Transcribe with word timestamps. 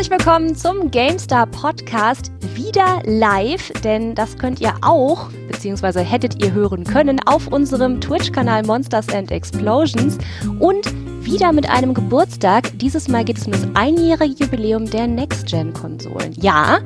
Herzlich 0.00 0.18
willkommen 0.18 0.56
zum 0.56 0.90
GameStar 0.90 1.46
Podcast 1.46 2.32
wieder 2.54 3.02
live, 3.04 3.70
denn 3.84 4.14
das 4.14 4.38
könnt 4.38 4.58
ihr 4.58 4.72
auch, 4.80 5.28
beziehungsweise 5.46 6.00
hättet 6.00 6.42
ihr 6.42 6.54
hören 6.54 6.84
können, 6.84 7.20
auf 7.26 7.48
unserem 7.48 8.00
Twitch-Kanal 8.00 8.62
Monsters 8.62 9.10
and 9.10 9.30
Explosions 9.30 10.16
und 10.58 10.86
wieder 11.22 11.52
mit 11.52 11.68
einem 11.68 11.92
Geburtstag. 11.92 12.70
Dieses 12.78 13.08
Mal 13.08 13.26
geht 13.26 13.36
es 13.36 13.44
um 13.44 13.52
das 13.52 13.66
einjährige 13.74 14.42
Jubiläum 14.42 14.88
der 14.88 15.06
Next-Gen-Konsolen. 15.06 16.32
Ja, 16.40 16.78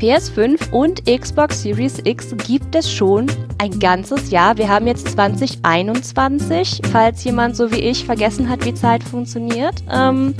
PS5 0.00 0.70
und 0.70 1.04
Xbox 1.04 1.60
Series 1.60 1.98
X 2.04 2.34
gibt 2.46 2.74
es 2.74 2.90
schon 2.90 3.26
ein 3.58 3.78
ganzes 3.78 4.30
Jahr. 4.30 4.56
Wir 4.56 4.70
haben 4.70 4.86
jetzt 4.86 5.10
2021, 5.10 6.80
falls 6.90 7.24
jemand 7.24 7.56
so 7.56 7.70
wie 7.70 7.80
ich 7.80 8.06
vergessen 8.06 8.48
hat, 8.48 8.64
wie 8.64 8.72
Zeit 8.72 9.04
funktioniert. 9.04 9.84
Ähm, 9.92 10.34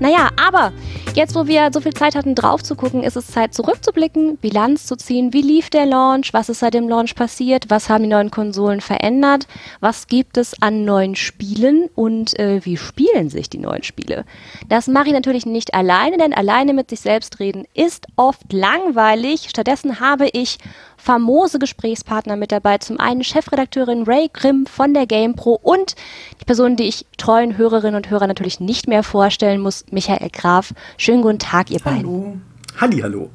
naja, 0.00 0.30
aber 0.36 0.72
jetzt, 1.14 1.34
wo 1.34 1.46
wir 1.46 1.70
so 1.72 1.80
viel 1.80 1.94
Zeit 1.94 2.14
hatten, 2.14 2.34
drauf 2.34 2.62
zu 2.62 2.74
gucken, 2.74 3.02
ist 3.02 3.16
es 3.16 3.28
Zeit 3.28 3.54
zurückzublicken, 3.54 4.36
Bilanz 4.38 4.86
zu 4.86 4.96
ziehen. 4.96 5.32
Wie 5.32 5.42
lief 5.42 5.70
der 5.70 5.86
Launch? 5.86 6.32
Was 6.32 6.48
ist 6.48 6.60
seit 6.60 6.74
dem 6.74 6.88
Launch 6.88 7.14
passiert? 7.14 7.66
Was 7.68 7.88
haben 7.88 8.02
die 8.02 8.10
neuen 8.10 8.30
Konsolen 8.30 8.80
verändert? 8.80 9.46
Was 9.80 10.06
gibt 10.06 10.36
es 10.36 10.60
an 10.60 10.84
neuen 10.84 11.14
Spielen? 11.14 11.88
Und 11.94 12.38
äh, 12.38 12.64
wie 12.64 12.76
spielen 12.76 13.30
sich 13.30 13.48
die 13.48 13.58
neuen 13.58 13.82
Spiele? 13.82 14.24
Das 14.68 14.88
mache 14.88 15.08
ich 15.08 15.14
natürlich 15.14 15.46
nicht 15.46 15.74
alleine, 15.74 16.16
denn 16.16 16.34
alleine 16.34 16.74
mit 16.74 16.90
sich 16.90 17.00
selbst 17.00 17.38
reden 17.38 17.64
ist 17.74 18.06
oft 18.16 18.52
langweilig. 18.52 19.46
Stattdessen 19.48 20.00
habe 20.00 20.28
ich 20.32 20.58
famose 21.04 21.58
Gesprächspartner 21.58 22.36
mit 22.36 22.50
dabei. 22.50 22.78
Zum 22.78 22.98
einen 22.98 23.22
Chefredakteurin 23.22 24.04
Ray 24.04 24.30
Grimm 24.32 24.64
von 24.64 24.94
der 24.94 25.06
GamePro 25.06 25.60
und 25.62 25.94
die 26.40 26.44
Person, 26.46 26.76
die 26.76 26.84
ich 26.84 27.04
treuen 27.18 27.58
Hörerinnen 27.58 27.96
und 27.96 28.08
Hörer 28.08 28.26
natürlich 28.26 28.58
nicht 28.58 28.88
mehr 28.88 29.02
vorstellen 29.02 29.60
muss, 29.60 29.84
Michael 29.90 30.30
Graf. 30.30 30.72
Schönen 30.96 31.22
guten 31.22 31.38
Tag, 31.38 31.70
ihr 31.70 31.80
beiden. 31.80 32.06
Hallo. 32.06 32.36
Halli, 32.80 33.00
hallo. 33.00 33.30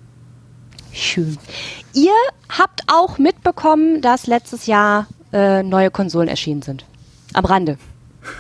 Schön. 0.91 1.38
Ihr 1.94 2.11
habt 2.49 2.81
auch 2.88 3.19
mitbekommen, 3.19 4.01
dass 4.01 4.25
letztes 4.25 4.66
Jahr 4.66 5.07
äh, 5.31 5.61
neue 5.61 5.91
Konsolen 5.91 6.27
erschienen 6.27 6.63
sind. 6.63 6.85
Am 7.33 7.45
Rande. 7.45 7.77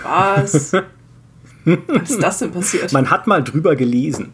Was? 0.01 0.73
Was 1.65 2.09
ist 2.09 2.23
das 2.23 2.39
denn 2.39 2.51
passiert? 2.51 2.91
Man 2.93 3.11
hat 3.11 3.27
mal 3.27 3.43
drüber 3.43 3.75
gelesen. 3.75 4.33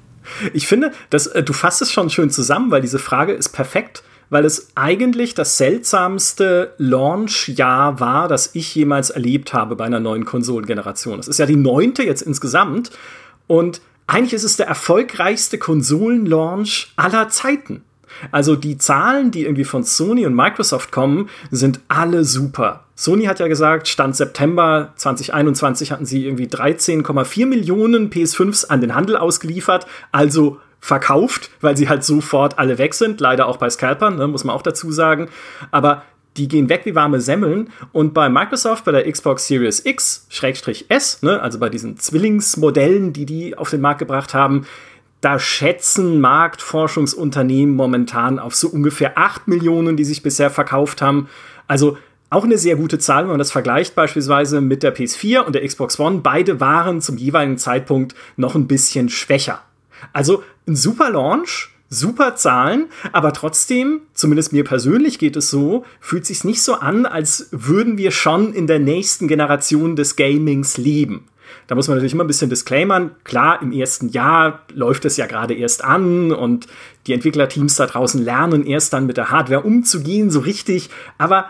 Ich 0.53 0.67
finde, 0.67 0.93
dass, 1.09 1.27
äh, 1.27 1.43
du 1.43 1.51
fasst 1.51 1.81
es 1.81 1.91
schon 1.91 2.09
schön 2.09 2.29
zusammen, 2.29 2.71
weil 2.71 2.81
diese 2.81 2.97
Frage 2.97 3.33
ist 3.33 3.49
perfekt 3.49 4.03
weil 4.29 4.45
es 4.45 4.69
eigentlich 4.75 5.33
das 5.33 5.57
seltsamste 5.57 6.73
Launch-Jahr 6.77 7.99
war, 7.99 8.27
das 8.27 8.51
ich 8.53 8.73
jemals 8.75 9.09
erlebt 9.09 9.53
habe 9.53 9.75
bei 9.75 9.85
einer 9.85 9.99
neuen 9.99 10.25
Konsolengeneration. 10.25 11.19
Es 11.19 11.27
ist 11.27 11.39
ja 11.39 11.45
die 11.45 11.55
neunte 11.55 12.03
jetzt 12.03 12.21
insgesamt 12.21 12.91
und 13.47 13.81
eigentlich 14.07 14.33
ist 14.33 14.43
es 14.43 14.57
der 14.57 14.67
erfolgreichste 14.67 15.57
Konsolenlaunch 15.57 16.93
aller 16.95 17.29
Zeiten. 17.29 17.83
Also 18.31 18.55
die 18.55 18.77
Zahlen, 18.77 19.31
die 19.31 19.43
irgendwie 19.43 19.65
von 19.65 19.83
Sony 19.83 20.25
und 20.25 20.35
Microsoft 20.35 20.91
kommen, 20.91 21.29
sind 21.51 21.79
alle 21.87 22.23
super. 22.23 22.85
Sony 22.95 23.25
hat 23.25 23.39
ja 23.39 23.47
gesagt, 23.47 23.87
Stand 23.89 24.15
September 24.15 24.93
2021 24.95 25.91
hatten 25.91 26.05
sie 26.05 26.25
irgendwie 26.25 26.47
13,4 26.47 27.45
Millionen 27.45 28.09
PS5s 28.09 28.67
an 28.67 28.79
den 28.79 28.95
Handel 28.95 29.17
ausgeliefert, 29.17 29.85
also 30.13 30.59
verkauft, 30.85 31.49
weil 31.61 31.75
sie 31.75 31.89
halt 31.89 32.03
sofort 32.03 32.59
alle 32.59 32.77
weg 32.77 32.93
sind. 32.93 33.19
Leider 33.19 33.47
auch 33.47 33.57
bei 33.57 33.69
Scalpern, 33.71 34.17
ne, 34.17 34.27
muss 34.27 34.43
man 34.43 34.55
auch 34.55 34.61
dazu 34.61 34.91
sagen. 34.91 35.29
Aber 35.71 36.03
die 36.37 36.47
gehen 36.47 36.69
weg 36.69 36.81
wie 36.83 36.93
warme 36.93 37.21
Semmeln. 37.21 37.71
Und 37.91 38.13
bei 38.13 38.29
Microsoft, 38.29 38.85
bei 38.85 38.91
der 38.91 39.11
Xbox 39.11 39.47
Series 39.47 39.83
X, 39.83 40.27
Schrägstrich 40.29 40.85
S, 40.89 41.23
ne, 41.23 41.41
also 41.41 41.57
bei 41.57 41.69
diesen 41.69 41.97
Zwillingsmodellen, 41.97 43.13
die 43.13 43.25
die 43.25 43.57
auf 43.57 43.71
den 43.71 43.81
Markt 43.81 43.97
gebracht 43.97 44.35
haben, 44.35 44.67
da 45.21 45.39
schätzen 45.39 46.21
Marktforschungsunternehmen 46.21 47.75
momentan 47.75 48.37
auf 48.37 48.53
so 48.53 48.67
ungefähr 48.67 49.17
8 49.17 49.47
Millionen, 49.47 49.97
die 49.97 50.05
sich 50.05 50.21
bisher 50.21 50.51
verkauft 50.51 51.01
haben. 51.01 51.29
Also 51.67 51.97
auch 52.29 52.43
eine 52.43 52.59
sehr 52.59 52.75
gute 52.75 52.99
Zahl, 52.99 53.23
wenn 53.23 53.31
man 53.31 53.39
das 53.39 53.51
vergleicht 53.51 53.95
beispielsweise 53.95 54.61
mit 54.61 54.83
der 54.83 54.95
PS4 54.95 55.39
und 55.39 55.55
der 55.55 55.65
Xbox 55.65 55.99
One. 55.99 56.19
Beide 56.19 56.59
waren 56.59 57.01
zum 57.01 57.17
jeweiligen 57.17 57.57
Zeitpunkt 57.57 58.13
noch 58.37 58.53
ein 58.53 58.67
bisschen 58.67 59.09
schwächer. 59.09 59.61
Also 60.13 60.43
ein 60.67 60.75
super 60.75 61.09
Launch, 61.09 61.69
super 61.89 62.35
Zahlen, 62.35 62.87
aber 63.11 63.33
trotzdem, 63.33 64.01
zumindest 64.13 64.53
mir 64.53 64.63
persönlich 64.63 65.19
geht 65.19 65.35
es 65.35 65.49
so, 65.49 65.85
fühlt 65.99 66.25
sich 66.25 66.43
nicht 66.43 66.61
so 66.61 66.75
an, 66.75 67.05
als 67.05 67.49
würden 67.51 67.97
wir 67.97 68.11
schon 68.11 68.53
in 68.53 68.67
der 68.67 68.79
nächsten 68.79 69.27
Generation 69.27 69.95
des 69.95 70.15
Gamings 70.15 70.77
leben. 70.77 71.27
Da 71.67 71.75
muss 71.75 71.87
man 71.87 71.97
natürlich 71.97 72.13
immer 72.13 72.23
ein 72.23 72.27
bisschen 72.27 72.49
disclaimern. 72.49 73.11
Klar, 73.23 73.61
im 73.61 73.71
ersten 73.71 74.09
Jahr 74.09 74.63
läuft 74.73 75.05
es 75.05 75.17
ja 75.17 75.25
gerade 75.25 75.53
erst 75.53 75.83
an 75.83 76.31
und 76.31 76.67
die 77.07 77.13
Entwicklerteams 77.13 77.75
da 77.75 77.85
draußen 77.85 78.23
lernen 78.23 78.65
erst 78.65 78.93
dann 78.93 79.05
mit 79.05 79.17
der 79.17 79.31
Hardware 79.31 79.61
umzugehen, 79.61 80.29
so 80.29 80.39
richtig. 80.39 80.89
Aber 81.17 81.45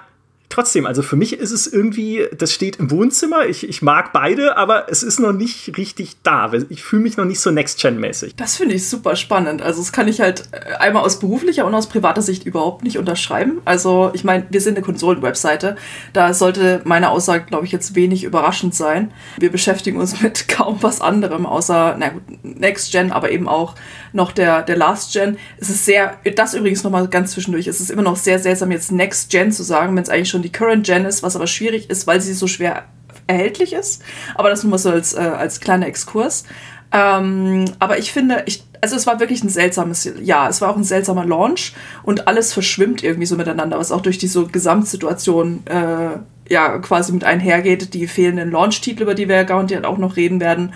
trotzdem, 0.56 0.86
also 0.86 1.02
für 1.02 1.18
mich 1.18 1.34
ist 1.34 1.52
es 1.52 1.68
irgendwie, 1.68 2.28
das 2.38 2.54
steht 2.54 2.78
im 2.78 2.90
Wohnzimmer. 2.90 3.46
Ich, 3.46 3.68
ich 3.68 3.82
mag 3.82 4.14
beide, 4.14 4.56
aber 4.56 4.90
es 4.90 5.04
ist 5.04 5.20
noch 5.20 5.34
nicht 5.34 5.78
richtig 5.78 6.16
da. 6.24 6.52
Ich 6.70 6.82
fühle 6.82 7.02
mich 7.02 7.18
noch 7.18 7.26
nicht 7.26 7.42
so 7.42 7.52
Next-Gen-mäßig. 7.52 8.36
Das 8.38 8.56
finde 8.56 8.76
ich 8.76 8.88
super 8.88 9.18
spannend. 9.18 9.62
Also, 9.62 9.82
das 9.82 9.92
kann 9.92 10.08
ich 10.08 10.22
halt 10.22 10.46
äh, 10.52 10.76
einmal 10.76 11.04
aus 11.04 11.20
beruflicher 11.20 11.66
und 11.66 11.76
aus 11.76 11.88
privater 11.88 12.22
Sicht 12.22 12.46
überhaupt 12.46 12.84
nicht 12.84 12.98
unterschreiben. 12.98 13.62
Also, 13.66 14.12
ich 14.14 14.24
meine, 14.24 14.46
wir 14.50 14.62
sind 14.62 14.78
eine 14.78 14.86
Konsolen-Webseite. 14.86 15.76
Da 16.14 16.34
sollte 16.34 16.82
meine 16.86 17.10
Aussage, 17.10 17.46
glaube 17.46 17.66
ich, 17.66 17.74
jetzt 17.74 17.96
wenig 17.96 18.24
überraschend 18.24 18.74
sein. 18.74 19.12
Wir 19.38 19.52
beschäftigen 19.52 20.00
uns 20.00 20.22
mit 20.22 20.48
kaum 20.48 20.78
was 20.82 21.02
anderem, 21.02 21.46
außer, 21.46 21.98
na 22.00 22.10
gut, 22.10 22.24
Next-Gen, 22.44 23.12
aber 23.12 23.30
eben 23.32 23.50
auch 23.50 23.76
noch 24.14 24.32
der, 24.32 24.62
der 24.62 24.78
Last-Gen. 24.78 25.38
Es 25.58 25.70
ist 25.70 25.84
sehr, 25.84 26.18
das 26.36 26.54
übrigens 26.54 26.84
nochmal 26.84 27.10
ganz 27.10 27.32
zwischendurch, 27.32 27.68
es 27.68 27.82
ist 27.82 27.92
immer 27.92 28.04
noch 28.04 28.16
sehr 28.16 28.40
seltsam, 28.40 28.72
jetzt 28.72 28.94
Next-Gen 28.94 29.52
zu 29.52 29.64
sagen, 29.64 29.94
wenn 29.98 30.04
es 30.04 30.10
eigentlich 30.10 30.30
schon 30.30 30.45
die 30.46 30.52
Current 30.52 30.86
Gen 30.86 31.06
ist, 31.06 31.24
was 31.24 31.36
aber 31.36 31.48
schwierig 31.48 31.90
ist, 31.90 32.06
weil 32.06 32.22
sie 32.22 32.34
so 32.34 32.46
schwer 32.46 32.84
erhältlich 33.26 33.74
ist. 33.74 34.04
Aber 34.36 34.50
das 34.50 34.64
nur 34.64 34.72
mal 34.72 34.78
so 34.78 34.92
als, 34.92 35.16
äh, 35.16 35.20
als 35.20 35.60
kleiner 35.60 35.88
Exkurs. 35.88 36.46
Ähm, 36.92 37.66
aber 37.80 37.98
ich 37.98 38.12
finde, 38.12 38.44
ich, 38.46 38.64
also 38.80 38.96
es 38.96 39.08
war 39.08 39.20
wirklich 39.20 39.44
ein 39.44 39.50
seltsames 39.50 40.08
Jahr. 40.22 40.50
Es 40.50 40.62
war 40.62 40.70
auch 40.70 40.78
ein 40.78 40.84
seltsamer 40.84 41.26
Launch 41.26 41.74
und 42.04 42.28
alles 42.28 42.54
verschwimmt 42.54 43.04
irgendwie 43.04 43.26
so 43.26 43.36
miteinander, 43.36 43.80
was 43.80 43.92
auch 43.92 44.02
durch 44.02 44.20
diese 44.20 44.46
Gesamtsituation 44.46 45.64
äh, 45.66 46.20
ja 46.48 46.78
quasi 46.78 47.12
mit 47.12 47.24
einhergeht. 47.24 47.96
Die 47.96 48.08
fehlenden 48.08 48.52
Launch-Titel, 48.52 49.02
über 49.02 49.16
die 49.16 49.28
wir 49.28 49.36
ja 49.36 49.44
garantiert 49.44 49.84
auch 49.84 49.98
noch 49.98 50.16
reden 50.16 50.40
werden. 50.40 50.74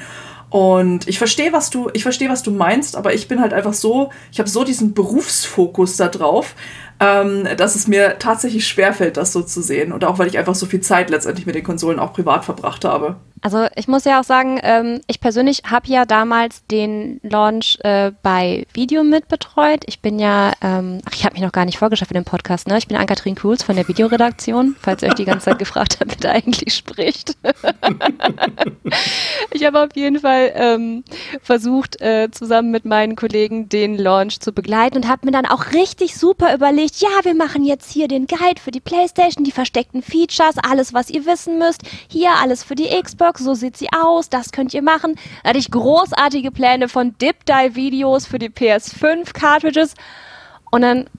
Und 0.50 1.08
ich 1.08 1.20
verstehe, 1.20 1.54
was 1.54 1.70
du, 1.70 1.90
ich 1.94 2.04
verstehe, 2.04 2.30
was 2.30 2.42
du 2.42 2.52
meinst, 2.52 2.96
aber 2.96 3.14
ich 3.14 3.28
bin 3.28 3.40
halt 3.40 3.54
einfach 3.54 3.74
so, 3.74 4.10
ich 4.32 4.40
habe 4.40 4.50
so 4.50 4.64
diesen 4.64 4.94
Berufsfokus 4.94 5.98
da 5.98 6.08
drauf, 6.08 6.56
ähm, 7.00 7.48
dass 7.56 7.76
es 7.76 7.88
mir 7.88 8.18
tatsächlich 8.20 8.68
schwerfällt, 8.68 9.18
das 9.18 9.32
so 9.32 9.42
zu 9.42 9.62
sehen. 9.62 9.92
Und 9.92 10.04
auch 10.04 10.18
weil 10.18 10.28
ich 10.28 10.38
einfach 10.38 10.56
so 10.56 10.66
viel 10.66 10.82
Zeit 10.82 11.10
letztendlich 11.10 11.46
mit 11.46 11.56
den 11.56 11.64
Konsolen 11.64 12.00
auch 12.00 12.14
privat 12.14 12.46
verbracht 12.46 12.84
habe. 12.84 13.18
Also 13.42 13.68
ich 13.76 13.88
muss 13.88 14.06
ja 14.06 14.20
auch 14.20 14.24
sagen, 14.24 14.60
ähm, 14.64 15.02
ich 15.08 15.20
persönlich 15.20 15.64
habe 15.70 15.88
ja 15.88 16.06
damals 16.06 16.66
den 16.68 17.20
Launch 17.24 17.78
äh, 17.84 18.12
bei 18.22 18.66
Video 18.74 19.04
mitbetreut. 19.04 19.84
Ich 19.86 20.02
bin 20.02 20.20
ja, 20.20 20.54
ähm, 20.62 21.00
ach, 21.06 21.14
ich 21.14 21.24
habe 21.24 21.34
mich 21.34 21.44
noch 21.44 21.52
gar 21.52 21.66
nicht 21.66 21.78
vorgestellt 21.78 22.10
für 22.10 22.14
den 22.14 22.26
Podcast, 22.26 22.68
ne? 22.68 22.78
Ich 22.78 22.88
bin 22.88 22.98
Ann-Kathrin 22.98 23.36
Kuhls 23.36 23.64
von 23.64 23.76
der 23.76 23.88
Videoredaktion, 23.88 24.76
falls 24.82 25.04
ihr 25.04 25.10
euch 25.10 25.16
die 25.16 25.26
ganze 25.26 25.46
Zeit 25.46 25.60
gefragt 25.60 25.98
habt, 26.00 26.12
wer 26.12 26.18
da 26.18 26.32
eigentlich 26.32 26.74
spricht. 26.74 27.38
ich 29.52 29.66
habe 29.66 29.84
auf 29.84 29.96
jeden 29.96 30.20
Fall 30.20 30.52
ähm, 30.56 31.04
versucht, 31.42 32.02
äh, 32.02 32.30
zusammen 32.32 32.72
mit 32.72 32.86
meinen 32.86 33.16
Kollegen 33.16 33.70
den 33.70 33.98
Launch 33.98 34.42
zu 34.42 34.52
begleiten 34.52 34.98
und 34.98 35.08
habe 35.08 35.26
mir 35.26 35.32
dann 35.32 35.46
auch 35.46 35.72
richtig 35.74 36.18
super 36.18 36.54
überlegt, 36.54 37.00
ja, 37.00 37.10
wir 37.24 37.36
machen 37.36 37.64
jetzt 37.64 37.92
hier 37.92 38.08
den 38.08 38.28
Guide 38.28 38.62
für 38.62 38.72
die 38.72 38.82
Playstation, 38.82 39.46
die 39.46 39.52
versteckten 39.52 40.02
Features, 40.02 40.58
alles, 40.58 40.94
was 40.94 41.10
ihr 41.10 41.26
wissen 41.26 41.58
müsst, 41.58 41.82
hier 42.10 42.32
alles 42.42 42.64
für 42.64 42.76
die 42.76 42.90
Xbox 43.02 43.29
Network, 43.30 43.40
so 43.40 43.54
sieht 43.54 43.78
sie 43.78 43.90
aus, 43.92 44.30
das 44.30 44.52
könnt 44.52 44.74
ihr 44.74 44.82
machen. 44.82 45.16
Da 45.44 45.50
hatte 45.50 45.60
ich 45.60 45.72
großartige 45.72 46.52
Pläne 46.52 46.90
von 46.90 47.16
Dip 47.20 47.46
Dive 47.46 47.76
Videos 47.76 48.26
für 48.26 48.40
die 48.40 48.50
PS5 48.50 49.34
Cartridges 49.34 49.94
und 50.72 50.82
dann 50.82 51.10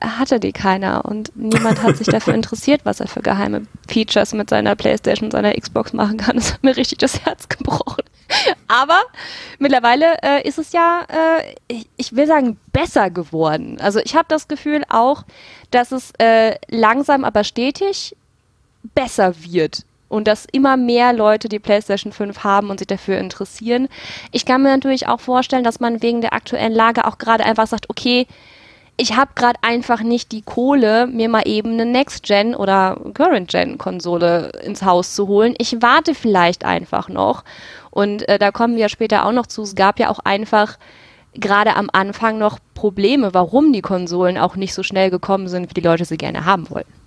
hatte 0.00 0.38
die 0.38 0.52
keiner 0.52 1.04
und 1.04 1.32
niemand 1.34 1.82
hat 1.82 1.96
sich 1.96 2.08
dafür 2.08 2.34
interessiert, 2.34 2.82
was 2.84 3.00
er 3.00 3.08
für 3.08 3.22
geheime 3.22 3.62
Features 3.88 4.34
mit 4.34 4.50
seiner 4.50 4.76
Playstation 4.76 5.30
seiner 5.30 5.54
Xbox 5.54 5.92
machen 5.92 6.18
kann. 6.18 6.36
Das 6.36 6.52
hat 6.54 6.62
mir 6.62 6.76
richtig 6.76 6.98
das 6.98 7.24
Herz 7.24 7.48
gebrochen. 7.48 8.04
Aber 8.68 9.00
mittlerweile 9.58 10.16
äh, 10.22 10.46
ist 10.46 10.58
es 10.58 10.72
ja, 10.72 11.02
äh, 11.08 11.54
ich, 11.68 11.86
ich, 11.96 12.16
will 12.16 12.26
sagen, 12.26 12.58
besser 12.72 13.10
geworden. 13.10 13.78
Also 13.80 14.00
ich 14.00 14.14
habe 14.14 14.26
das 14.28 14.48
Gefühl 14.48 14.82
auch, 14.88 15.24
dass 15.70 15.92
es 15.92 16.12
äh, 16.18 16.56
langsam 16.68 17.24
aber 17.24 17.44
stetig 17.44 18.16
besser 18.94 19.34
wird 19.42 19.84
und 20.14 20.28
dass 20.28 20.46
immer 20.52 20.76
mehr 20.76 21.12
Leute 21.12 21.48
die 21.48 21.58
PlayStation 21.58 22.12
5 22.12 22.44
haben 22.44 22.70
und 22.70 22.78
sich 22.78 22.86
dafür 22.86 23.18
interessieren. 23.18 23.88
Ich 24.30 24.46
kann 24.46 24.62
mir 24.62 24.68
natürlich 24.68 25.08
auch 25.08 25.18
vorstellen, 25.18 25.64
dass 25.64 25.80
man 25.80 26.02
wegen 26.02 26.20
der 26.20 26.34
aktuellen 26.34 26.72
Lage 26.72 27.04
auch 27.04 27.18
gerade 27.18 27.44
einfach 27.44 27.66
sagt, 27.66 27.90
okay, 27.90 28.28
ich 28.96 29.16
habe 29.16 29.32
gerade 29.34 29.58
einfach 29.62 30.02
nicht 30.02 30.30
die 30.30 30.42
Kohle, 30.42 31.08
mir 31.08 31.28
mal 31.28 31.48
eben 31.48 31.72
eine 31.72 31.84
Next-Gen 31.84 32.54
oder 32.54 32.96
Current-Gen-Konsole 33.12 34.52
ins 34.64 34.84
Haus 34.84 35.16
zu 35.16 35.26
holen. 35.26 35.56
Ich 35.58 35.82
warte 35.82 36.14
vielleicht 36.14 36.64
einfach 36.64 37.08
noch. 37.08 37.42
Und 37.90 38.28
äh, 38.28 38.38
da 38.38 38.52
kommen 38.52 38.76
wir 38.76 38.88
später 38.88 39.26
auch 39.26 39.32
noch 39.32 39.48
zu. 39.48 39.62
Es 39.62 39.74
gab 39.74 39.98
ja 39.98 40.10
auch 40.10 40.20
einfach 40.20 40.78
gerade 41.34 41.74
am 41.74 41.90
Anfang 41.92 42.38
noch 42.38 42.60
Probleme, 42.74 43.34
warum 43.34 43.72
die 43.72 43.82
Konsolen 43.82 44.38
auch 44.38 44.54
nicht 44.54 44.74
so 44.74 44.84
schnell 44.84 45.10
gekommen 45.10 45.48
sind, 45.48 45.70
wie 45.70 45.74
die 45.74 45.86
Leute 45.86 46.04
sie 46.04 46.16
gerne 46.16 46.44
haben 46.44 46.70
wollten. 46.70 47.03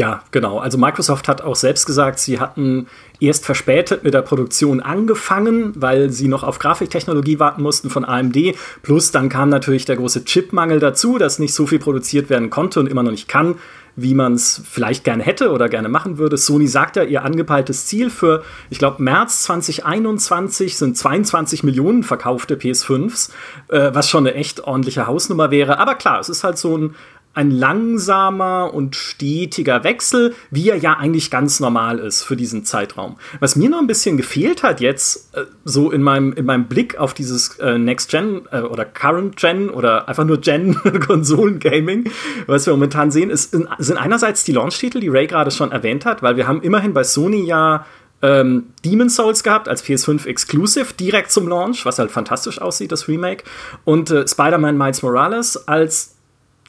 Ja, 0.00 0.22
genau. 0.30 0.60
Also 0.60 0.78
Microsoft 0.78 1.28
hat 1.28 1.42
auch 1.42 1.56
selbst 1.56 1.84
gesagt, 1.84 2.20
sie 2.20 2.40
hatten 2.40 2.86
erst 3.20 3.44
verspätet 3.44 4.02
mit 4.02 4.14
der 4.14 4.22
Produktion 4.22 4.80
angefangen, 4.80 5.74
weil 5.76 6.08
sie 6.08 6.26
noch 6.26 6.42
auf 6.42 6.58
Grafiktechnologie 6.58 7.38
warten 7.38 7.60
mussten 7.60 7.90
von 7.90 8.06
AMD. 8.06 8.54
Plus 8.80 9.10
dann 9.10 9.28
kam 9.28 9.50
natürlich 9.50 9.84
der 9.84 9.96
große 9.96 10.24
Chipmangel 10.24 10.80
dazu, 10.80 11.18
dass 11.18 11.38
nicht 11.38 11.52
so 11.52 11.66
viel 11.66 11.80
produziert 11.80 12.30
werden 12.30 12.48
konnte 12.48 12.80
und 12.80 12.86
immer 12.86 13.02
noch 13.02 13.10
nicht 13.10 13.28
kann, 13.28 13.56
wie 13.94 14.14
man 14.14 14.32
es 14.32 14.62
vielleicht 14.64 15.04
gerne 15.04 15.22
hätte 15.22 15.50
oder 15.50 15.68
gerne 15.68 15.90
machen 15.90 16.16
würde. 16.16 16.38
Sony 16.38 16.66
sagt 16.66 16.96
ja, 16.96 17.02
ihr 17.02 17.22
angepeiltes 17.22 17.84
Ziel 17.84 18.08
für, 18.08 18.42
ich 18.70 18.78
glaube, 18.78 19.02
März 19.02 19.42
2021 19.42 20.78
sind 20.78 20.96
22 20.96 21.62
Millionen 21.62 22.04
verkaufte 22.04 22.56
PS5s, 22.56 23.32
äh, 23.68 23.90
was 23.92 24.08
schon 24.08 24.26
eine 24.26 24.34
echt 24.34 24.64
ordentliche 24.64 25.06
Hausnummer 25.06 25.50
wäre. 25.50 25.78
Aber 25.78 25.94
klar, 25.94 26.20
es 26.20 26.30
ist 26.30 26.42
halt 26.42 26.56
so 26.56 26.78
ein 26.78 26.94
ein 27.32 27.52
langsamer 27.52 28.74
und 28.74 28.96
stetiger 28.96 29.84
Wechsel, 29.84 30.34
wie 30.50 30.68
er 30.68 30.76
ja 30.76 30.96
eigentlich 30.96 31.30
ganz 31.30 31.60
normal 31.60 32.00
ist 32.00 32.24
für 32.24 32.34
diesen 32.34 32.64
Zeitraum. 32.64 33.18
Was 33.38 33.54
mir 33.54 33.70
noch 33.70 33.78
ein 33.78 33.86
bisschen 33.86 34.16
gefehlt 34.16 34.64
hat 34.64 34.80
jetzt, 34.80 35.34
äh, 35.36 35.44
so 35.64 35.92
in 35.92 36.02
meinem, 36.02 36.32
in 36.32 36.44
meinem 36.44 36.66
Blick 36.66 36.98
auf 36.98 37.14
dieses 37.14 37.56
äh, 37.60 37.78
Next 37.78 38.10
Gen 38.10 38.42
äh, 38.50 38.62
oder 38.62 38.84
Current 38.84 39.36
Gen 39.36 39.70
oder 39.70 40.08
einfach 40.08 40.24
nur 40.24 40.40
Gen 40.40 40.74
Konsolen-Gaming, 41.06 42.10
was 42.46 42.66
wir 42.66 42.72
momentan 42.72 43.12
sehen, 43.12 43.30
ist, 43.30 43.52
sind 43.78 43.96
einerseits 43.96 44.42
die 44.42 44.52
Launch-Titel, 44.52 44.98
die 44.98 45.08
Ray 45.08 45.28
gerade 45.28 45.52
schon 45.52 45.70
erwähnt 45.70 46.04
hat, 46.04 46.22
weil 46.22 46.36
wir 46.36 46.48
haben 46.48 46.62
immerhin 46.62 46.92
bei 46.94 47.04
Sony 47.04 47.44
ja 47.44 47.86
ähm, 48.22 48.70
Demon's 48.84 49.14
Souls 49.14 49.44
gehabt 49.44 49.68
als 49.68 49.84
PS5 49.84 50.26
Exclusive 50.26 50.94
direkt 50.94 51.30
zum 51.30 51.46
Launch, 51.46 51.86
was 51.86 52.00
halt 52.00 52.10
fantastisch 52.10 52.60
aussieht, 52.60 52.90
das 52.90 53.06
Remake. 53.06 53.44
Und 53.84 54.08
Spider-Man 54.08 54.76
Miles 54.76 55.02
Morales 55.02 55.68
als 55.68 56.16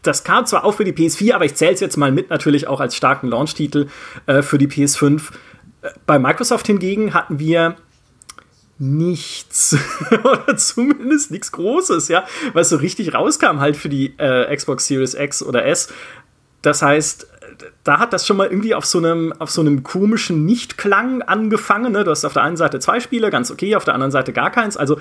das 0.02 0.24
kam 0.24 0.46
zwar 0.46 0.64
auch 0.64 0.74
für 0.74 0.84
die 0.84 0.94
PS4, 0.94 1.34
aber 1.34 1.46
ich 1.46 1.56
zähle 1.56 1.74
es 1.74 1.80
jetzt 1.80 1.98
mal 1.98 2.12
mit 2.12 2.30
natürlich 2.30 2.68
auch 2.68 2.80
als 2.80 2.96
starken 2.96 3.28
Launch-Titel 3.28 3.88
äh, 4.26 4.42
für 4.42 4.58
die 4.58 4.68
PS5. 4.68 5.32
Äh, 5.82 5.90
bei 6.06 6.20
Microsoft 6.20 6.68
hingegen 6.68 7.14
hatten 7.14 7.40
wir 7.40 7.76
nichts 8.80 9.78
oder 10.24 10.58
zumindest 10.58 11.30
nichts 11.30 11.52
Großes, 11.52 12.08
ja, 12.08 12.26
was 12.54 12.70
so 12.70 12.78
richtig 12.78 13.14
rauskam 13.14 13.60
halt 13.60 13.78
für 13.78 13.90
die 13.90 14.16
äh, 14.18 14.56
Xbox 14.56 14.88
Series 14.88 15.14
X 15.14 15.44
oder 15.44 15.66
S. 15.66 15.94
Das 16.64 16.82
heißt, 16.82 17.28
da 17.84 18.00
hat 18.00 18.14
das 18.14 18.26
schon 18.28 18.38
mal 18.38 18.48
irgendwie 18.48 18.76
auf 18.76 18.86
so 18.86 18.98
einem, 18.98 19.34
auf 19.40 19.50
so 19.50 19.62
einem 19.62 19.84
komischen 19.84 20.46
Nichtklang 20.46 21.22
angefangen. 21.22 21.92
Ne? 21.94 22.04
Du 22.04 22.12
hast 22.12 22.26
auf 22.26 22.34
der 22.34 22.44
einen 22.44 22.58
Seite 22.58 22.80
zwei 22.80 23.00
Spiele, 23.00 23.30
ganz 23.30 23.52
okay, 23.52 23.76
auf 23.76 23.86
der 23.86 23.94
anderen 23.94 24.12
Seite 24.12 24.34
gar 24.34 24.52
keins. 24.52 24.78
Also, 24.78 25.00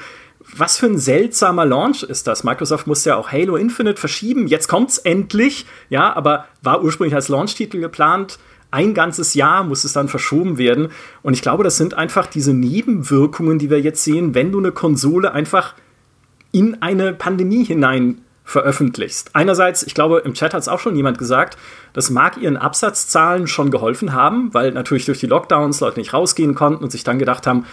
was 0.57 0.79
für 0.79 0.87
ein 0.87 0.99
seltsamer 0.99 1.67
Launch 1.67 2.03
ist 2.03 2.27
das? 2.27 2.45
Microsoft 2.45 2.87
musste 2.87 3.11
ja 3.11 3.17
auch 3.17 3.31
Halo 3.31 3.57
Infinite 3.57 4.01
verschieben. 4.01 4.47
Jetzt 4.47 4.69
kommt's 4.69 4.99
endlich, 4.99 5.67
ja, 5.89 6.15
aber 6.15 6.47
war 6.62 6.83
ursprünglich 6.83 7.15
als 7.15 7.29
Launch-Titel 7.29 7.81
geplant. 7.81 8.39
Ein 8.71 8.95
ganzes 8.95 9.35
Jahr 9.35 9.65
muss 9.65 9.85
es 9.85 9.93
dann 9.93 10.09
verschoben 10.09 10.57
werden. 10.57 10.89
Und 11.23 11.35
ich 11.35 11.43
glaube, 11.43 11.65
das 11.65 11.77
sind 11.77 11.95
einfach 11.95 12.27
diese 12.27 12.55
Nebenwirkungen, 12.55 13.59
die 13.59 13.69
wir 13.69 13.81
jetzt 13.81 14.05
sehen, 14.05 14.35
wenn 14.35 14.53
du 14.53 14.59
eine 14.59 14.73
Konsole 14.73 15.33
einfach 15.33 15.75
in 16.53 16.81
eine 16.81 17.12
Pandemie 17.12 17.65
hinein 17.65 18.23
veröffentlichst. 18.50 19.31
Einerseits, 19.35 19.82
ich 19.82 19.94
glaube, 19.94 20.23
im 20.25 20.35
Chat 20.35 20.52
hat 20.55 20.61
es 20.61 20.69
auch 20.69 20.81
schon 20.81 20.97
jemand 20.97 21.19
gesagt, 21.19 21.56
das 21.93 22.11
mag 22.11 22.37
ihren 22.37 22.56
Absatzzahlen 22.56 23.47
schon 23.47 23.70
geholfen 23.70 24.12
haben, 24.12 24.52
weil 24.52 24.73
natürlich 24.73 25.06
durch 25.06 25.20
die 25.20 25.26
Lockdowns 25.26 25.81
Leute 25.81 26.00
nicht 26.00 26.12
rausgehen 26.12 26.55
konnten 26.55 26.82
und 26.82 26.91
sich 26.91 27.05
dann 27.05 27.19
gedacht 27.19 27.47
haben, 27.47 27.64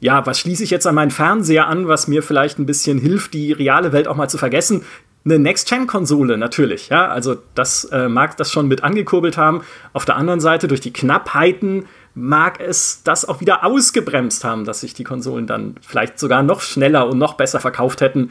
ja, 0.00 0.26
was 0.26 0.40
schließe 0.40 0.64
ich 0.64 0.70
jetzt 0.70 0.86
an 0.86 0.94
meinen 0.94 1.10
Fernseher 1.10 1.68
an, 1.68 1.88
was 1.88 2.08
mir 2.08 2.22
vielleicht 2.22 2.58
ein 2.58 2.66
bisschen 2.66 2.98
hilft, 2.98 3.34
die 3.34 3.52
reale 3.52 3.92
Welt 3.92 4.08
auch 4.08 4.16
mal 4.16 4.28
zu 4.28 4.38
vergessen? 4.38 4.82
Eine 5.24 5.38
Next-Gen-Konsole 5.38 6.36
natürlich, 6.36 6.90
ja, 6.90 7.08
also 7.08 7.36
das 7.54 7.84
äh, 7.84 8.08
mag 8.08 8.36
das 8.36 8.52
schon 8.52 8.68
mit 8.68 8.84
angekurbelt 8.84 9.38
haben. 9.38 9.62
Auf 9.94 10.04
der 10.04 10.16
anderen 10.16 10.40
Seite, 10.40 10.68
durch 10.68 10.82
die 10.82 10.92
Knappheiten 10.92 11.86
mag 12.14 12.60
es 12.60 13.02
das 13.02 13.26
auch 13.26 13.40
wieder 13.40 13.64
ausgebremst 13.64 14.44
haben, 14.44 14.64
dass 14.64 14.80
sich 14.80 14.94
die 14.94 15.04
Konsolen 15.04 15.46
dann 15.46 15.76
vielleicht 15.80 16.18
sogar 16.18 16.42
noch 16.42 16.60
schneller 16.60 17.08
und 17.08 17.18
noch 17.18 17.34
besser 17.34 17.60
verkauft 17.60 18.00
hätten, 18.00 18.30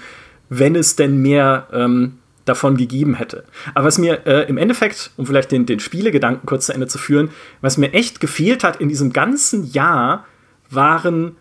wenn 0.59 0.75
es 0.75 0.95
denn 0.95 1.17
mehr 1.17 1.67
ähm, 1.71 2.19
davon 2.45 2.75
gegeben 2.75 3.15
hätte. 3.15 3.45
Aber 3.73 3.85
was 3.88 3.97
mir 3.97 4.25
äh, 4.25 4.47
im 4.50 4.57
Endeffekt, 4.57 5.11
um 5.17 5.25
vielleicht 5.25 5.51
den, 5.51 5.65
den 5.65 5.79
Spielegedanken 5.79 6.45
kurz 6.45 6.65
zu 6.65 6.73
Ende 6.73 6.88
zu 6.88 6.97
führen, 6.97 7.29
was 7.61 7.77
mir 7.77 7.94
echt 7.94 8.19
gefehlt 8.19 8.63
hat 8.63 8.81
in 8.81 8.89
diesem 8.89 9.13
ganzen 9.13 9.71
Jahr, 9.71 10.25
waren 10.69 11.35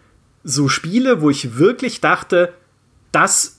so 0.44 0.68
Spiele, 0.68 1.20
wo 1.20 1.30
ich 1.30 1.56
wirklich 1.58 2.00
dachte, 2.00 2.52
das, 3.10 3.58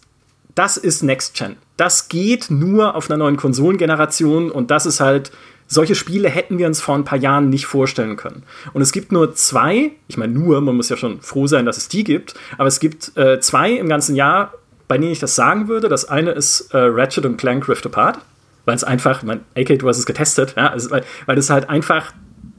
das 0.56 0.78
ist 0.78 1.04
Next 1.04 1.36
Gen. 1.36 1.58
Das 1.78 2.08
geht 2.08 2.50
nur 2.50 2.96
auf 2.96 3.10
einer 3.10 3.18
neuen 3.18 3.38
Konsolengeneration 3.38 4.52
und 4.52 4.72
das 4.72 4.86
ist 4.86 5.00
halt, 5.00 5.32
solche 5.68 5.96
Spiele 5.96 6.30
hätten 6.30 6.58
wir 6.58 6.68
uns 6.68 6.82
vor 6.82 6.96
ein 6.96 7.06
paar 7.06 7.18
Jahren 7.18 7.50
nicht 7.50 7.66
vorstellen 7.66 8.16
können. 8.16 8.44
Und 8.74 8.82
es 8.82 8.92
gibt 8.92 9.12
nur 9.12 9.34
zwei, 9.34 9.92
ich 10.08 10.18
meine 10.18 10.34
nur, 10.34 10.62
man 10.62 10.76
muss 10.76 10.90
ja 10.90 10.98
schon 10.98 11.22
froh 11.22 11.48
sein, 11.48 11.66
dass 11.66 11.78
es 11.78 11.88
die 11.88 12.04
gibt, 12.04 12.36
aber 12.58 12.68
es 12.68 12.80
gibt 12.80 13.18
äh, 13.18 13.40
zwei 13.40 13.72
im 13.72 13.90
ganzen 13.90 14.16
Jahr, 14.16 14.54
bei 14.88 14.98
denen 14.98 15.12
ich 15.12 15.20
das 15.20 15.36
sagen 15.36 15.68
würde. 15.68 15.90
Das 15.90 16.06
eine 16.06 16.32
ist 16.32 16.74
äh, 16.74 16.78
Ratchet 16.78 17.26
und 17.26 17.38
Clank 17.38 17.68
Rift 17.68 17.86
Apart, 17.86 18.20
weil 18.66 18.76
es 18.76 18.84
einfach, 18.84 19.24
mein, 19.24 19.42
AK, 19.56 19.80
du 19.80 19.88
hast 19.88 19.98
es 19.98 20.06
getestet, 20.06 20.56
ja, 20.58 20.70
also, 20.70 20.92
weil, 20.92 21.04
weil 21.26 21.38
es 21.38 21.50
halt 21.50 21.70
einfach 21.70 22.12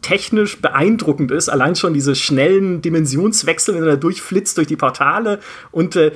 technisch 0.02 0.60
beeindruckend 0.60 1.30
ist. 1.30 1.48
Allein 1.48 1.76
schon 1.76 1.94
diese 1.94 2.14
schnellen 2.14 2.82
Dimensionswechsel, 2.82 3.74
wenn 3.74 3.84
er 3.84 3.96
durchflitzt 3.96 4.58
durch 4.58 4.66
die 4.66 4.76
Portale 4.76 5.40
und 5.70 5.96
äh, 5.96 6.12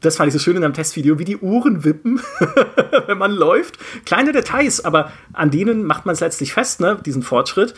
das 0.00 0.16
fand 0.16 0.28
ich 0.28 0.34
so 0.34 0.38
schön 0.38 0.56
in 0.56 0.64
einem 0.64 0.74
Testvideo, 0.74 1.18
wie 1.18 1.24
die 1.24 1.38
Uhren 1.38 1.84
wippen, 1.84 2.20
wenn 3.06 3.18
man 3.18 3.32
läuft. 3.32 3.78
Kleine 4.04 4.32
Details, 4.32 4.84
aber 4.84 5.10
an 5.32 5.50
denen 5.50 5.84
macht 5.84 6.06
man 6.06 6.12
es 6.12 6.20
letztlich 6.20 6.52
fest, 6.52 6.80
ne, 6.80 6.98
diesen 7.04 7.22
Fortschritt. 7.22 7.74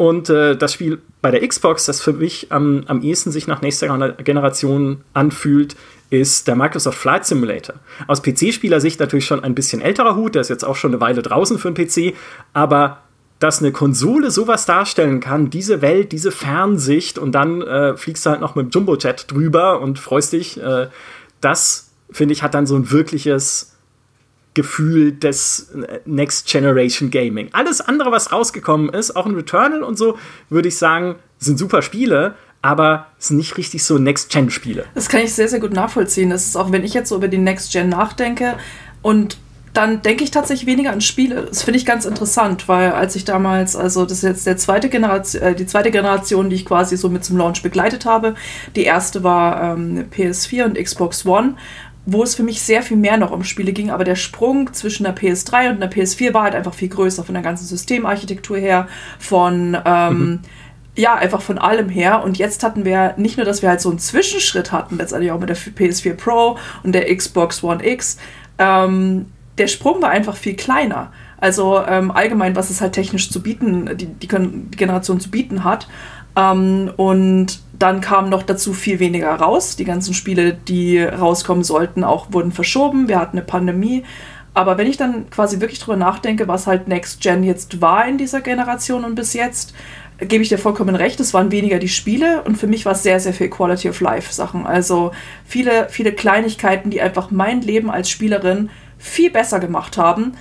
Und 0.00 0.30
äh, 0.30 0.56
das 0.56 0.72
Spiel 0.72 1.02
bei 1.20 1.30
der 1.30 1.46
Xbox, 1.46 1.84
das 1.84 2.00
für 2.00 2.14
mich 2.14 2.46
am, 2.48 2.84
am 2.86 3.02
ehesten 3.02 3.32
sich 3.32 3.46
nach 3.46 3.60
nächster 3.60 4.12
Generation 4.12 5.02
anfühlt, 5.12 5.76
ist 6.08 6.48
der 6.48 6.56
Microsoft 6.56 6.96
Flight 6.96 7.26
Simulator. 7.26 7.74
Aus 8.06 8.22
PC-Spielersicht 8.22 8.98
natürlich 8.98 9.26
schon 9.26 9.44
ein 9.44 9.54
bisschen 9.54 9.82
älterer 9.82 10.16
Hut, 10.16 10.36
der 10.36 10.40
ist 10.40 10.48
jetzt 10.48 10.64
auch 10.64 10.76
schon 10.76 10.92
eine 10.92 11.02
Weile 11.02 11.20
draußen 11.20 11.58
für 11.58 11.68
einen 11.68 11.74
PC, 11.74 12.14
aber 12.54 13.02
dass 13.40 13.58
eine 13.58 13.72
Konsole 13.72 14.30
sowas 14.30 14.64
darstellen 14.64 15.20
kann, 15.20 15.50
diese 15.50 15.82
Welt, 15.82 16.12
diese 16.12 16.32
Fernsicht 16.32 17.18
und 17.18 17.32
dann 17.32 17.60
äh, 17.60 17.94
fliegst 17.94 18.24
du 18.24 18.30
halt 18.30 18.40
noch 18.40 18.54
mit 18.54 18.64
dem 18.64 18.70
Jumbo-Jet 18.70 19.30
drüber 19.30 19.82
und 19.82 19.98
freust 19.98 20.32
dich, 20.32 20.58
äh, 20.62 20.88
das 21.42 21.90
finde 22.10 22.32
ich 22.32 22.42
hat 22.42 22.54
dann 22.54 22.66
so 22.66 22.74
ein 22.74 22.90
wirkliches 22.90 23.76
Gefühl 24.54 25.12
des 25.12 25.70
Next 26.04 26.48
Generation 26.48 27.10
Gaming. 27.10 27.50
Alles 27.52 27.80
andere, 27.80 28.10
was 28.10 28.32
rausgekommen 28.32 28.88
ist, 28.90 29.14
auch 29.14 29.26
ein 29.26 29.34
Returnal 29.34 29.82
und 29.82 29.96
so, 29.96 30.18
würde 30.48 30.68
ich 30.68 30.76
sagen, 30.76 31.16
sind 31.38 31.58
super 31.58 31.82
Spiele, 31.82 32.34
aber 32.62 33.06
es 33.18 33.28
sind 33.28 33.38
nicht 33.38 33.56
richtig 33.56 33.84
so 33.84 33.98
Next-Gen-Spiele. 33.98 34.84
Das 34.94 35.08
kann 35.08 35.20
ich 35.20 35.32
sehr, 35.34 35.48
sehr 35.48 35.60
gut 35.60 35.72
nachvollziehen. 35.72 36.30
Das 36.30 36.46
ist 36.46 36.56
auch, 36.56 36.72
wenn 36.72 36.84
ich 36.84 36.94
jetzt 36.94 37.08
so 37.08 37.16
über 37.16 37.28
die 37.28 37.38
Next-Gen 37.38 37.88
nachdenke 37.88 38.56
und 39.02 39.38
dann 39.72 40.02
denke 40.02 40.24
ich 40.24 40.32
tatsächlich 40.32 40.66
weniger 40.66 40.90
an 40.90 41.00
Spiele. 41.00 41.46
Das 41.48 41.62
finde 41.62 41.78
ich 41.78 41.86
ganz 41.86 42.04
interessant, 42.04 42.66
weil 42.68 42.90
als 42.90 43.14
ich 43.14 43.24
damals, 43.24 43.76
also 43.76 44.04
das 44.04 44.18
ist 44.18 44.24
jetzt 44.24 44.46
der 44.46 44.56
zweite 44.56 44.88
Generation, 44.88 45.42
äh, 45.42 45.54
die 45.54 45.66
zweite 45.66 45.90
Generation, 45.90 46.50
die 46.50 46.56
ich 46.56 46.66
quasi 46.66 46.96
so 46.96 47.08
mit 47.08 47.24
zum 47.24 47.36
Launch 47.36 47.62
begleitet 47.62 48.04
habe. 48.04 48.34
Die 48.74 48.82
erste 48.82 49.22
war 49.22 49.74
ähm, 49.74 50.06
PS4 50.10 50.64
und 50.64 50.76
Xbox 50.76 51.24
One, 51.24 51.54
wo 52.06 52.22
es 52.22 52.34
für 52.34 52.42
mich 52.42 52.62
sehr 52.62 52.82
viel 52.82 52.96
mehr 52.96 53.16
noch 53.16 53.30
um 53.30 53.44
Spiele 53.44 53.72
ging, 53.72 53.90
aber 53.90 54.04
der 54.04 54.16
Sprung 54.16 54.72
zwischen 54.72 55.04
der 55.04 55.16
PS3 55.16 55.70
und 55.70 55.80
der 55.80 55.90
PS4 55.90 56.34
war 56.34 56.44
halt 56.44 56.54
einfach 56.54 56.74
viel 56.74 56.88
größer 56.88 57.24
von 57.24 57.34
der 57.34 57.42
ganzen 57.42 57.66
Systemarchitektur 57.66 58.56
her, 58.56 58.88
von 59.18 59.76
ähm, 59.84 60.18
mhm 60.18 60.40
ja, 60.96 61.14
einfach 61.14 61.40
von 61.40 61.58
allem 61.58 61.88
her. 61.88 62.22
Und 62.22 62.38
jetzt 62.38 62.62
hatten 62.62 62.84
wir 62.84 63.14
nicht 63.16 63.36
nur, 63.36 63.46
dass 63.46 63.62
wir 63.62 63.68
halt 63.68 63.80
so 63.80 63.90
einen 63.90 63.98
Zwischenschritt 63.98 64.72
hatten, 64.72 64.98
letztendlich 64.98 65.32
auch 65.32 65.40
mit 65.40 65.48
der 65.48 65.56
PS4 65.56 66.14
Pro 66.14 66.58
und 66.82 66.92
der 66.92 67.14
Xbox 67.14 67.62
One 67.62 67.84
X. 67.86 68.18
Ähm, 68.58 69.26
der 69.58 69.66
Sprung 69.66 70.02
war 70.02 70.10
einfach 70.10 70.36
viel 70.36 70.54
kleiner. 70.54 71.12
Also 71.38 71.82
ähm, 71.86 72.10
allgemein, 72.10 72.54
was 72.54 72.70
es 72.70 72.80
halt 72.80 72.92
technisch 72.92 73.30
zu 73.30 73.42
bieten, 73.42 73.96
die, 73.96 74.06
die, 74.06 74.28
die 74.28 74.76
Generation 74.76 75.20
zu 75.20 75.30
bieten 75.30 75.64
hat. 75.64 75.88
Ähm, 76.36 76.90
und 76.96 77.60
dann 77.80 78.02
kam 78.02 78.28
noch 78.28 78.42
dazu 78.42 78.74
viel 78.74 79.00
weniger 79.00 79.34
raus. 79.34 79.74
Die 79.74 79.84
ganzen 79.84 80.12
Spiele, 80.12 80.52
die 80.52 81.00
rauskommen 81.00 81.64
sollten, 81.64 82.04
auch 82.04 82.26
wurden 82.30 82.52
verschoben. 82.52 83.08
Wir 83.08 83.18
hatten 83.18 83.38
eine 83.38 83.46
Pandemie. 83.46 84.04
Aber 84.52 84.76
wenn 84.76 84.86
ich 84.86 84.98
dann 84.98 85.30
quasi 85.30 85.60
wirklich 85.60 85.80
drüber 85.80 85.96
nachdenke, 85.96 86.46
was 86.46 86.66
halt 86.66 86.88
Next 86.88 87.22
Gen 87.22 87.42
jetzt 87.42 87.80
war 87.80 88.06
in 88.06 88.18
dieser 88.18 88.42
Generation 88.42 89.04
und 89.04 89.14
bis 89.14 89.32
jetzt, 89.32 89.74
gebe 90.18 90.42
ich 90.42 90.50
dir 90.50 90.58
vollkommen 90.58 90.94
recht, 90.94 91.18
es 91.20 91.32
waren 91.32 91.50
weniger 91.50 91.78
die 91.78 91.88
Spiele 91.88 92.42
und 92.42 92.56
für 92.58 92.66
mich 92.66 92.84
war 92.84 92.92
es 92.92 93.02
sehr, 93.02 93.18
sehr 93.18 93.32
viel 93.32 93.48
Quality 93.48 93.88
of 93.88 94.00
Life 94.00 94.34
Sachen. 94.34 94.66
Also 94.66 95.12
viele, 95.46 95.88
viele 95.88 96.12
Kleinigkeiten, 96.12 96.90
die 96.90 97.00
einfach 97.00 97.30
mein 97.30 97.62
Leben 97.62 97.90
als 97.90 98.10
Spielerin 98.10 98.68
viel 98.98 99.30
besser 99.30 99.58
gemacht 99.58 99.96
haben, 99.96 100.32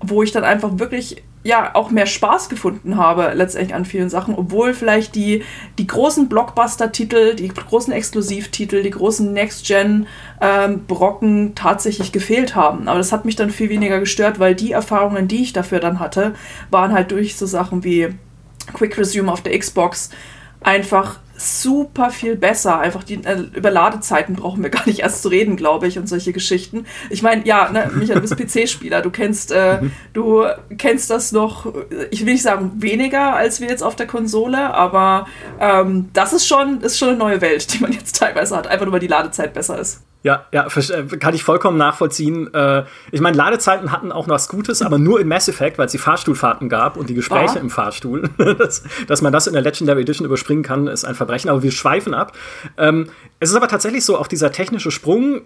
wo 0.00 0.22
ich 0.22 0.30
dann 0.30 0.44
einfach 0.44 0.78
wirklich 0.78 1.24
ja 1.46 1.74
auch 1.74 1.90
mehr 1.90 2.06
Spaß 2.06 2.48
gefunden 2.48 2.96
habe 2.96 3.32
letztendlich 3.34 3.74
an 3.74 3.84
vielen 3.84 4.08
Sachen, 4.08 4.34
obwohl 4.34 4.74
vielleicht 4.74 5.14
die, 5.14 5.44
die 5.78 5.86
großen 5.86 6.28
Blockbuster-Titel, 6.28 7.34
die 7.34 7.48
großen 7.48 7.92
Exklusivtitel, 7.92 8.82
die 8.82 8.90
großen 8.90 9.32
Next-Gen-Brocken 9.32 11.46
ähm, 11.46 11.54
tatsächlich 11.54 12.12
gefehlt 12.12 12.54
haben. 12.54 12.88
Aber 12.88 12.98
das 12.98 13.12
hat 13.12 13.24
mich 13.24 13.36
dann 13.36 13.50
viel 13.50 13.68
weniger 13.68 14.00
gestört, 14.00 14.38
weil 14.38 14.54
die 14.54 14.72
Erfahrungen, 14.72 15.28
die 15.28 15.42
ich 15.42 15.52
dafür 15.52 15.80
dann 15.80 16.00
hatte, 16.00 16.34
waren 16.70 16.92
halt 16.92 17.12
durch 17.12 17.36
so 17.36 17.46
Sachen 17.46 17.84
wie 17.84 18.08
Quick 18.72 18.98
Resume 18.98 19.32
auf 19.32 19.42
der 19.42 19.58
Xbox 19.58 20.10
einfach 20.66 21.20
super 21.38 22.10
viel 22.10 22.34
besser. 22.34 22.78
Einfach 22.80 23.04
die 23.04 23.22
äh, 23.24 23.44
über 23.54 23.70
Ladezeiten 23.70 24.36
brauchen 24.36 24.62
wir 24.62 24.70
gar 24.76 24.86
nicht 24.86 25.00
erst 25.00 25.22
zu 25.22 25.28
reden, 25.28 25.56
glaube 25.56 25.86
ich, 25.86 25.98
und 25.98 26.08
solche 26.08 26.32
Geschichten. 26.32 26.86
Ich 27.10 27.22
meine, 27.22 27.46
ja, 27.46 27.70
ne, 27.70 27.90
Michael, 27.94 28.20
du 28.20 28.28
bist 28.28 28.36
PC-Spieler, 28.66 29.02
du 29.02 29.10
kennst, 29.10 29.52
äh, 29.52 29.82
mhm. 29.82 29.92
du 30.12 30.44
kennst 30.76 31.10
das 31.10 31.32
noch, 31.32 31.72
ich 32.10 32.24
will 32.24 32.32
nicht 32.32 32.42
sagen 32.42 32.72
weniger 32.76 33.36
als 33.36 33.60
wir 33.60 33.68
jetzt 33.68 33.82
auf 33.82 33.96
der 33.96 34.06
Konsole, 34.06 34.74
aber 34.74 35.26
ähm, 35.60 36.08
das 36.12 36.32
ist 36.32 36.46
schon, 36.46 36.80
ist 36.80 36.98
schon 36.98 37.10
eine 37.10 37.18
neue 37.18 37.40
Welt, 37.40 37.72
die 37.72 37.80
man 37.80 37.92
jetzt 37.92 38.18
teilweise 38.18 38.56
hat, 38.56 38.66
einfach 38.66 38.86
nur 38.86 38.92
weil 38.92 39.00
die 39.00 39.06
Ladezeit 39.06 39.52
besser 39.52 39.78
ist. 39.78 40.02
Ja, 40.22 40.46
ja, 40.50 40.66
äh, 40.66 41.04
kann 41.18 41.34
ich 41.34 41.44
vollkommen 41.44 41.78
nachvollziehen. 41.78 42.52
Äh, 42.52 42.84
ich 43.12 43.20
meine, 43.20 43.36
Ladezeiten 43.36 43.92
hatten 43.92 44.10
auch 44.10 44.26
noch 44.26 44.34
was 44.34 44.48
Gutes, 44.48 44.82
aber 44.82 44.98
nur 44.98 45.20
in 45.20 45.28
Mass 45.28 45.48
Effect, 45.48 45.78
weil 45.78 45.86
es 45.86 45.92
die 45.92 45.98
Fahrstuhlfahrten 45.98 46.68
gab 46.68 46.96
und 46.96 47.08
die 47.08 47.14
Gespräche 47.14 47.54
War? 47.54 47.60
im 47.60 47.70
Fahrstuhl. 47.70 48.28
dass, 48.58 48.82
dass, 49.06 49.22
man 49.22 49.32
das 49.32 49.46
in 49.46 49.52
der 49.52 49.62
Legendary 49.62 50.02
Edition 50.02 50.26
überspringen 50.26 50.64
kann, 50.64 50.88
ist 50.88 51.04
ein 51.04 51.14
Verbrechen, 51.14 51.48
aber 51.48 51.62
wir 51.62 51.70
schweifen 51.70 52.12
ab. 52.12 52.32
Ähm, 52.76 53.08
es 53.38 53.50
ist 53.50 53.56
aber 53.56 53.68
tatsächlich 53.68 54.04
so, 54.04 54.18
auch 54.18 54.26
dieser 54.26 54.50
technische 54.50 54.90
Sprung, 54.90 55.42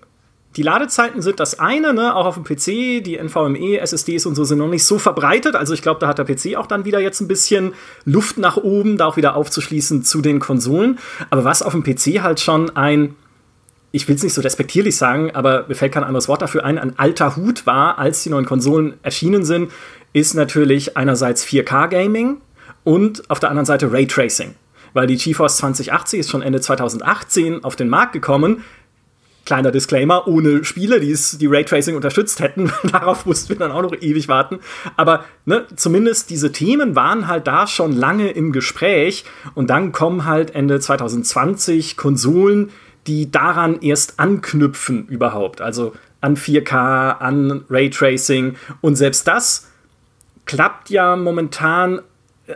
die 0.57 0.63
Ladezeiten 0.63 1.23
sind 1.23 1.39
das 1.39 1.61
eine, 1.61 1.95
ne? 1.95 2.17
auch 2.17 2.27
auf 2.27 2.35
dem 2.35 2.45
PC, 2.45 3.05
die 3.05 3.17
NVMe, 3.17 3.79
SSDs 3.79 4.27
und 4.27 4.35
so 4.35 4.43
sind 4.45 4.59
noch 4.59 4.69
nicht 4.69 4.85
so 4.85 4.99
verbreitet. 4.99 5.55
Also 5.55 5.75
ich 5.75 5.83
glaube, 5.83 6.01
da 6.01 6.09
hat 6.09 6.19
der 6.19 6.25
PC 6.25 6.57
auch 6.57 6.67
dann 6.67 6.85
wieder 6.85 6.99
jetzt 6.99 7.21
ein 7.21 7.29
bisschen 7.29 7.75
Luft 8.05 8.37
nach 8.37 8.57
oben, 8.57 8.97
da 8.97 9.07
auch 9.07 9.17
wieder 9.17 9.37
aufzuschließen 9.37 10.03
zu 10.03 10.21
den 10.21 10.41
Konsolen. 10.41 10.99
Aber 11.29 11.45
was 11.45 11.63
auf 11.63 11.73
dem 11.73 11.85
PC 11.85 12.23
halt 12.23 12.41
schon 12.41 12.75
ein 12.77 13.15
ich 13.93 14.07
will 14.09 14.15
es 14.15 14.23
nicht 14.23 14.35
so 14.35 14.41
respektierlich 14.41 14.97
sagen, 14.97 15.33
aber 15.33 15.67
mir 15.69 15.75
fällt 15.75 15.93
kein 15.93 16.05
anderes 16.05 16.29
Wort 16.29 16.43
dafür 16.43 16.65
ein, 16.65 16.79
ein 16.79 16.99
alter 16.99 17.37
Hut 17.37 17.67
war, 17.67 17.99
als 17.99 18.23
die 18.23 18.31
neuen 18.31 18.47
Konsolen 18.47 18.95
erschienen 19.03 19.45
sind, 19.45 19.71
ist 20.13 20.35
natürlich 20.35 20.97
einerseits 20.97 21.45
4K-Gaming 21.45 22.41
und 22.85 23.29
auf 23.31 23.41
der 23.41 23.51
anderen 23.51 23.67
Seite 23.67 23.93
Raytracing. 23.93 24.55
Weil 24.93 25.07
die 25.07 25.17
GeForce 25.17 25.59
2080 25.59 26.21
ist 26.21 26.31
schon 26.31 26.43
Ende 26.43 26.61
2018 26.61 27.65
auf 27.65 27.77
den 27.77 27.89
Markt 27.89 28.13
gekommen. 28.13 28.65
Kleiner 29.47 29.71
Disclaimer, 29.71 30.27
ohne 30.27 30.65
Spiele, 30.65 31.01
die 31.01 31.13
es 31.13 31.39
die 31.39 31.47
Raytracing 31.47 31.97
unterstützt 31.97 32.41
hätten. 32.41 32.73
Darauf 32.93 33.25
mussten 33.25 33.51
wir 33.51 33.57
dann 33.57 33.73
auch 33.73 33.83
noch 33.83 33.95
ewig 34.01 34.29
warten. 34.29 34.59
Aber 34.97 35.25
ne, 35.45 35.67
zumindest 35.77 36.31
diese 36.31 36.53
Themen 36.53 36.95
waren 36.97 37.29
halt 37.29 37.47
da 37.47 37.67
schon 37.67 37.93
lange 37.93 38.31
im 38.31 38.53
Gespräch. 38.53 39.25
Und 39.55 39.71
dann 39.71 39.93
kommen 39.93 40.25
halt 40.25 40.55
Ende 40.55 40.81
2020 40.81 41.97
Konsolen, 41.97 42.71
die 43.11 43.29
daran 43.29 43.81
erst 43.81 44.21
anknüpfen 44.21 45.09
überhaupt. 45.09 45.61
Also 45.61 45.95
an 46.21 46.37
4K, 46.37 47.19
an 47.19 47.65
Raytracing. 47.69 48.55
Und 48.81 48.95
selbst 48.95 49.27
das 49.27 49.69
klappt 50.47 50.91
ja 50.91 51.17
momentan 51.17 52.03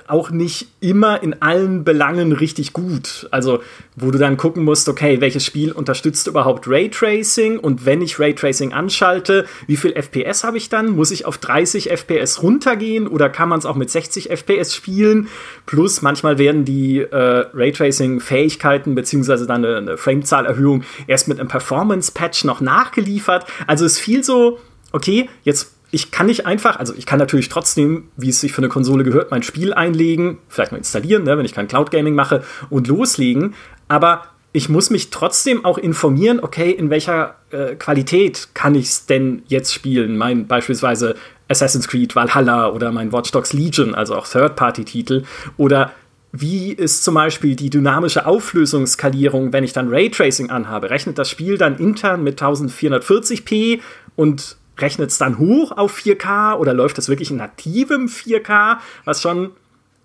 auch 0.07 0.31
nicht 0.31 0.69
immer 0.81 1.23
in 1.23 1.43
allen 1.43 1.85
Belangen 1.85 2.33
richtig 2.33 2.73
gut. 2.73 3.27
Also, 3.31 3.61
wo 3.97 4.11
du 4.11 4.19
dann 4.19 4.37
gucken 4.37 4.65
musst, 4.65 4.89
okay, 4.89 5.21
welches 5.21 5.45
Spiel 5.45 5.73
unterstützt 5.73 6.27
überhaupt 6.27 6.69
Raytracing 6.69 7.59
und 7.59 7.87
wenn 7.87 8.03
ich 8.03 8.19
Raytracing 8.19 8.73
anschalte, 8.73 9.47
wie 9.67 9.77
viel 9.77 9.93
FPS 9.93 10.45
habe 10.45 10.57
ich 10.57 10.69
dann? 10.69 10.91
Muss 10.91 11.11
ich 11.11 11.27
auf 11.27 11.39
30 11.39 11.91
FPS 11.91 12.43
runtergehen 12.43 13.07
oder 13.07 13.29
kann 13.29 13.49
man 13.49 13.59
es 13.59 13.67
auch 13.67 13.77
mit 13.77 13.91
60 13.91 14.31
FPS 14.31 14.75
spielen? 14.75 15.29
Plus 15.67 16.03
manchmal 16.03 16.39
werden 16.39 16.65
die 16.65 16.99
äh, 16.99 17.47
Raytracing-Fähigkeiten 17.53 18.95
beziehungsweise 18.95 19.47
dann 19.47 19.65
eine, 19.65 19.77
eine 19.77 19.97
Framezahlerhöhung 19.97 20.85
erst 21.07 21.29
mit 21.29 21.39
einem 21.39 21.49
Performance-Patch 21.49 22.45
noch 22.45 22.61
nachgeliefert. 22.61 23.47
Also 23.67 23.85
es 23.85 23.99
fiel 23.99 24.25
so, 24.25 24.59
okay, 24.93 25.29
jetzt 25.43 25.74
ich 25.95 26.11
kann 26.11 26.27
nicht 26.27 26.45
einfach, 26.45 26.81
also 26.81 26.93
ich 26.93 27.07
kann 27.07 27.21
natürlich 27.21 27.49
trotzdem, 27.49 28.09
wie 28.17 28.31
es 28.31 28.41
sich 28.41 28.53
für 28.53 28.59
eine 28.59 28.69
Konsole 28.69 29.05
gehört, 29.05 29.31
mein 29.31 29.45
Spiel 29.45 29.73
einlegen, 29.73 30.39
vielleicht 30.49 30.73
mal 30.73 30.79
installieren, 30.79 31.23
ne, 31.23 31.39
wenn 31.39 31.45
ich 31.45 31.55
kein 31.55 31.69
Cloud 31.69 31.93
Gaming 31.93 32.17
mache 32.17 32.43
und 32.69 32.89
loslegen. 32.89 33.55
Aber 33.87 34.23
ich 34.53 34.69
muss 34.69 34.91
mich 34.91 35.11
trotzdem 35.11 35.65
auch 35.65 35.79
informieren, 35.79 36.41
okay, 36.43 36.73
in 36.73 36.91
welcher 36.91 37.37
äh, 37.53 37.77
Qualität 37.77 38.49
kann 38.55 38.75
ich 38.75 38.87
es 38.87 39.07
denn 39.07 39.45
jetzt 39.47 39.73
spielen? 39.73 40.17
Mein 40.17 40.49
beispielsweise 40.49 41.15
Assassin's 41.49 41.87
Creed 41.87 42.17
Valhalla 42.17 42.73
oder 42.73 42.91
mein 42.91 43.13
Watch 43.13 43.31
Dogs 43.31 43.53
Legion, 43.53 43.95
also 43.95 44.17
auch 44.17 44.27
Third-Party-Titel. 44.27 45.23
Oder 45.57 45.93
wie 46.33 46.73
ist 46.73 47.05
zum 47.05 47.15
Beispiel 47.15 47.55
die 47.55 47.71
dynamische 47.71 48.27
Auflösungsskalierung, 48.27 49.53
wenn 49.53 49.63
ich 49.63 49.73
dann 49.73 49.91
Raytracing 49.91 50.51
anhabe? 50.51 50.91
Rechnet 50.91 51.19
das 51.19 51.31
Spiel 51.31 51.57
dann 51.57 51.79
intern 51.79 52.25
mit 52.25 52.43
1440p 52.43 53.81
und 54.17 54.57
rechnet 54.79 55.11
es 55.11 55.19
dann 55.19 55.39
hoch 55.39 55.73
auf 55.73 55.97
4K 55.97 56.57
oder 56.57 56.75
läuft 56.75 56.99
das 56.99 57.09
wirklich 57.09 57.31
in 57.31 57.37
nativem 57.37 58.07
4K, 58.07 58.79
was 59.05 59.23
schon 59.23 59.51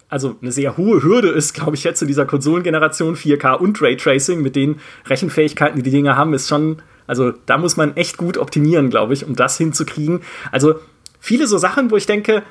also 0.09 0.35
eine 0.41 0.51
sehr 0.51 0.75
hohe 0.75 1.03
Hürde 1.03 1.29
ist, 1.29 1.53
glaube 1.53 1.75
ich, 1.75 1.83
jetzt 1.83 2.01
in 2.01 2.07
dieser 2.07 2.25
Konsolengeneration 2.25 3.15
4K 3.15 3.57
und 3.57 3.79
Raytracing 3.81 4.41
mit 4.41 4.55
den 4.55 4.79
Rechenfähigkeiten, 5.05 5.77
die 5.77 5.83
die 5.83 5.91
Dinger 5.91 6.15
haben, 6.15 6.33
ist 6.33 6.49
schon, 6.49 6.81
also 7.05 7.31
da 7.45 7.59
muss 7.59 7.77
man 7.77 7.95
echt 7.95 8.17
gut 8.17 8.37
optimieren, 8.37 8.89
glaube 8.89 9.13
ich, 9.13 9.25
um 9.25 9.35
das 9.35 9.57
hinzukriegen. 9.57 10.21
Also 10.51 10.75
viele 11.19 11.45
so 11.45 11.59
Sachen, 11.59 11.91
wo 11.91 11.95
ich 11.95 12.07
denke, 12.07 12.41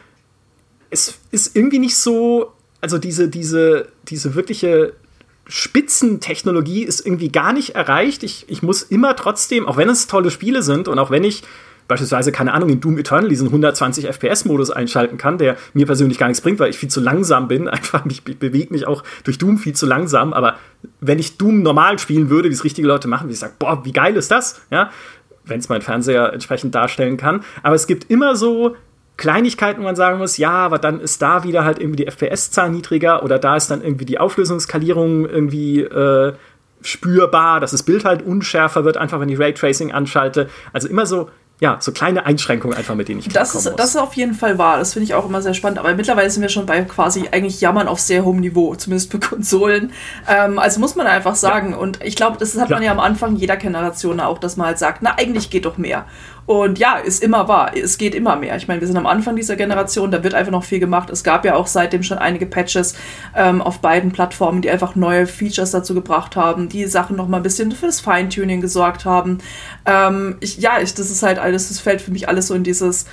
es 0.90 1.18
ist 1.32 1.56
irgendwie 1.56 1.80
nicht 1.80 1.96
so, 1.96 2.52
also 2.80 2.96
diese, 2.96 3.28
diese, 3.28 3.88
diese 4.04 4.36
wirkliche 4.36 4.92
Spitzentechnologie 5.48 6.84
ist 6.84 7.04
irgendwie 7.04 7.32
gar 7.32 7.52
nicht 7.52 7.70
erreicht. 7.70 8.22
Ich, 8.22 8.44
ich 8.48 8.62
muss 8.62 8.82
immer 8.82 9.16
trotzdem, 9.16 9.66
auch 9.66 9.76
wenn 9.76 9.88
es 9.88 10.06
tolle 10.06 10.30
Spiele 10.30 10.62
sind 10.62 10.86
und 10.86 10.98
auch 10.98 11.10
wenn 11.10 11.24
ich 11.24 11.42
beispielsweise, 11.88 12.30
keine 12.30 12.52
Ahnung, 12.52 12.68
in 12.68 12.80
Doom 12.80 12.98
Eternal 12.98 13.28
diesen 13.28 13.48
120 13.48 14.06
FPS-Modus 14.06 14.70
einschalten 14.70 15.16
kann, 15.16 15.38
der 15.38 15.56
mir 15.72 15.86
persönlich 15.86 16.18
gar 16.18 16.28
nichts 16.28 16.42
bringt, 16.42 16.60
weil 16.60 16.70
ich 16.70 16.78
viel 16.78 16.90
zu 16.90 17.00
langsam 17.00 17.48
bin. 17.48 17.66
Einfach, 17.68 18.04
ich, 18.06 18.22
bewege 18.22 18.72
mich 18.72 18.86
auch 18.86 19.02
durch 19.24 19.38
Doom 19.38 19.58
viel 19.58 19.74
zu 19.74 19.86
langsam. 19.86 20.32
Aber 20.32 20.56
wenn 21.00 21.18
ich 21.18 21.38
Doom 21.38 21.62
normal 21.62 21.98
spielen 21.98 22.30
würde, 22.30 22.50
wie 22.50 22.54
es 22.54 22.62
richtige 22.62 22.86
Leute 22.86 23.08
machen, 23.08 23.28
wie 23.28 23.32
ich 23.32 23.38
sage, 23.38 23.54
boah, 23.58 23.84
wie 23.84 23.92
geil 23.92 24.16
ist 24.16 24.30
das? 24.30 24.60
Ja, 24.70 24.90
wenn 25.44 25.58
es 25.58 25.68
mein 25.68 25.82
Fernseher 25.82 26.32
entsprechend 26.32 26.74
darstellen 26.74 27.16
kann. 27.16 27.42
Aber 27.62 27.74
es 27.74 27.86
gibt 27.86 28.10
immer 28.10 28.36
so 28.36 28.76
Kleinigkeiten, 29.16 29.80
wo 29.80 29.84
man 29.84 29.96
sagen 29.96 30.18
muss, 30.18 30.36
ja, 30.36 30.52
aber 30.52 30.78
dann 30.78 31.00
ist 31.00 31.20
da 31.22 31.42
wieder 31.42 31.64
halt 31.64 31.80
irgendwie 31.80 32.04
die 32.04 32.06
FPS-Zahl 32.06 32.70
niedriger 32.70 33.24
oder 33.24 33.38
da 33.38 33.56
ist 33.56 33.68
dann 33.70 33.82
irgendwie 33.82 34.04
die 34.04 34.20
Auflösungsskalierung 34.20 35.28
irgendwie 35.28 35.80
äh, 35.80 36.34
spürbar, 36.82 37.58
dass 37.58 37.72
das 37.72 37.82
Bild 37.82 38.04
halt 38.04 38.22
unschärfer 38.22 38.84
wird, 38.84 38.96
einfach 38.96 39.18
wenn 39.18 39.28
ich 39.28 39.38
Raytracing 39.38 39.90
anschalte. 39.90 40.48
Also 40.72 40.86
immer 40.86 41.06
so 41.06 41.30
ja, 41.60 41.78
so 41.80 41.90
kleine 41.90 42.24
Einschränkungen 42.24 42.76
einfach, 42.76 42.94
mit 42.94 43.08
denen 43.08 43.18
ich 43.18 43.28
das 43.28 43.54
ist, 43.54 43.64
muss. 43.64 43.76
Das 43.76 43.90
ist 43.90 43.96
auf 43.96 44.14
jeden 44.14 44.34
Fall 44.34 44.58
wahr. 44.58 44.78
Das 44.78 44.92
finde 44.92 45.04
ich 45.04 45.14
auch 45.14 45.26
immer 45.26 45.42
sehr 45.42 45.54
spannend. 45.54 45.80
Aber 45.80 45.92
mittlerweile 45.94 46.30
sind 46.30 46.42
wir 46.42 46.48
schon 46.48 46.66
bei 46.66 46.82
quasi 46.82 47.28
eigentlich 47.32 47.60
Jammern 47.60 47.88
auf 47.88 47.98
sehr 47.98 48.24
hohem 48.24 48.38
Niveau, 48.38 48.76
zumindest 48.76 49.10
für 49.10 49.18
Konsolen. 49.20 49.92
Ähm, 50.28 50.60
also 50.60 50.78
muss 50.78 50.94
man 50.94 51.08
einfach 51.08 51.34
sagen. 51.34 51.72
Ja. 51.72 51.78
Und 51.78 52.02
ich 52.04 52.14
glaube, 52.14 52.36
das 52.38 52.56
hat 52.56 52.70
ja. 52.70 52.76
man 52.76 52.84
ja 52.84 52.92
am 52.92 53.00
Anfang 53.00 53.34
jeder 53.34 53.56
Generation 53.56 54.20
auch, 54.20 54.38
dass 54.38 54.56
man 54.56 54.68
halt 54.68 54.78
sagt, 54.78 55.02
na, 55.02 55.16
eigentlich 55.16 55.50
geht 55.50 55.64
doch 55.64 55.78
mehr. 55.78 56.06
Und 56.48 56.78
ja, 56.78 56.96
ist 56.96 57.22
immer 57.22 57.46
wahr. 57.46 57.72
Es 57.76 57.98
geht 57.98 58.14
immer 58.14 58.34
mehr. 58.36 58.56
Ich 58.56 58.68
meine, 58.68 58.80
wir 58.80 58.88
sind 58.88 58.96
am 58.96 59.06
Anfang 59.06 59.36
dieser 59.36 59.54
Generation, 59.54 60.10
da 60.10 60.24
wird 60.24 60.32
einfach 60.32 60.50
noch 60.50 60.64
viel 60.64 60.78
gemacht. 60.78 61.10
Es 61.10 61.22
gab 61.22 61.44
ja 61.44 61.54
auch 61.54 61.66
seitdem 61.66 62.02
schon 62.02 62.16
einige 62.16 62.46
Patches 62.46 62.94
ähm, 63.36 63.60
auf 63.60 63.80
beiden 63.80 64.12
Plattformen, 64.12 64.62
die 64.62 64.70
einfach 64.70 64.96
neue 64.96 65.26
Features 65.26 65.72
dazu 65.72 65.92
gebracht 65.92 66.36
haben, 66.36 66.70
die 66.70 66.86
Sachen 66.86 67.16
noch 67.16 67.28
mal 67.28 67.36
ein 67.36 67.42
bisschen 67.42 67.70
für 67.72 67.84
das 67.84 68.00
Feintuning 68.00 68.62
gesorgt 68.62 69.04
haben. 69.04 69.40
Ähm, 69.84 70.38
ich, 70.40 70.56
ja, 70.56 70.80
ich, 70.80 70.94
das 70.94 71.10
ist 71.10 71.22
halt 71.22 71.38
alles, 71.38 71.68
das 71.68 71.80
fällt 71.80 72.00
für 72.00 72.12
mich 72.12 72.30
alles 72.30 72.46
so 72.46 72.54
in 72.54 72.64
dieses 72.64 73.04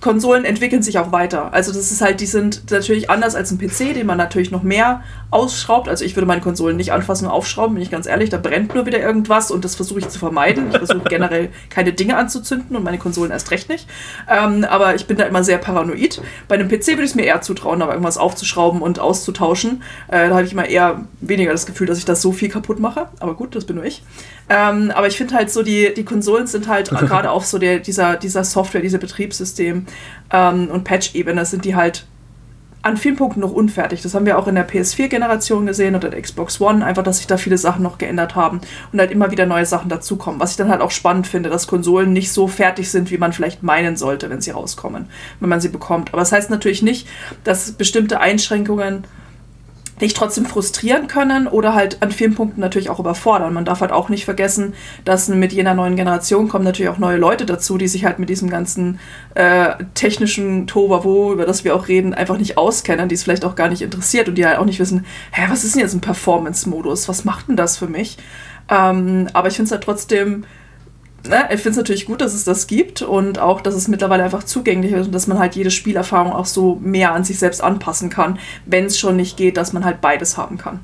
Konsolen 0.00 0.44
entwickeln 0.44 0.82
sich 0.82 0.98
auch 0.98 1.12
weiter. 1.12 1.54
Also 1.54 1.72
das 1.72 1.90
ist 1.90 2.02
halt, 2.02 2.20
die 2.20 2.26
sind 2.26 2.70
natürlich 2.70 3.08
anders 3.08 3.34
als 3.34 3.50
ein 3.50 3.58
PC, 3.58 3.94
den 3.94 4.06
man 4.06 4.18
natürlich 4.18 4.50
noch 4.50 4.62
mehr 4.62 5.02
ausschraubt. 5.30 5.88
Also 5.88 6.04
ich 6.04 6.14
würde 6.14 6.26
meine 6.26 6.42
Konsolen 6.42 6.76
nicht 6.76 6.92
anfassen 6.92 7.24
und 7.24 7.30
aufschrauben, 7.30 7.74
bin 7.74 7.82
ich 7.82 7.90
ganz 7.90 8.06
ehrlich. 8.06 8.28
Da 8.28 8.36
brennt 8.36 8.74
nur 8.74 8.84
wieder 8.84 9.00
irgendwas 9.00 9.50
und 9.50 9.64
das 9.64 9.76
versuche 9.76 10.00
ich 10.00 10.08
zu 10.10 10.18
vermeiden. 10.18 10.66
Ich 10.70 10.76
versuche 10.76 11.08
generell 11.08 11.48
keine 11.70 11.94
Dinge 11.94 12.18
anzuzünden 12.18 12.76
und 12.76 12.84
meine 12.84 12.98
Konsolen 12.98 13.30
erst 13.30 13.50
recht 13.50 13.70
nicht. 13.70 13.88
Ähm, 14.30 14.64
aber 14.64 14.94
ich 14.94 15.06
bin 15.06 15.16
da 15.16 15.24
immer 15.24 15.42
sehr 15.42 15.56
paranoid. 15.56 16.20
Bei 16.48 16.56
einem 16.56 16.68
PC 16.68 16.88
würde 16.88 17.04
ich 17.04 17.10
es 17.10 17.14
mir 17.14 17.24
eher 17.24 17.40
zutrauen, 17.40 17.80
aber 17.80 17.92
irgendwas 17.92 18.18
aufzuschrauben 18.18 18.82
und 18.82 18.98
auszutauschen. 18.98 19.82
Äh, 20.08 20.28
da 20.28 20.34
habe 20.34 20.44
ich 20.44 20.52
immer 20.52 20.66
eher 20.66 21.06
weniger 21.22 21.52
das 21.52 21.64
Gefühl, 21.64 21.86
dass 21.86 21.96
ich 21.96 22.04
das 22.04 22.20
so 22.20 22.32
viel 22.32 22.50
kaputt 22.50 22.78
mache. 22.78 23.08
Aber 23.20 23.34
gut, 23.34 23.56
das 23.56 23.64
bin 23.64 23.76
nur 23.76 23.86
ich. 23.86 24.02
Ähm, 24.48 24.92
aber 24.94 25.06
ich 25.06 25.16
finde 25.16 25.34
halt 25.34 25.50
so, 25.50 25.62
die, 25.62 25.92
die 25.94 26.04
Konsolen 26.04 26.46
sind 26.46 26.68
halt 26.68 26.90
gerade 26.90 27.30
auf 27.30 27.46
so 27.46 27.58
der, 27.58 27.78
dieser, 27.78 28.16
dieser 28.16 28.44
Software, 28.44 28.82
dieser 28.82 28.98
Betriebssystem 28.98 29.86
ähm, 30.32 30.68
und 30.70 30.84
Patch-Ebene 30.84 31.46
sind 31.46 31.64
die 31.64 31.74
halt 31.74 32.06
an 32.84 32.98
vielen 32.98 33.16
Punkten 33.16 33.40
noch 33.40 33.52
unfertig. 33.52 34.02
Das 34.02 34.14
haben 34.14 34.26
wir 34.26 34.38
auch 34.38 34.46
in 34.46 34.56
der 34.56 34.68
PS4-Generation 34.68 35.64
gesehen 35.64 35.96
oder 35.96 36.10
der 36.10 36.20
Xbox 36.20 36.60
One, 36.60 36.84
einfach, 36.84 37.02
dass 37.02 37.16
sich 37.16 37.26
da 37.26 37.38
viele 37.38 37.56
Sachen 37.56 37.82
noch 37.82 37.96
geändert 37.96 38.34
haben 38.34 38.60
und 38.92 39.00
halt 39.00 39.10
immer 39.10 39.30
wieder 39.30 39.46
neue 39.46 39.64
Sachen 39.64 39.88
dazukommen. 39.88 40.38
Was 40.38 40.50
ich 40.50 40.58
dann 40.58 40.68
halt 40.68 40.82
auch 40.82 40.90
spannend 40.90 41.26
finde, 41.26 41.48
dass 41.48 41.66
Konsolen 41.66 42.12
nicht 42.12 42.30
so 42.30 42.46
fertig 42.46 42.90
sind, 42.90 43.10
wie 43.10 43.16
man 43.16 43.32
vielleicht 43.32 43.62
meinen 43.62 43.96
sollte, 43.96 44.28
wenn 44.28 44.42
sie 44.42 44.50
rauskommen, 44.50 45.06
wenn 45.40 45.48
man 45.48 45.62
sie 45.62 45.70
bekommt. 45.70 46.10
Aber 46.10 46.20
das 46.20 46.32
heißt 46.32 46.50
natürlich 46.50 46.82
nicht, 46.82 47.08
dass 47.42 47.72
bestimmte 47.72 48.20
Einschränkungen 48.20 49.04
dich 50.00 50.14
trotzdem 50.14 50.44
frustrieren 50.46 51.06
können 51.06 51.46
oder 51.46 51.74
halt 51.74 52.02
an 52.02 52.10
vielen 52.10 52.34
Punkten 52.34 52.60
natürlich 52.60 52.90
auch 52.90 52.98
überfordern. 52.98 53.54
Man 53.54 53.64
darf 53.64 53.80
halt 53.80 53.92
auch 53.92 54.08
nicht 54.08 54.24
vergessen, 54.24 54.74
dass 55.04 55.28
mit 55.28 55.52
jener 55.52 55.74
neuen 55.74 55.96
Generation 55.96 56.48
kommen 56.48 56.64
natürlich 56.64 56.90
auch 56.90 56.98
neue 56.98 57.16
Leute 57.16 57.46
dazu, 57.46 57.78
die 57.78 57.88
sich 57.88 58.04
halt 58.04 58.18
mit 58.18 58.28
diesem 58.28 58.50
ganzen 58.50 58.98
äh, 59.34 59.74
technischen 59.94 60.66
Tohuwabohu, 60.66 61.32
über 61.32 61.46
das 61.46 61.64
wir 61.64 61.76
auch 61.76 61.88
reden, 61.88 62.14
einfach 62.14 62.38
nicht 62.38 62.58
auskennen, 62.58 63.08
die 63.08 63.14
es 63.14 63.22
vielleicht 63.22 63.44
auch 63.44 63.54
gar 63.54 63.68
nicht 63.68 63.82
interessiert 63.82 64.28
und 64.28 64.36
die 64.36 64.46
halt 64.46 64.58
auch 64.58 64.64
nicht 64.64 64.80
wissen, 64.80 65.06
hä, 65.32 65.42
was 65.48 65.64
ist 65.64 65.74
denn 65.74 65.82
jetzt 65.82 65.94
ein 65.94 66.00
Performance-Modus? 66.00 67.08
Was 67.08 67.24
macht 67.24 67.48
denn 67.48 67.56
das 67.56 67.76
für 67.76 67.88
mich? 67.88 68.18
Ähm, 68.68 69.28
aber 69.32 69.48
ich 69.48 69.54
finde 69.54 69.66
es 69.66 69.72
halt 69.72 69.84
trotzdem 69.84 70.44
ne, 71.28 71.48
ich 71.50 71.60
finde 71.60 71.70
es 71.70 71.76
natürlich 71.76 72.06
gut, 72.06 72.20
dass 72.20 72.34
es 72.34 72.44
das 72.44 72.66
gibt 72.66 73.02
und 73.02 73.38
auch, 73.38 73.60
dass 73.60 73.74
es 73.74 73.88
mittlerweile 73.88 74.24
einfach 74.24 74.44
zugänglich 74.44 74.92
ist 74.92 75.06
und 75.06 75.14
dass 75.14 75.26
man 75.26 75.38
halt 75.38 75.54
jede 75.56 75.70
Spielerfahrung 75.70 76.32
auch 76.32 76.46
so 76.46 76.76
mehr 76.82 77.12
an 77.12 77.24
sich 77.24 77.38
selbst 77.38 77.62
anpassen 77.62 78.10
kann, 78.10 78.38
wenn 78.66 78.86
es 78.86 78.98
schon 78.98 79.16
nicht 79.16 79.36
geht, 79.36 79.56
dass 79.56 79.72
man 79.72 79.84
halt 79.84 80.00
beides 80.00 80.36
haben 80.36 80.58
kann. 80.58 80.80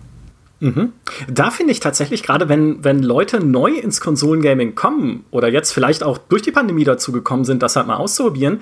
Mhm. 0.60 0.92
Da 1.28 1.50
finde 1.50 1.72
ich 1.72 1.80
tatsächlich, 1.80 2.22
gerade 2.22 2.48
wenn, 2.48 2.84
wenn 2.84 3.02
Leute 3.02 3.40
neu 3.40 3.72
ins 3.72 4.00
Konsolengaming 4.00 4.74
kommen 4.74 5.24
oder 5.30 5.48
jetzt 5.48 5.72
vielleicht 5.72 6.02
auch 6.02 6.18
durch 6.18 6.42
die 6.42 6.52
Pandemie 6.52 6.84
dazu 6.84 7.12
gekommen 7.12 7.44
sind, 7.44 7.62
das 7.62 7.76
halt 7.76 7.86
mal 7.86 7.96
auszuprobieren, 7.96 8.60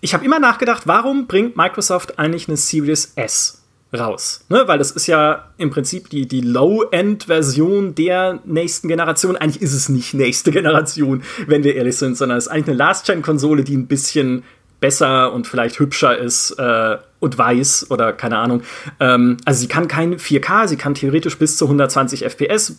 ich 0.00 0.14
habe 0.14 0.24
immer 0.24 0.38
nachgedacht, 0.38 0.86
warum 0.86 1.26
bringt 1.26 1.56
Microsoft 1.56 2.18
eigentlich 2.18 2.48
eine 2.48 2.56
Series 2.56 3.12
S? 3.16 3.59
Raus. 3.92 4.44
Ne? 4.48 4.62
Weil 4.66 4.78
das 4.78 4.92
ist 4.92 5.06
ja 5.06 5.48
im 5.58 5.70
Prinzip 5.70 6.10
die, 6.10 6.26
die 6.26 6.40
Low-End-Version 6.40 7.94
der 7.94 8.40
nächsten 8.44 8.88
Generation. 8.88 9.36
Eigentlich 9.36 9.62
ist 9.62 9.74
es 9.74 9.88
nicht 9.88 10.14
nächste 10.14 10.50
Generation, 10.52 11.22
wenn 11.46 11.64
wir 11.64 11.74
ehrlich 11.74 11.96
sind, 11.96 12.16
sondern 12.16 12.38
es 12.38 12.46
ist 12.46 12.52
eigentlich 12.52 12.68
eine 12.68 12.76
Last-Gen-Konsole, 12.76 13.64
die 13.64 13.76
ein 13.76 13.86
bisschen 13.86 14.44
besser 14.80 15.32
und 15.32 15.46
vielleicht 15.46 15.78
hübscher 15.78 16.16
ist 16.16 16.52
äh, 16.52 16.96
und 17.18 17.36
weiß 17.36 17.90
oder 17.90 18.12
keine 18.12 18.38
Ahnung. 18.38 18.62
Ähm, 18.98 19.36
also 19.44 19.60
sie 19.60 19.68
kann 19.68 19.88
kein 19.88 20.16
4K, 20.16 20.68
sie 20.68 20.76
kann 20.76 20.94
theoretisch 20.94 21.38
bis 21.38 21.56
zu 21.56 21.66
120 21.66 22.24
FPS, 22.24 22.78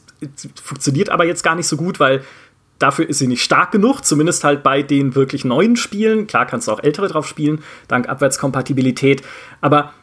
funktioniert 0.62 1.10
aber 1.10 1.25
jetzt 1.25 1.44
gar 1.44 1.56
nicht 1.56 1.68
so 1.68 1.77
gut, 1.77 2.00
weil 2.00 2.24
dafür 2.80 3.08
ist 3.08 3.20
sie 3.20 3.27
nicht 3.27 3.44
stark 3.44 3.72
genug, 3.72 4.03
zumindest 4.03 4.44
halt 4.44 4.63
bei 4.63 4.82
den 4.82 5.13
wirklich 5.13 5.46
neuen 5.46 5.75
Spielen. 5.75 6.25
Klar 6.25 6.48
kannst 6.48 6.68
du 6.68 6.72
auch 6.72 6.82
ältere 6.82 7.08
drauf 7.08 7.27
spielen, 7.27 7.63
dank 7.88 8.10
Abwärtskompatibilität, 8.10 9.22
aber 9.62 9.94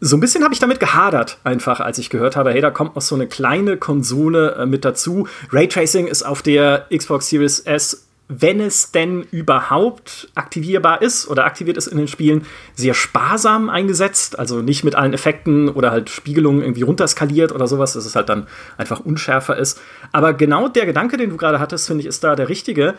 so 0.00 0.16
ein 0.16 0.20
bisschen 0.20 0.44
habe 0.44 0.54
ich 0.54 0.60
damit 0.60 0.80
gehadert, 0.80 1.38
einfach, 1.44 1.80
als 1.80 1.98
ich 1.98 2.10
gehört 2.10 2.36
habe, 2.36 2.52
hey, 2.52 2.60
da 2.60 2.70
kommt 2.70 2.94
noch 2.94 3.02
so 3.02 3.14
eine 3.14 3.26
kleine 3.26 3.76
Konsole 3.76 4.54
äh, 4.54 4.66
mit 4.66 4.84
dazu. 4.84 5.26
Raytracing 5.50 6.06
ist 6.06 6.22
auf 6.22 6.42
der 6.42 6.86
Xbox 6.94 7.28
Series 7.28 7.60
S, 7.60 8.08
wenn 8.28 8.60
es 8.60 8.92
denn 8.92 9.22
überhaupt 9.30 10.28
aktivierbar 10.34 11.00
ist 11.00 11.28
oder 11.28 11.46
aktiviert 11.46 11.78
ist 11.78 11.86
in 11.86 11.96
den 11.96 12.08
Spielen, 12.08 12.44
sehr 12.74 12.92
sparsam 12.92 13.70
eingesetzt. 13.70 14.38
Also 14.38 14.60
nicht 14.60 14.84
mit 14.84 14.94
allen 14.94 15.14
Effekten 15.14 15.70
oder 15.70 15.90
halt 15.90 16.10
Spiegelungen 16.10 16.62
irgendwie 16.62 16.82
runterskaliert 16.82 17.52
oder 17.52 17.66
sowas, 17.66 17.94
dass 17.94 18.04
es 18.04 18.14
halt 18.14 18.28
dann 18.28 18.46
einfach 18.76 19.00
unschärfer 19.00 19.56
ist. 19.56 19.80
Aber 20.12 20.34
genau 20.34 20.68
der 20.68 20.84
Gedanke, 20.84 21.16
den 21.16 21.30
du 21.30 21.38
gerade 21.38 21.58
hattest, 21.58 21.86
finde 21.86 22.02
ich, 22.02 22.06
ist 22.06 22.22
da 22.22 22.36
der 22.36 22.50
richtige. 22.50 22.94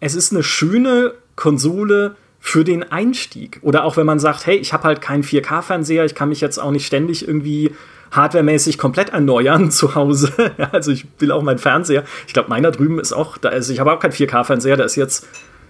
Es 0.00 0.14
ist 0.16 0.32
eine 0.32 0.42
schöne 0.42 1.14
Konsole, 1.36 2.16
für 2.40 2.64
den 2.64 2.90
Einstieg. 2.90 3.58
Oder 3.62 3.84
auch 3.84 3.96
wenn 3.96 4.06
man 4.06 4.18
sagt, 4.18 4.46
hey, 4.46 4.56
ich 4.56 4.72
habe 4.72 4.84
halt 4.84 5.00
keinen 5.00 5.22
4K-Fernseher, 5.22 6.04
ich 6.04 6.14
kann 6.14 6.28
mich 6.28 6.40
jetzt 6.40 6.58
auch 6.58 6.70
nicht 6.70 6.86
ständig 6.86 7.26
irgendwie 7.26 7.72
hardwaremäßig 8.10 8.78
komplett 8.78 9.10
erneuern 9.10 9.70
zu 9.70 9.94
Hause. 9.94 10.32
also 10.72 10.92
ich 10.92 11.06
will 11.18 11.32
auch 11.32 11.42
meinen 11.42 11.58
Fernseher. 11.58 12.04
Ich 12.26 12.32
glaube, 12.32 12.48
meiner 12.48 12.70
drüben 12.70 12.98
ist 12.98 13.12
auch, 13.12 13.38
da 13.38 13.50
ist, 13.50 13.68
ich 13.68 13.80
habe 13.80 13.92
auch 13.92 14.00
keinen 14.00 14.12
4K-Fernseher, 14.12 14.76
der 14.76 14.86
ist 14.86 14.96
jetzt 14.96 15.26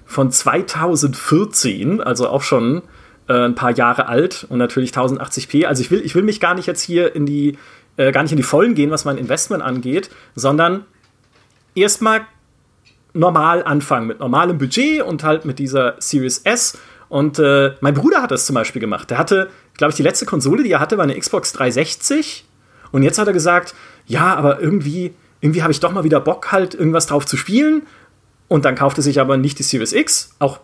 von 0.06 0.30
2014, 0.30 2.00
also 2.00 2.28
auch 2.28 2.42
schon 2.42 2.82
äh, 3.28 3.34
ein 3.34 3.54
paar 3.54 3.72
Jahre 3.72 4.06
alt 4.08 4.46
und 4.48 4.58
natürlich 4.58 4.90
1080p. 4.92 5.66
Also 5.66 5.82
ich 5.82 5.90
will, 5.90 6.00
ich 6.04 6.14
will 6.14 6.22
mich 6.22 6.40
gar 6.40 6.54
nicht 6.54 6.66
jetzt 6.66 6.82
hier 6.82 7.14
in 7.14 7.26
die, 7.26 7.58
äh, 7.96 8.12
gar 8.12 8.22
nicht 8.22 8.32
in 8.32 8.38
die 8.38 8.42
Vollen 8.42 8.74
gehen, 8.74 8.90
was 8.90 9.04
mein 9.04 9.18
Investment 9.18 9.62
angeht, 9.62 10.10
sondern 10.34 10.86
erstmal 11.74 12.22
normal 13.12 13.64
anfangen, 13.64 14.06
mit 14.06 14.20
normalem 14.20 14.58
Budget 14.58 15.02
und 15.02 15.24
halt 15.24 15.44
mit 15.44 15.58
dieser 15.58 15.96
Series 15.98 16.38
S. 16.38 16.78
Und 17.08 17.38
äh, 17.38 17.74
mein 17.80 17.94
Bruder 17.94 18.22
hat 18.22 18.30
das 18.30 18.46
zum 18.46 18.54
Beispiel 18.54 18.80
gemacht. 18.80 19.10
Der 19.10 19.18
hatte, 19.18 19.48
glaube 19.76 19.90
ich, 19.90 19.96
die 19.96 20.02
letzte 20.02 20.26
Konsole, 20.26 20.62
die 20.62 20.72
er 20.72 20.80
hatte, 20.80 20.98
war 20.98 21.04
eine 21.04 21.18
Xbox 21.18 21.52
360. 21.52 22.44
Und 22.92 23.02
jetzt 23.02 23.18
hat 23.18 23.26
er 23.26 23.32
gesagt, 23.32 23.74
ja, 24.06 24.34
aber 24.34 24.60
irgendwie, 24.60 25.14
irgendwie 25.40 25.62
habe 25.62 25.72
ich 25.72 25.80
doch 25.80 25.92
mal 25.92 26.04
wieder 26.04 26.20
Bock, 26.20 26.52
halt 26.52 26.74
irgendwas 26.74 27.06
drauf 27.06 27.24
zu 27.26 27.36
spielen. 27.36 27.82
Und 28.48 28.64
dann 28.64 28.74
kaufte 28.74 29.02
sich 29.02 29.20
aber 29.20 29.36
nicht 29.36 29.58
die 29.58 29.62
Series 29.62 29.92
X, 29.92 30.34
auch 30.38 30.60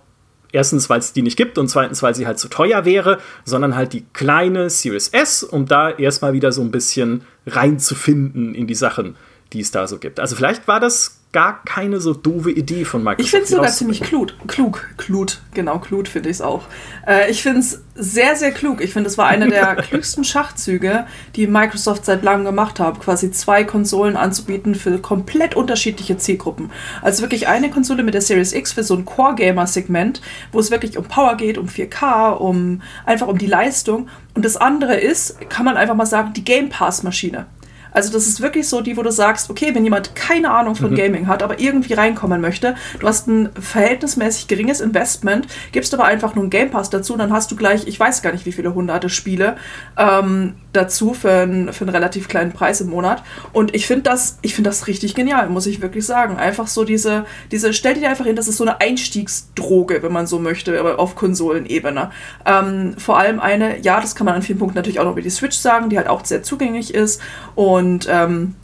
erstens, 0.53 0.89
weil 0.89 1.01
es 1.01 1.13
die 1.13 1.23
nicht 1.23 1.37
gibt 1.37 1.59
und 1.59 1.69
zweitens, 1.69 2.03
weil 2.03 2.15
sie 2.15 2.27
halt 2.27 2.39
zu 2.39 2.49
teuer 2.49 2.85
wäre, 2.85 3.19
sondern 3.45 3.75
halt 3.75 3.93
die 3.93 4.05
kleine 4.13 4.71
Series 4.71 5.09
S, 5.09 5.43
um 5.43 5.67
da 5.67 5.91
erstmal 5.91 6.33
wieder 6.33 6.53
so 6.53 6.63
ein 6.63 6.71
bisschen 6.71 7.25
reinzufinden 7.47 8.55
in 8.55 8.67
die 8.67 8.75
Sachen, 8.75 9.17
die 9.53 9.61
es 9.61 9.71
da 9.71 9.87
so 9.87 9.99
gibt. 9.99 10.21
Also 10.21 10.37
vielleicht 10.37 10.67
war 10.69 10.81
das 10.81 11.21
gar 11.35 11.65
keine 11.65 12.01
so 12.01 12.15
doofe 12.15 12.53
Idee 12.53 12.85
von 12.85 13.03
Microsoft. 13.03 13.21
Ich 13.21 13.31
finde 13.31 13.45
es 13.45 13.51
sogar 13.51 13.71
ziemlich 13.71 14.01
klug. 14.01 14.33
Klug, 14.47 14.89
klug, 14.97 15.33
genau, 15.53 15.81
klug 15.81 16.07
finde 16.07 16.31
ich 16.31 16.37
es 16.37 16.41
auch. 16.41 16.63
Äh, 17.07 17.29
ich 17.29 17.43
finde 17.43 17.59
es 17.59 17.83
sehr, 17.97 18.37
sehr 18.37 18.53
klug. 18.53 18.81
Ich 18.81 18.93
finde, 18.93 19.09
es 19.09 19.19
war 19.19 19.27
einer 19.27 19.49
der 19.49 19.75
klügsten 19.83 20.23
Schachzüge, 20.23 21.07
die 21.35 21.49
Microsoft 21.49 22.05
seit 22.05 22.23
langem 22.23 22.45
gemacht 22.45 22.79
hat, 22.79 23.01
quasi 23.01 23.33
zwei 23.33 23.65
Konsolen 23.65 24.17
anzubieten 24.17 24.77
für 24.77 24.97
komplett 25.01 25.57
unterschiedliche 25.57 26.17
Zielgruppen. 26.17 26.71
Also 27.03 27.23
wirklich 27.23 27.49
eine 27.49 27.69
Konsole 27.69 28.05
mit 28.05 28.15
der 28.15 28.23
Series 28.23 28.53
X 28.53 28.73
für 28.73 28.85
so 28.85 28.95
ein 28.95 29.05
Core-Gamer-Segment, 29.05 30.23
wo 30.53 30.61
es 30.61 30.71
wirklich 30.71 30.97
um 30.97 31.05
Power 31.05 31.37
geht, 31.37 31.59
um 31.59 31.67
4K, 31.67 32.35
um 32.35 32.81
einfach 33.05 33.27
um 33.27 33.39
die 33.39 33.47
Leistung. 33.47 34.09
Und 34.35 34.45
das 34.45 34.57
andere 34.57 34.95
ist, 34.95 35.51
kann 35.51 35.65
man 35.65 35.77
einfach 35.77 35.97
mal 35.97 36.07
sagen, 36.07 36.33
die 36.33 36.45
Game 36.45 36.69
Pass-Maschine. 36.69 37.47
Also 37.95 38.13
das 38.13 38.27
ist 38.27 38.43
wirklich 38.43 38.69
so 38.69 38.83
die, 38.83 38.97
wo 38.99 39.03
du 39.03 39.11
sagst, 39.11 39.49
okay, 39.49 39.75
wenn 39.75 39.85
jemand 39.85 40.15
keine 40.15 40.51
Ahnung 40.51 40.75
von 40.75 40.91
mhm. 40.91 40.97
Gaming 40.97 41.27
hat, 41.29 41.43
aber 41.43 41.61
irgendwie 41.61 41.95
reinkommen 41.95 42.41
möchte, 42.41 42.75
du 42.99 43.07
hast 43.07 43.29
ein 43.29 43.49
verhältnismäßig 43.59 44.49
geringes 44.49 44.81
Investment, 44.81 45.47
gibst 45.73 45.95
aber 45.95 46.05
einfach 46.05 46.35
nur 46.35 46.45
einen 46.45 46.51
Game 46.51 46.71
Pass 46.71 46.91
dazu, 46.91 47.17
dann 47.17 47.33
hast 47.33 47.51
du 47.51 47.57
gleich, 47.57 47.87
ich 47.87 47.99
weiß 47.99 48.21
gar 48.21 48.33
nicht, 48.33 48.45
wie 48.45 48.53
viele 48.53 48.75
hunderte 48.75 49.09
Spiele 49.09 49.57
ähm, 49.97 50.57
dazu 50.77 51.15
für, 51.15 51.31
ein, 51.31 51.73
für 51.73 51.85
einen 51.85 51.95
relativ 51.95 52.29
kleinen 52.29 52.53
Preis 52.53 52.81
im 52.81 52.91
Monat. 52.91 53.23
Und 53.53 53.75
ich 53.75 53.87
finde 53.87 54.03
das, 54.03 54.39
ich 54.43 54.55
das 54.63 54.87
richtig 54.87 55.15
genial, 55.15 55.49
muss 55.49 55.67
ich 55.67 55.81
wirklich 55.81 56.07
sagen. 56.07 56.37
Einfach 56.37 56.67
so 56.67 56.85
diese, 56.85 57.25
diese, 57.51 57.73
stell 57.73 57.95
dir 57.95 58.09
einfach 58.09 58.27
hin, 58.27 58.37
das 58.37 58.49
ist 58.49 58.57
so 58.57 58.65
eine 58.65 58.81
Einstiegsdroge, 58.81 60.03
wenn 60.03 60.13
man 60.13 60.27
so 60.27 60.39
möchte, 60.39 60.99
auf 60.99 61.15
Konsolenebene. 61.15 62.11
Ähm, 62.45 62.95
vor 62.99 63.19
allem 63.19 63.41
eine, 63.41 63.81
ja, 63.81 64.01
das 64.01 64.15
kann 64.15 64.25
man 64.25 64.35
an 64.35 64.43
vielen 64.43 64.59
Punkten 64.59 64.77
natürlich 64.77 65.01
auch 65.01 65.05
noch 65.05 65.13
über 65.13 65.23
die 65.23 65.31
Switch 65.31 65.57
sagen, 65.57 65.91
die 65.91 65.99
halt 65.99 66.09
auch 66.09 66.25
sehr 66.25 66.43
zugänglich 66.43 66.95
ist 66.95 67.21
und 67.55 68.09
ähm, 68.11 68.55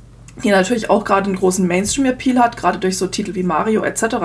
die 0.43 0.51
natürlich 0.51 0.91
auch 0.91 1.05
gerade 1.05 1.27
einen 1.27 1.37
großen 1.37 1.67
Mainstream-Appeal 1.67 2.39
hat, 2.39 2.57
gerade 2.57 2.79
durch 2.79 2.99
so 2.99 3.07
Titel 3.07 3.35
wie 3.35 3.43
Mario 3.43 3.83
etc. 3.83 4.17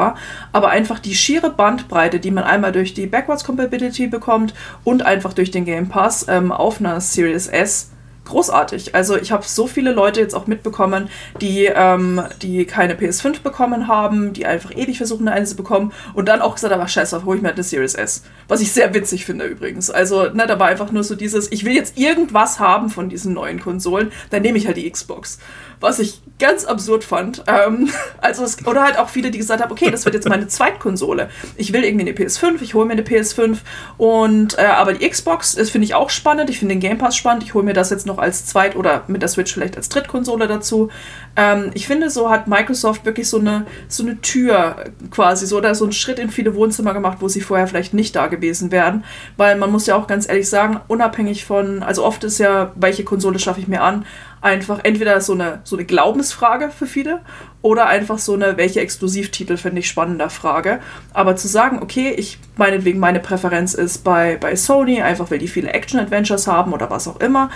Aber 0.51 0.69
einfach 0.69 0.99
die 0.99 1.15
schiere 1.15 1.49
Bandbreite, 1.49 2.19
die 2.19 2.31
man 2.31 2.43
einmal 2.43 2.71
durch 2.71 2.93
die 2.93 3.07
Backwards 3.07 3.43
Compatibility 3.43 4.07
bekommt 4.07 4.53
und 4.83 5.05
einfach 5.05 5.33
durch 5.33 5.51
den 5.51 5.65
Game 5.65 5.89
Pass 5.89 6.25
ähm, 6.27 6.51
auf 6.51 6.79
einer 6.79 7.01
Series 7.01 7.47
S 7.47 7.91
großartig. 8.25 8.95
Also 8.95 9.15
ich 9.15 9.31
habe 9.31 9.43
so 9.45 9.67
viele 9.67 9.91
Leute 9.91 10.19
jetzt 10.19 10.35
auch 10.35 10.47
mitbekommen, 10.47 11.09
die, 11.41 11.65
ähm, 11.65 12.21
die 12.41 12.65
keine 12.65 12.95
PS5 12.95 13.41
bekommen 13.41 13.87
haben, 13.87 14.33
die 14.33 14.45
einfach 14.45 14.75
ewig 14.75 14.97
versuchen, 14.97 15.27
eine 15.27 15.45
zu 15.45 15.55
bekommen 15.55 15.93
und 16.13 16.27
dann 16.27 16.41
auch 16.41 16.55
gesagt 16.55 16.73
haben, 16.73 16.87
scheiße, 16.87 17.23
hole 17.25 17.37
ich 17.37 17.41
mir 17.41 17.49
halt 17.49 17.57
eine 17.57 17.63
Series 17.63 17.95
S. 17.95 18.23
Was 18.47 18.61
ich 18.61 18.71
sehr 18.71 18.93
witzig 18.93 19.25
finde 19.25 19.45
übrigens. 19.45 19.89
Also 19.89 20.29
ne, 20.29 20.47
da 20.47 20.59
war 20.59 20.67
einfach 20.67 20.91
nur 20.91 21.03
so 21.03 21.15
dieses, 21.15 21.51
ich 21.51 21.65
will 21.65 21.73
jetzt 21.73 21.97
irgendwas 21.97 22.59
haben 22.59 22.89
von 22.89 23.09
diesen 23.09 23.33
neuen 23.33 23.59
Konsolen, 23.59 24.11
dann 24.29 24.41
nehme 24.41 24.57
ich 24.57 24.67
halt 24.67 24.77
die 24.77 24.89
Xbox 24.89 25.39
was 25.79 25.99
ich 25.99 26.21
ganz 26.39 26.65
absurd 26.65 27.03
fand. 27.03 27.43
Ähm, 27.47 27.89
also 28.21 28.43
es, 28.43 28.65
oder 28.65 28.83
halt 28.83 28.97
auch 28.97 29.09
viele, 29.09 29.31
die 29.31 29.37
gesagt 29.37 29.61
haben, 29.61 29.71
okay, 29.71 29.91
das 29.91 30.05
wird 30.05 30.15
jetzt 30.15 30.27
meine 30.27 30.47
Zweitkonsole. 30.47 31.29
Ich 31.55 31.73
will 31.73 31.83
irgendwie 31.83 32.07
eine 32.07 32.17
PS5, 32.17 32.61
ich 32.61 32.73
hole 32.73 32.85
mir 32.85 32.93
eine 32.93 33.03
PS5 33.03 33.57
und 33.97 34.57
äh, 34.57 34.63
aber 34.63 34.93
die 34.93 35.07
Xbox, 35.07 35.55
das 35.55 35.69
finde 35.69 35.85
ich 35.85 35.95
auch 35.95 36.09
spannend. 36.09 36.49
Ich 36.49 36.59
finde 36.59 36.75
den 36.75 36.81
Game 36.81 36.97
Pass 36.97 37.15
spannend. 37.15 37.43
Ich 37.43 37.53
hole 37.53 37.63
mir 37.63 37.73
das 37.73 37.89
jetzt 37.89 38.05
noch 38.05 38.14
noch 38.15 38.21
als 38.21 38.45
Zweit- 38.45 38.75
oder 38.75 39.03
mit 39.07 39.21
der 39.21 39.29
Switch 39.29 39.53
vielleicht 39.53 39.77
als 39.77 39.89
Drittkonsole 39.89 40.47
dazu. 40.47 40.89
Ähm, 41.35 41.71
ich 41.73 41.87
finde, 41.87 42.09
so 42.09 42.29
hat 42.29 42.47
Microsoft 42.47 43.05
wirklich 43.05 43.29
so 43.29 43.39
eine, 43.39 43.65
so 43.87 44.03
eine 44.03 44.21
Tür 44.21 44.85
quasi, 45.11 45.45
so, 45.45 45.57
oder 45.57 45.75
so 45.75 45.85
einen 45.85 45.93
Schritt 45.93 46.19
in 46.19 46.29
viele 46.29 46.55
Wohnzimmer 46.55 46.93
gemacht, 46.93 47.17
wo 47.21 47.27
sie 47.27 47.41
vorher 47.41 47.67
vielleicht 47.67 47.93
nicht 47.93 48.15
da 48.15 48.27
gewesen 48.27 48.71
wären. 48.71 49.03
Weil 49.37 49.57
man 49.57 49.71
muss 49.71 49.87
ja 49.87 49.95
auch 49.95 50.07
ganz 50.07 50.27
ehrlich 50.27 50.49
sagen, 50.49 50.79
unabhängig 50.87 51.45
von, 51.45 51.83
also 51.83 52.03
oft 52.05 52.23
ist 52.23 52.39
ja, 52.39 52.71
welche 52.75 53.03
Konsole 53.03 53.39
schaffe 53.39 53.59
ich 53.59 53.67
mir 53.67 53.81
an, 53.81 54.05
einfach 54.45 54.81
entweder 54.83 55.19
so 55.21 55.33
eine, 55.33 55.61
so 55.63 55.75
eine 55.75 55.85
Glaubensfrage 55.85 56.69
für 56.69 56.85
viele 56.85 57.21
oder 57.63 57.87
einfach 57.87 58.19
so 58.19 58.35
eine, 58.35 58.57
welche 58.57 58.79
Exklusivtitel 58.79 59.57
finde 59.57 59.79
ich 59.79 59.87
spannender 59.87 60.29
Frage. 60.29 60.81
Aber 61.13 61.35
zu 61.35 61.47
sagen, 61.47 61.79
okay, 61.81 62.13
ich 62.15 62.37
meinetwegen 62.55 62.99
meine 62.99 63.19
Präferenz 63.19 63.73
ist 63.73 64.03
bei, 64.03 64.37
bei 64.37 64.55
Sony, 64.55 65.01
einfach 65.01 65.31
weil 65.31 65.39
die 65.39 65.47
viele 65.47 65.73
Action-Adventures 65.73 66.45
haben 66.45 66.73
oder 66.73 66.91
was 66.91 67.07
auch 67.07 67.19
immer. 67.19 67.49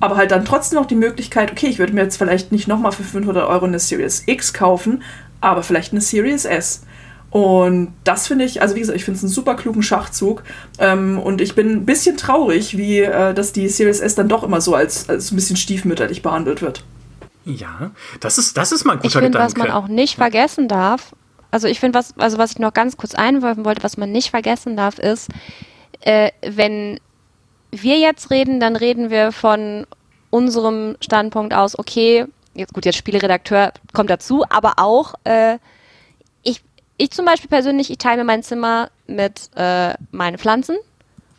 Aber 0.00 0.16
halt 0.16 0.30
dann 0.30 0.44
trotzdem 0.44 0.78
noch 0.78 0.86
die 0.86 0.94
Möglichkeit, 0.94 1.50
okay, 1.50 1.66
ich 1.66 1.78
würde 1.78 1.92
mir 1.92 2.02
jetzt 2.02 2.16
vielleicht 2.16 2.52
nicht 2.52 2.68
nochmal 2.68 2.92
für 2.92 3.02
500 3.02 3.48
Euro 3.48 3.64
eine 3.64 3.78
Series 3.78 4.22
X 4.26 4.52
kaufen, 4.52 5.02
aber 5.40 5.62
vielleicht 5.62 5.92
eine 5.92 6.00
Series 6.00 6.44
S. 6.44 6.82
Und 7.30 7.92
das 8.04 8.26
finde 8.26 8.44
ich, 8.44 8.62
also 8.62 8.74
wie 8.74 8.80
gesagt, 8.80 8.96
ich 8.96 9.04
finde 9.04 9.18
es 9.18 9.24
einen 9.24 9.32
super 9.32 9.54
klugen 9.54 9.82
Schachzug. 9.82 10.44
Ähm, 10.78 11.18
und 11.18 11.40
ich 11.40 11.54
bin 11.54 11.70
ein 11.70 11.86
bisschen 11.86 12.16
traurig, 12.16 12.78
wie 12.78 13.00
äh, 13.00 13.34
dass 13.34 13.52
die 13.52 13.68
Series 13.68 14.00
S 14.00 14.14
dann 14.14 14.28
doch 14.28 14.42
immer 14.44 14.60
so 14.60 14.74
als, 14.74 15.08
als 15.08 15.30
ein 15.30 15.36
bisschen 15.36 15.56
stiefmütterlich 15.56 16.22
behandelt 16.22 16.62
wird. 16.62 16.84
Ja, 17.44 17.90
das 18.20 18.38
ist, 18.38 18.56
das 18.56 18.72
ist 18.72 18.84
mal 18.84 18.92
ein 18.92 18.98
guter 18.98 19.08
ich 19.08 19.14
find, 19.14 19.26
Gedanke. 19.32 19.52
Was 19.52 19.58
man 19.58 19.70
auch 19.70 19.88
nicht 19.88 20.16
vergessen 20.16 20.68
darf, 20.68 21.14
also 21.50 21.66
ich 21.66 21.80
finde, 21.80 21.98
was, 21.98 22.14
also 22.18 22.38
was 22.38 22.52
ich 22.52 22.58
noch 22.58 22.74
ganz 22.74 22.96
kurz 22.96 23.14
einwerfen 23.14 23.64
wollte, 23.64 23.82
was 23.82 23.96
man 23.96 24.10
nicht 24.10 24.30
vergessen 24.30 24.76
darf, 24.76 24.98
ist, 24.98 25.28
äh, 26.00 26.30
wenn 26.46 27.00
wir 27.70 27.98
jetzt 27.98 28.30
reden, 28.30 28.60
dann 28.60 28.76
reden 28.76 29.10
wir 29.10 29.32
von 29.32 29.86
unserem 30.30 30.96
Standpunkt 31.00 31.54
aus, 31.54 31.78
okay, 31.78 32.26
jetzt 32.54 32.74
gut, 32.74 32.84
jetzt 32.84 32.96
Spieleredakteur 32.96 33.72
kommt 33.92 34.10
dazu, 34.10 34.44
aber 34.48 34.74
auch 34.76 35.14
äh, 35.24 35.58
ich 36.98 37.12
zum 37.12 37.24
Beispiel 37.24 37.48
persönlich, 37.48 37.90
ich 37.90 37.98
teile 37.98 38.24
mein 38.24 38.42
Zimmer 38.42 38.90
mit 39.06 39.50
äh, 39.56 39.94
meinen 40.10 40.36
Pflanzen 40.36 40.76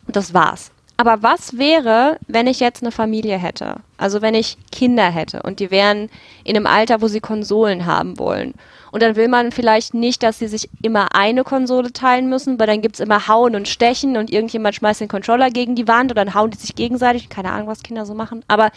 und 0.06 0.16
das 0.16 0.34
war's. 0.34 0.72
Aber 0.96 1.22
was 1.22 1.56
wäre, 1.56 2.18
wenn 2.26 2.46
ich 2.46 2.60
jetzt 2.60 2.82
eine 2.82 2.90
Familie 2.90 3.38
hätte? 3.38 3.76
Also 3.96 4.20
wenn 4.20 4.34
ich 4.34 4.58
Kinder 4.72 5.10
hätte 5.10 5.42
und 5.42 5.60
die 5.60 5.70
wären 5.70 6.10
in 6.44 6.56
einem 6.56 6.66
Alter, 6.66 7.00
wo 7.00 7.08
sie 7.08 7.20
Konsolen 7.20 7.86
haben 7.86 8.18
wollen. 8.18 8.54
Und 8.92 9.02
dann 9.02 9.16
will 9.16 9.28
man 9.28 9.52
vielleicht 9.52 9.94
nicht, 9.94 10.22
dass 10.22 10.38
sie 10.38 10.48
sich 10.48 10.68
immer 10.82 11.14
eine 11.14 11.44
Konsole 11.44 11.92
teilen 11.92 12.28
müssen, 12.28 12.58
weil 12.58 12.66
dann 12.66 12.82
gibt's 12.82 13.00
immer 13.00 13.28
Hauen 13.28 13.54
und 13.54 13.68
Stechen 13.68 14.16
und 14.16 14.30
irgendjemand 14.30 14.74
schmeißt 14.74 15.00
den 15.00 15.08
Controller 15.08 15.50
gegen 15.50 15.74
die 15.74 15.86
Wand 15.86 16.10
und 16.10 16.16
dann 16.16 16.34
hauen 16.34 16.50
die 16.50 16.58
sich 16.58 16.74
gegenseitig. 16.74 17.28
Keine 17.28 17.52
Ahnung, 17.52 17.68
was 17.68 17.82
Kinder 17.82 18.04
so 18.04 18.14
machen. 18.14 18.44
Aber 18.48 18.70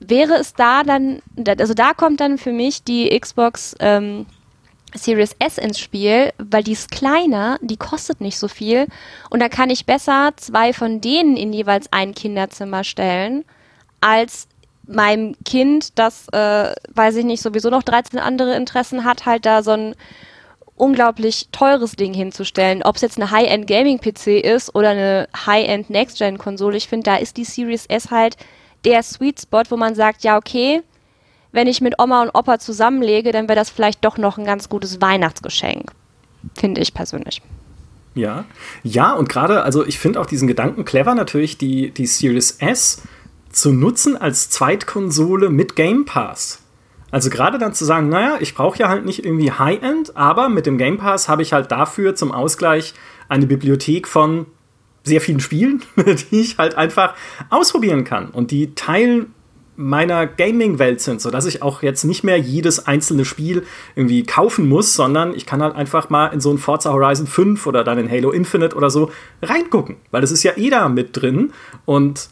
wäre 0.00 0.34
es 0.34 0.54
da 0.54 0.82
dann, 0.82 1.20
also 1.58 1.74
da 1.74 1.92
kommt 1.94 2.20
dann 2.20 2.38
für 2.38 2.52
mich 2.52 2.84
die 2.84 3.18
Xbox 3.18 3.74
ähm, 3.80 4.26
Series 4.94 5.36
S 5.38 5.58
ins 5.58 5.78
Spiel, 5.78 6.32
weil 6.38 6.62
die 6.62 6.72
ist 6.72 6.90
kleiner, 6.90 7.58
die 7.60 7.76
kostet 7.76 8.20
nicht 8.20 8.38
so 8.38 8.48
viel 8.48 8.86
und 9.28 9.40
da 9.40 9.48
kann 9.48 9.70
ich 9.70 9.86
besser 9.86 10.32
zwei 10.36 10.72
von 10.72 11.00
denen 11.00 11.36
in 11.36 11.52
jeweils 11.52 11.92
ein 11.92 12.14
Kinderzimmer 12.14 12.84
stellen, 12.84 13.44
als 14.00 14.48
meinem 14.88 15.36
Kind, 15.44 15.98
das, 15.98 16.26
äh, 16.32 16.72
weiß 16.94 17.16
ich 17.16 17.24
nicht, 17.24 17.42
sowieso 17.42 17.70
noch 17.70 17.82
13 17.82 18.18
andere 18.18 18.56
Interessen 18.56 19.04
hat, 19.04 19.26
halt 19.26 19.46
da 19.46 19.62
so 19.62 19.72
ein 19.72 19.94
unglaublich 20.76 21.48
teures 21.52 21.92
Ding 21.92 22.14
hinzustellen. 22.14 22.82
Ob 22.82 22.96
es 22.96 23.02
jetzt 23.02 23.18
eine 23.18 23.30
High-End 23.30 23.66
Gaming-PC 23.66 24.40
ist 24.40 24.74
oder 24.74 24.90
eine 24.90 25.28
High-End 25.46 25.90
Next-Gen-Konsole, 25.90 26.76
ich 26.76 26.88
finde, 26.88 27.04
da 27.04 27.16
ist 27.16 27.36
die 27.36 27.44
Series 27.44 27.86
S 27.86 28.10
halt 28.10 28.36
der 28.84 29.02
Sweet 29.02 29.40
Spot, 29.40 29.62
wo 29.68 29.76
man 29.76 29.94
sagt, 29.94 30.22
ja, 30.22 30.36
okay, 30.36 30.82
wenn 31.52 31.66
ich 31.66 31.80
mit 31.80 32.00
Oma 32.00 32.22
und 32.22 32.30
Opa 32.30 32.58
zusammenlege, 32.58 33.32
dann 33.32 33.48
wäre 33.48 33.58
das 33.58 33.70
vielleicht 33.70 34.04
doch 34.04 34.18
noch 34.18 34.38
ein 34.38 34.44
ganz 34.44 34.68
gutes 34.68 35.00
Weihnachtsgeschenk. 35.00 35.92
Finde 36.54 36.80
ich 36.80 36.94
persönlich. 36.94 37.42
Ja, 38.14 38.44
ja, 38.82 39.12
und 39.12 39.28
gerade, 39.28 39.62
also 39.62 39.86
ich 39.86 39.98
finde 39.98 40.20
auch 40.20 40.26
diesen 40.26 40.48
Gedanken 40.48 40.84
clever, 40.84 41.14
natürlich 41.14 41.58
die, 41.58 41.90
die 41.90 42.06
Series 42.06 42.52
S 42.60 43.02
zu 43.58 43.72
nutzen 43.72 44.16
als 44.16 44.50
Zweitkonsole 44.50 45.50
mit 45.50 45.76
Game 45.76 46.04
Pass. 46.04 46.62
Also 47.10 47.30
gerade 47.30 47.58
dann 47.58 47.74
zu 47.74 47.84
sagen, 47.84 48.08
naja, 48.08 48.36
ich 48.40 48.54
brauche 48.54 48.78
ja 48.78 48.88
halt 48.88 49.04
nicht 49.04 49.24
irgendwie 49.24 49.50
High-End, 49.50 50.16
aber 50.16 50.48
mit 50.48 50.66
dem 50.66 50.78
Game 50.78 50.98
Pass 50.98 51.28
habe 51.28 51.42
ich 51.42 51.52
halt 51.52 51.70
dafür 51.70 52.14
zum 52.14 52.32
Ausgleich 52.32 52.94
eine 53.28 53.46
Bibliothek 53.46 54.06
von 54.06 54.46
sehr 55.04 55.20
vielen 55.20 55.40
Spielen, 55.40 55.82
die 55.96 56.40
ich 56.40 56.58
halt 56.58 56.74
einfach 56.74 57.14
ausprobieren 57.50 58.04
kann. 58.04 58.28
Und 58.30 58.50
die 58.50 58.74
teilen 58.74 59.34
meiner 59.76 60.26
Gaming-Welt 60.26 61.00
sind, 61.00 61.20
sodass 61.20 61.46
ich 61.46 61.62
auch 61.62 61.82
jetzt 61.82 62.02
nicht 62.02 62.24
mehr 62.24 62.36
jedes 62.36 62.86
einzelne 62.86 63.24
Spiel 63.24 63.62
irgendwie 63.94 64.24
kaufen 64.24 64.68
muss, 64.68 64.94
sondern 64.94 65.34
ich 65.34 65.46
kann 65.46 65.62
halt 65.62 65.76
einfach 65.76 66.10
mal 66.10 66.26
in 66.26 66.40
so 66.40 66.50
ein 66.50 66.58
Forza 66.58 66.92
Horizon 66.92 67.28
5 67.28 67.64
oder 67.64 67.84
dann 67.84 67.96
in 67.96 68.10
Halo 68.10 68.32
Infinite 68.32 68.76
oder 68.76 68.90
so 68.90 69.12
reingucken, 69.40 69.96
weil 70.10 70.20
das 70.20 70.32
ist 70.32 70.42
ja 70.42 70.56
eh 70.56 70.68
da 70.68 70.88
mit 70.88 71.16
drin 71.16 71.52
und 71.86 72.28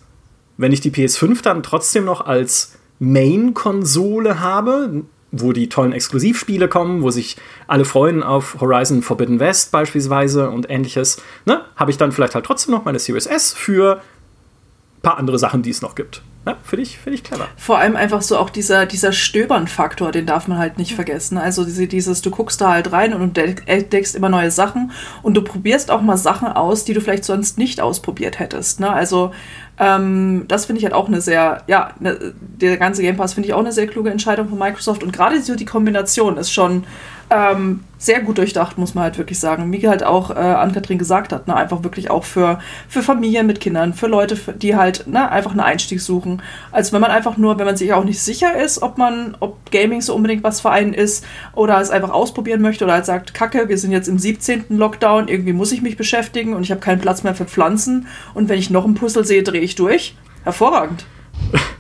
wenn 0.57 0.73
ich 0.73 0.81
die 0.81 0.91
PS5 0.91 1.43
dann 1.43 1.63
trotzdem 1.63 2.05
noch 2.05 2.21
als 2.23 2.77
Main-Konsole 2.99 4.41
habe, 4.41 5.03
wo 5.33 5.53
die 5.53 5.69
tollen 5.69 5.93
Exklusivspiele 5.93 6.69
kommen, 6.69 7.03
wo 7.03 7.11
sich 7.11 7.37
alle 7.67 7.85
freuen 7.85 8.23
auf 8.23 8.61
Horizon 8.61 9.03
Forbidden 9.03 9.41
West 9.41 9.73
beispielsweise 9.73 10.51
und 10.51 10.71
ähnliches, 10.71 11.21
ne, 11.45 11.63
habe 11.77 11.91
ich 11.91 11.99
dann 11.99 12.13
vielleicht 12.13 12.35
halt 12.35 12.47
trotzdem 12.47 12.73
noch 12.73 12.85
meine 12.85 12.99
Series 12.99 13.27
S 13.27 13.53
für 13.53 13.97
ein 13.97 15.03
paar 15.03 15.19
andere 15.19 15.39
Sachen, 15.39 15.63
die 15.63 15.71
es 15.71 15.83
noch 15.83 15.95
gibt. 15.95 16.23
Ja, 16.47 16.57
finde 16.63 16.85
ich, 16.85 16.97
find 16.99 17.17
ich 17.17 17.25
clever. 17.25 17.49
Vor 17.57 17.79
allem 17.79 17.97
einfach 17.97 18.23
so 18.23 18.39
auch 18.39 18.51
dieser, 18.51 18.87
dieser 18.87 19.13
Stöbern-Faktor, 19.13 20.13
den 20.13 20.27
darf 20.27 20.47
man 20.47 20.59
halt 20.59 20.79
nicht 20.79 20.95
vergessen. 20.95 21.39
Also 21.39 21.65
dieses, 21.65 22.23
du 22.23 22.31
guckst 22.31 22.61
da 22.61 22.71
halt 22.71 22.93
rein 22.93 23.15
und 23.15 23.37
entdeckst 23.37 24.15
immer 24.15 24.29
neue 24.29 24.53
Sachen 24.53 24.93
und 25.23 25.35
du 25.35 25.43
probierst 25.43 25.91
auch 25.91 26.03
mal 26.03 26.17
Sachen 26.17 26.47
aus, 26.47 26.85
die 26.85 26.95
du 26.95 27.01
vielleicht 27.01 27.25
sonst 27.25 27.59
nicht 27.59 27.81
ausprobiert 27.81 28.39
hättest. 28.39 28.79
Ne? 28.79 28.89
Also 28.89 29.33
ähm, 29.79 30.45
das 30.47 30.67
finde 30.67 30.79
ich 30.79 30.85
halt 30.85 30.95
auch 30.95 31.09
eine 31.09 31.21
sehr, 31.21 31.65
ja, 31.67 31.91
ne, 31.99 32.35
der 32.39 32.77
ganze 32.77 33.03
Game 33.03 33.17
Pass 33.17 33.35
finde 33.35 33.49
ich 33.49 33.55
auch 33.55 33.61
eine 33.61 33.73
sehr 33.73 33.89
kluge 33.89 34.11
Entscheidung 34.11 34.49
von 34.49 34.59
Microsoft 34.59 35.03
und 35.03 35.13
gerade 35.13 35.43
so 35.43 35.57
die 35.57 35.65
Kombination 35.65 36.37
ist 36.37 36.53
schon 36.53 36.85
ähm, 37.31 37.81
sehr 37.99 38.21
gut 38.21 38.39
durchdacht, 38.39 38.79
muss 38.79 38.95
man 38.95 39.05
halt 39.05 39.19
wirklich 39.19 39.41
sagen. 39.41 39.73
Wie 39.73 39.89
halt 39.89 40.05
auch 40.05 40.31
äh, 40.31 40.35
Ann-Kathrin 40.35 40.99
gesagt 40.99 41.33
hat, 41.33 41.49
ne? 41.49 41.57
einfach 41.57 41.83
wirklich 41.83 42.11
auch 42.11 42.25
für, 42.25 42.61
für 42.89 43.03
Familien 43.03 43.47
mit 43.47 43.61
Kindern, 43.61 43.95
für 43.95 44.07
Leute, 44.07 44.37
die 44.55 44.77
halt 44.77 45.07
ne, 45.07 45.31
einfach 45.31 45.51
einen 45.51 45.61
Einstieg 45.61 46.01
suchen. 46.01 46.43
Also 46.73 46.93
wenn 46.93 47.01
man 47.01 47.11
einfach 47.11 47.37
nur, 47.37 47.59
wenn 47.59 47.67
man 47.67 47.77
sich 47.77 47.93
auch 47.93 48.05
nicht 48.05 48.21
sicher 48.21 48.55
ist, 48.57 48.83
ob 48.83 48.99
man, 48.99 49.37
ob 49.41 49.71
Gaming 49.73 50.03
so 50.03 50.15
unbedingt 50.15 50.45
was 50.45 50.61
für 50.61 50.71
einen 50.71 50.95
ist 50.95 51.25
oder 51.55 51.81
es 51.81 51.91
einfach 51.91 52.11
ausprobieren 52.11 52.61
möchte 52.61 52.85
oder 52.85 52.95
halt 52.95 53.07
sagt, 53.07 53.35
Kacke, 53.35 53.69
wir 53.69 53.79
sind 53.79 53.93
jetzt 53.93 54.09
im 54.09 54.19
17. 54.19 54.67
Lockdown, 54.69 55.29
irgendwie 55.29 55.53
muss 55.53 55.73
ich 55.73 55.83
mich 55.83 55.97
beschäftigen 55.97 56.55
und 56.55 56.63
ich 56.63 56.71
habe 56.71 56.81
keinen 56.81 57.01
Platz 57.01 57.23
mehr 57.23 57.35
für 57.35 57.47
Pflanzen 57.47 58.07
und 58.35 58.49
wenn 58.49 58.59
ich 58.59 58.71
noch 58.71 58.85
ein 58.85 58.95
Puzzle 58.95 59.25
sehe, 59.25 59.43
drehe 59.43 59.63
ich 59.63 59.75
durch. 59.75 60.17
Hervorragend. 60.45 61.07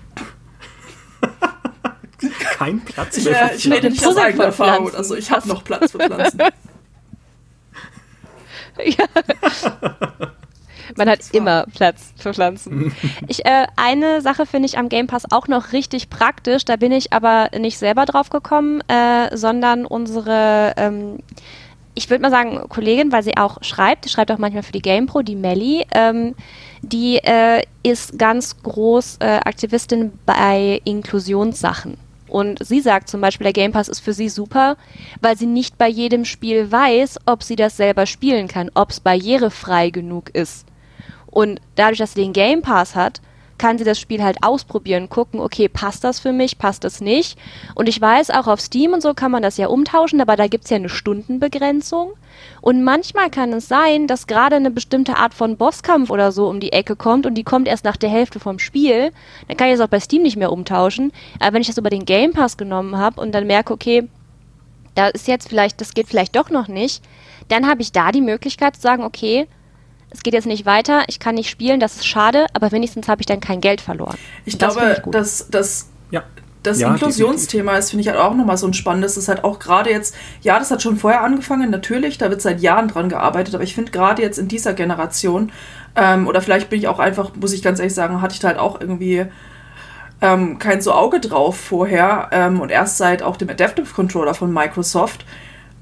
kein 2.56 2.80
Platz 2.80 3.22
mehr. 3.22 3.50
Ich, 3.54 3.66
äh, 3.66 3.68
ich 3.68 3.72
rede 3.72 3.90
nicht 3.90 4.06
aus 4.06 4.16
eigener 4.16 4.44
Erfahrung. 4.44 4.94
Also 4.94 5.14
ich 5.14 5.30
habe 5.30 5.46
noch 5.48 5.62
Platz 5.62 5.92
für 5.92 5.98
Pflanzen. 5.98 6.38
ja. 8.84 9.04
Man 10.96 11.08
hat 11.10 11.20
immer 11.32 11.66
Platz 11.74 12.14
für 12.16 12.32
Pflanzen. 12.32 12.94
Ich, 13.28 13.44
äh, 13.44 13.66
eine 13.76 14.22
Sache 14.22 14.46
finde 14.46 14.66
ich 14.66 14.78
am 14.78 14.88
Game 14.88 15.06
Pass 15.06 15.30
auch 15.30 15.48
noch 15.48 15.72
richtig 15.72 16.08
praktisch. 16.08 16.64
Da 16.64 16.76
bin 16.76 16.92
ich 16.92 17.12
aber 17.12 17.50
nicht 17.58 17.78
selber 17.78 18.04
drauf 18.04 18.30
gekommen, 18.30 18.80
äh, 18.88 19.36
sondern 19.36 19.84
unsere, 19.84 20.74
ähm, 20.76 21.18
ich 21.94 22.08
würde 22.08 22.22
mal 22.22 22.30
sagen, 22.30 22.68
Kollegin, 22.68 23.12
weil 23.12 23.22
sie 23.22 23.36
auch 23.36 23.62
schreibt, 23.62 24.04
die 24.04 24.08
schreibt 24.08 24.30
auch 24.30 24.38
manchmal 24.38 24.62
für 24.62 24.72
die 24.72 24.82
GamePro, 24.82 25.22
die 25.22 25.36
Melly, 25.36 25.84
ähm, 25.92 26.34
die 26.82 27.16
äh, 27.16 27.62
ist 27.82 28.18
ganz 28.18 28.62
groß 28.62 29.16
äh, 29.20 29.40
Aktivistin 29.44 30.12
bei 30.24 30.80
Inklusionssachen. 30.84 32.05
Und 32.36 32.58
sie 32.62 32.82
sagt 32.82 33.08
zum 33.08 33.22
Beispiel, 33.22 33.44
der 33.46 33.54
Game 33.54 33.72
Pass 33.72 33.88
ist 33.88 34.00
für 34.00 34.12
sie 34.12 34.28
super, 34.28 34.76
weil 35.22 35.38
sie 35.38 35.46
nicht 35.46 35.78
bei 35.78 35.88
jedem 35.88 36.26
Spiel 36.26 36.70
weiß, 36.70 37.20
ob 37.24 37.42
sie 37.42 37.56
das 37.56 37.78
selber 37.78 38.04
spielen 38.04 38.46
kann, 38.46 38.70
ob 38.74 38.90
es 38.90 39.00
barrierefrei 39.00 39.88
genug 39.88 40.28
ist. 40.34 40.66
Und 41.24 41.62
dadurch, 41.76 41.96
dass 41.96 42.12
sie 42.12 42.20
den 42.20 42.34
Game 42.34 42.60
Pass 42.60 42.94
hat, 42.94 43.22
kann 43.58 43.78
sie 43.78 43.84
das 43.84 43.98
Spiel 43.98 44.22
halt 44.22 44.42
ausprobieren, 44.42 45.08
gucken, 45.08 45.40
okay, 45.40 45.68
passt 45.68 46.04
das 46.04 46.20
für 46.20 46.32
mich, 46.32 46.58
passt 46.58 46.84
das 46.84 47.00
nicht. 47.00 47.38
Und 47.74 47.88
ich 47.88 48.00
weiß, 48.00 48.30
auch 48.30 48.46
auf 48.46 48.60
Steam 48.60 48.92
und 48.92 49.02
so 49.02 49.14
kann 49.14 49.30
man 49.30 49.42
das 49.42 49.56
ja 49.56 49.68
umtauschen, 49.68 50.20
aber 50.20 50.36
da 50.36 50.46
gibt 50.46 50.64
es 50.64 50.70
ja 50.70 50.76
eine 50.76 50.88
Stundenbegrenzung. 50.88 52.12
Und 52.60 52.84
manchmal 52.84 53.30
kann 53.30 53.52
es 53.52 53.68
sein, 53.68 54.06
dass 54.06 54.26
gerade 54.26 54.56
eine 54.56 54.70
bestimmte 54.70 55.16
Art 55.16 55.34
von 55.34 55.56
Bosskampf 55.56 56.10
oder 56.10 56.32
so 56.32 56.48
um 56.48 56.60
die 56.60 56.72
Ecke 56.72 56.96
kommt 56.96 57.26
und 57.26 57.34
die 57.34 57.44
kommt 57.44 57.68
erst 57.68 57.84
nach 57.84 57.96
der 57.96 58.10
Hälfte 58.10 58.40
vom 58.40 58.58
Spiel. 58.58 59.12
Dann 59.48 59.56
kann 59.56 59.68
ich 59.68 59.76
das 59.76 59.86
auch 59.86 59.90
bei 59.90 60.00
Steam 60.00 60.22
nicht 60.22 60.36
mehr 60.36 60.52
umtauschen. 60.52 61.12
Aber 61.38 61.54
wenn 61.54 61.62
ich 61.62 61.68
das 61.68 61.78
über 61.78 61.90
den 61.90 62.04
Game 62.04 62.32
Pass 62.32 62.56
genommen 62.56 62.96
habe 62.96 63.20
und 63.20 63.32
dann 63.32 63.46
merke, 63.46 63.72
okay, 63.72 64.08
da 64.94 65.08
ist 65.08 65.28
jetzt 65.28 65.48
vielleicht, 65.48 65.80
das 65.80 65.94
geht 65.94 66.08
vielleicht 66.08 66.34
doch 66.36 66.50
noch 66.50 66.68
nicht, 66.68 67.04
dann 67.48 67.68
habe 67.68 67.82
ich 67.82 67.92
da 67.92 68.12
die 68.12 68.22
Möglichkeit 68.22 68.76
zu 68.76 68.82
sagen, 68.82 69.04
okay, 69.04 69.46
es 70.10 70.22
geht 70.22 70.34
jetzt 70.34 70.46
nicht 70.46 70.66
weiter, 70.66 71.04
ich 71.08 71.18
kann 71.18 71.34
nicht 71.34 71.50
spielen, 71.50 71.80
das 71.80 71.96
ist 71.96 72.06
schade, 72.06 72.46
aber 72.52 72.72
wenigstens 72.72 73.08
habe 73.08 73.22
ich 73.22 73.26
dann 73.26 73.40
kein 73.40 73.60
Geld 73.60 73.80
verloren. 73.80 74.16
Ich 74.44 74.56
das 74.56 74.74
glaube, 74.74 75.02
ich 75.04 75.10
dass 75.10 75.48
das 75.50 75.88
ja. 76.10 76.22
Das 76.62 76.80
ja, 76.80 76.90
Inklusionsthema 76.90 77.76
ist, 77.76 77.90
finde 77.90 78.00
ich 78.00 78.08
halt 78.08 78.18
auch 78.18 78.34
nochmal 78.34 78.56
so 78.56 78.66
ein 78.66 78.74
spannendes. 78.74 79.14
Das 79.14 79.24
ist 79.24 79.28
halt 79.28 79.44
auch 79.44 79.60
gerade 79.60 79.90
jetzt, 79.90 80.16
ja, 80.40 80.58
das 80.58 80.72
hat 80.72 80.82
schon 80.82 80.96
vorher 80.96 81.22
angefangen, 81.22 81.70
natürlich, 81.70 82.18
da 82.18 82.28
wird 82.28 82.42
seit 82.42 82.60
Jahren 82.60 82.88
dran 82.88 83.08
gearbeitet, 83.08 83.54
aber 83.54 83.62
ich 83.62 83.72
finde 83.72 83.92
gerade 83.92 84.20
jetzt 84.20 84.36
in 84.36 84.48
dieser 84.48 84.74
Generation, 84.74 85.52
ähm, 85.94 86.26
oder 86.26 86.40
vielleicht 86.40 86.68
bin 86.68 86.80
ich 86.80 86.88
auch 86.88 86.98
einfach, 86.98 87.36
muss 87.36 87.52
ich 87.52 87.62
ganz 87.62 87.78
ehrlich 87.78 87.94
sagen, 87.94 88.20
hatte 88.20 88.34
ich 88.34 88.40
da 88.40 88.48
halt 88.48 88.58
auch 88.58 88.80
irgendwie 88.80 89.26
ähm, 90.20 90.58
kein 90.58 90.80
so 90.80 90.92
Auge 90.92 91.20
drauf 91.20 91.56
vorher 91.56 92.30
ähm, 92.32 92.60
und 92.60 92.70
erst 92.70 92.98
seit 92.98 93.22
auch 93.22 93.36
dem 93.36 93.48
Adaptive 93.48 93.94
Controller 93.94 94.34
von 94.34 94.52
Microsoft 94.52 95.24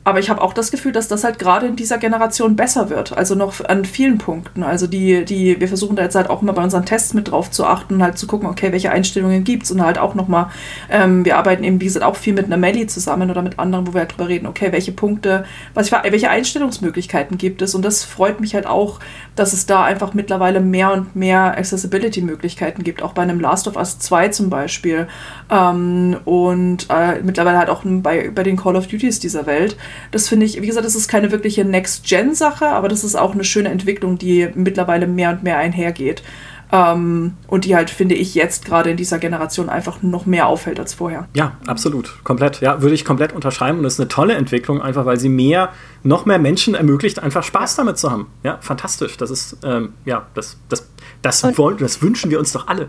aber 0.04 0.18
ich 0.18 0.28
habe 0.28 0.42
auch 0.42 0.52
das 0.52 0.70
Gefühl, 0.70 0.92
dass 0.92 1.08
das 1.08 1.24
halt 1.24 1.38
gerade 1.38 1.66
in 1.66 1.76
dieser 1.76 1.96
Generation 1.96 2.56
besser 2.56 2.90
wird. 2.90 3.16
Also 3.16 3.34
noch 3.34 3.64
an 3.64 3.86
vielen 3.86 4.18
Punkten. 4.18 4.62
Also 4.62 4.86
die, 4.86 5.24
die, 5.24 5.58
wir 5.58 5.66
versuchen 5.66 5.96
da 5.96 6.02
jetzt 6.02 6.14
halt 6.14 6.28
auch 6.28 6.42
immer 6.42 6.52
bei 6.52 6.62
unseren 6.62 6.84
Tests 6.84 7.14
mit 7.14 7.30
drauf 7.30 7.50
zu 7.50 7.64
achten, 7.64 8.02
halt 8.02 8.18
zu 8.18 8.26
gucken, 8.26 8.46
okay, 8.48 8.70
welche 8.70 8.90
Einstellungen 8.90 9.44
gibt 9.44 9.62
es 9.62 9.70
und 9.70 9.82
halt 9.82 9.96
auch 9.96 10.14
nochmal, 10.14 10.50
ähm, 10.90 11.24
wir 11.24 11.38
arbeiten 11.38 11.64
eben, 11.64 11.80
wie 11.80 11.86
gesagt, 11.86 12.04
auch 12.04 12.16
viel 12.16 12.34
mit 12.34 12.44
einer 12.44 12.58
Melli 12.58 12.86
zusammen 12.86 13.30
oder 13.30 13.40
mit 13.40 13.58
anderen, 13.58 13.86
wo 13.86 13.94
wir 13.94 14.00
halt 14.00 14.12
drüber 14.12 14.28
reden, 14.28 14.46
okay, 14.46 14.72
welche 14.72 14.92
Punkte, 14.92 15.46
was, 15.72 15.90
welche 15.90 16.28
Einstellungsmöglichkeiten 16.28 17.38
gibt 17.38 17.62
es. 17.62 17.74
Und 17.74 17.82
das 17.82 18.04
freut 18.04 18.40
mich 18.40 18.54
halt 18.54 18.66
auch, 18.66 19.00
dass 19.36 19.52
es 19.52 19.66
da 19.66 19.84
einfach 19.84 20.14
mittlerweile 20.14 20.60
mehr 20.60 20.92
und 20.92 21.16
mehr 21.16 21.56
Accessibility-Möglichkeiten 21.58 22.84
gibt, 22.84 23.02
auch 23.02 23.12
bei 23.12 23.22
einem 23.22 23.40
Last 23.40 23.66
of 23.68 23.76
Us 23.76 23.98
2 23.98 24.28
zum 24.28 24.50
Beispiel. 24.50 25.08
Ähm, 25.50 26.16
und 26.24 26.86
äh, 26.90 27.20
mittlerweile 27.22 27.58
halt 27.58 27.70
auch 27.70 27.82
bei, 27.84 28.30
bei 28.30 28.42
den 28.42 28.56
Call 28.56 28.76
of 28.76 28.86
Duties 28.86 29.20
dieser 29.20 29.46
Welt. 29.46 29.76
Das 30.10 30.28
finde 30.28 30.46
ich, 30.46 30.60
wie 30.60 30.66
gesagt, 30.66 30.86
das 30.86 30.94
ist 30.94 31.08
keine 31.08 31.32
wirkliche 31.32 31.64
Next-Gen-Sache, 31.64 32.66
aber 32.66 32.88
das 32.88 33.04
ist 33.04 33.16
auch 33.16 33.34
eine 33.34 33.44
schöne 33.44 33.70
Entwicklung, 33.70 34.18
die 34.18 34.48
mittlerweile 34.54 35.06
mehr 35.06 35.30
und 35.30 35.42
mehr 35.42 35.58
einhergeht. 35.58 36.22
Ähm, 36.72 37.34
und 37.46 37.64
die 37.64 37.76
halt, 37.76 37.90
finde 37.90 38.14
ich, 38.14 38.34
jetzt 38.34 38.64
gerade 38.64 38.90
in 38.90 38.96
dieser 38.96 39.18
Generation 39.18 39.68
einfach 39.68 40.02
noch 40.02 40.26
mehr 40.26 40.46
auffällt 40.46 40.80
als 40.80 40.94
vorher. 40.94 41.28
Ja, 41.34 41.56
absolut. 41.66 42.24
Komplett. 42.24 42.60
Ja, 42.60 42.82
würde 42.82 42.94
ich 42.94 43.04
komplett 43.04 43.32
unterschreiben. 43.32 43.78
Und 43.78 43.84
das 43.84 43.94
ist 43.94 44.00
eine 44.00 44.08
tolle 44.08 44.34
Entwicklung, 44.34 44.82
einfach 44.82 45.04
weil 45.06 45.18
sie 45.18 45.28
mehr, 45.28 45.70
noch 46.02 46.26
mehr 46.26 46.38
Menschen 46.38 46.74
ermöglicht, 46.74 47.22
einfach 47.22 47.42
Spaß 47.42 47.76
damit 47.76 47.98
zu 47.98 48.10
haben. 48.10 48.26
Ja, 48.42 48.58
fantastisch. 48.60 49.16
Das 49.16 49.30
ist, 49.30 49.58
ähm, 49.64 49.94
ja, 50.04 50.26
das, 50.34 50.58
das, 50.68 50.88
das, 51.22 51.58
wollen, 51.58 51.78
das 51.78 52.02
wünschen 52.02 52.30
wir 52.30 52.38
uns 52.38 52.52
doch 52.52 52.66
alle 52.66 52.88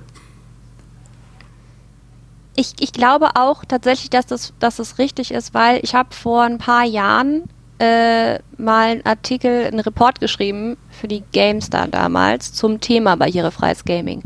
ich, 2.55 2.73
ich 2.79 2.93
glaube 2.93 3.35
auch 3.35 3.65
tatsächlich, 3.65 4.09
dass 4.09 4.25
das, 4.25 4.53
dass 4.59 4.77
das 4.77 4.97
richtig 4.97 5.31
ist, 5.31 5.53
weil 5.53 5.79
ich 5.83 5.93
habe 5.93 6.13
vor 6.13 6.43
ein 6.43 6.57
paar 6.57 6.85
Jahren 6.85 7.43
äh, 7.79 8.39
mal 8.57 8.89
einen 8.89 9.05
Artikel, 9.05 9.65
einen 9.65 9.79
Report 9.79 10.19
geschrieben 10.19 10.77
für 10.89 11.07
die 11.07 11.23
GameStar 11.33 11.88
damals 11.88 12.53
zum 12.53 12.79
Thema 12.79 13.15
barrierefreies 13.15 13.83
Gaming. 13.83 14.23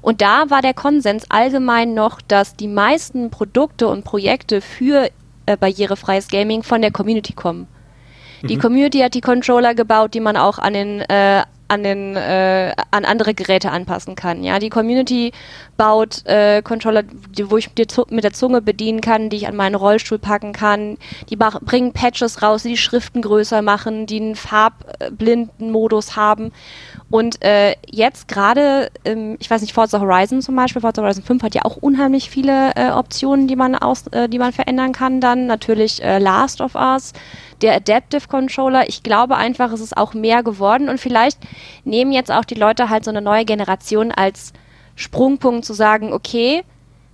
Und 0.00 0.20
da 0.20 0.50
war 0.50 0.62
der 0.62 0.74
Konsens 0.74 1.30
allgemein 1.30 1.94
noch, 1.94 2.20
dass 2.20 2.56
die 2.56 2.68
meisten 2.68 3.30
Produkte 3.30 3.88
und 3.88 4.04
Projekte 4.04 4.60
für 4.60 5.10
äh, 5.46 5.56
barrierefreies 5.56 6.28
Gaming 6.28 6.62
von 6.62 6.82
der 6.82 6.92
Community 6.92 7.32
kommen. 7.32 7.66
Die 8.42 8.56
mhm. 8.56 8.60
Community 8.60 8.98
hat 8.98 9.14
die 9.14 9.20
Controller 9.20 9.74
gebaut, 9.74 10.14
die 10.14 10.20
man 10.20 10.36
auch 10.36 10.58
an 10.58 10.72
den 10.72 11.00
äh, 11.02 11.42
an, 11.72 11.82
den, 11.82 12.16
äh, 12.16 12.74
an 12.90 13.04
andere 13.04 13.32
Geräte 13.32 13.70
anpassen 13.70 14.14
kann. 14.14 14.44
Ja, 14.44 14.58
die 14.58 14.68
Community 14.68 15.32
baut 15.78 16.26
äh, 16.26 16.60
Controller, 16.62 17.02
die, 17.02 17.50
wo 17.50 17.56
ich 17.56 17.70
mit 18.10 18.24
der 18.24 18.32
Zunge 18.32 18.60
bedienen 18.60 19.00
kann, 19.00 19.30
die 19.30 19.38
ich 19.38 19.48
an 19.48 19.56
meinen 19.56 19.74
Rollstuhl 19.74 20.18
packen 20.18 20.52
kann. 20.52 20.98
Die 21.30 21.36
bringen 21.36 21.92
Patches 21.92 22.42
raus, 22.42 22.62
die 22.62 22.70
die 22.70 22.76
Schriften 22.76 23.22
größer 23.22 23.62
machen, 23.62 24.06
die 24.06 24.20
einen 24.20 24.36
farbblinden 24.36 25.70
Modus 25.70 26.14
haben. 26.14 26.52
Und 27.12 27.44
äh, 27.44 27.74
jetzt 27.90 28.26
gerade, 28.26 28.90
ähm, 29.04 29.36
ich 29.38 29.50
weiß 29.50 29.60
nicht, 29.60 29.74
Forza 29.74 30.00
Horizon 30.00 30.40
zum 30.40 30.56
Beispiel, 30.56 30.80
Forza 30.80 31.02
Horizon 31.02 31.22
5 31.22 31.42
hat 31.42 31.54
ja 31.54 31.66
auch 31.66 31.76
unheimlich 31.76 32.30
viele 32.30 32.74
äh, 32.74 32.90
Optionen, 32.90 33.46
die 33.48 33.54
man 33.54 33.74
aus, 33.74 34.06
äh, 34.12 34.30
die 34.30 34.38
man 34.38 34.50
verändern 34.50 34.92
kann 34.92 35.20
dann. 35.20 35.46
Natürlich 35.46 36.02
äh, 36.02 36.18
Last 36.18 36.62
of 36.62 36.74
Us, 36.74 37.12
der 37.60 37.74
Adaptive 37.74 38.28
Controller. 38.28 38.88
Ich 38.88 39.02
glaube 39.02 39.36
einfach, 39.36 39.70
es 39.72 39.82
ist 39.82 39.94
auch 39.94 40.14
mehr 40.14 40.42
geworden 40.42 40.88
und 40.88 41.00
vielleicht 41.00 41.38
nehmen 41.84 42.12
jetzt 42.12 42.32
auch 42.32 42.46
die 42.46 42.54
Leute 42.54 42.88
halt 42.88 43.04
so 43.04 43.10
eine 43.10 43.20
neue 43.20 43.44
Generation 43.44 44.10
als 44.10 44.54
Sprungpunkt 44.96 45.66
zu 45.66 45.74
sagen, 45.74 46.14
okay, 46.14 46.62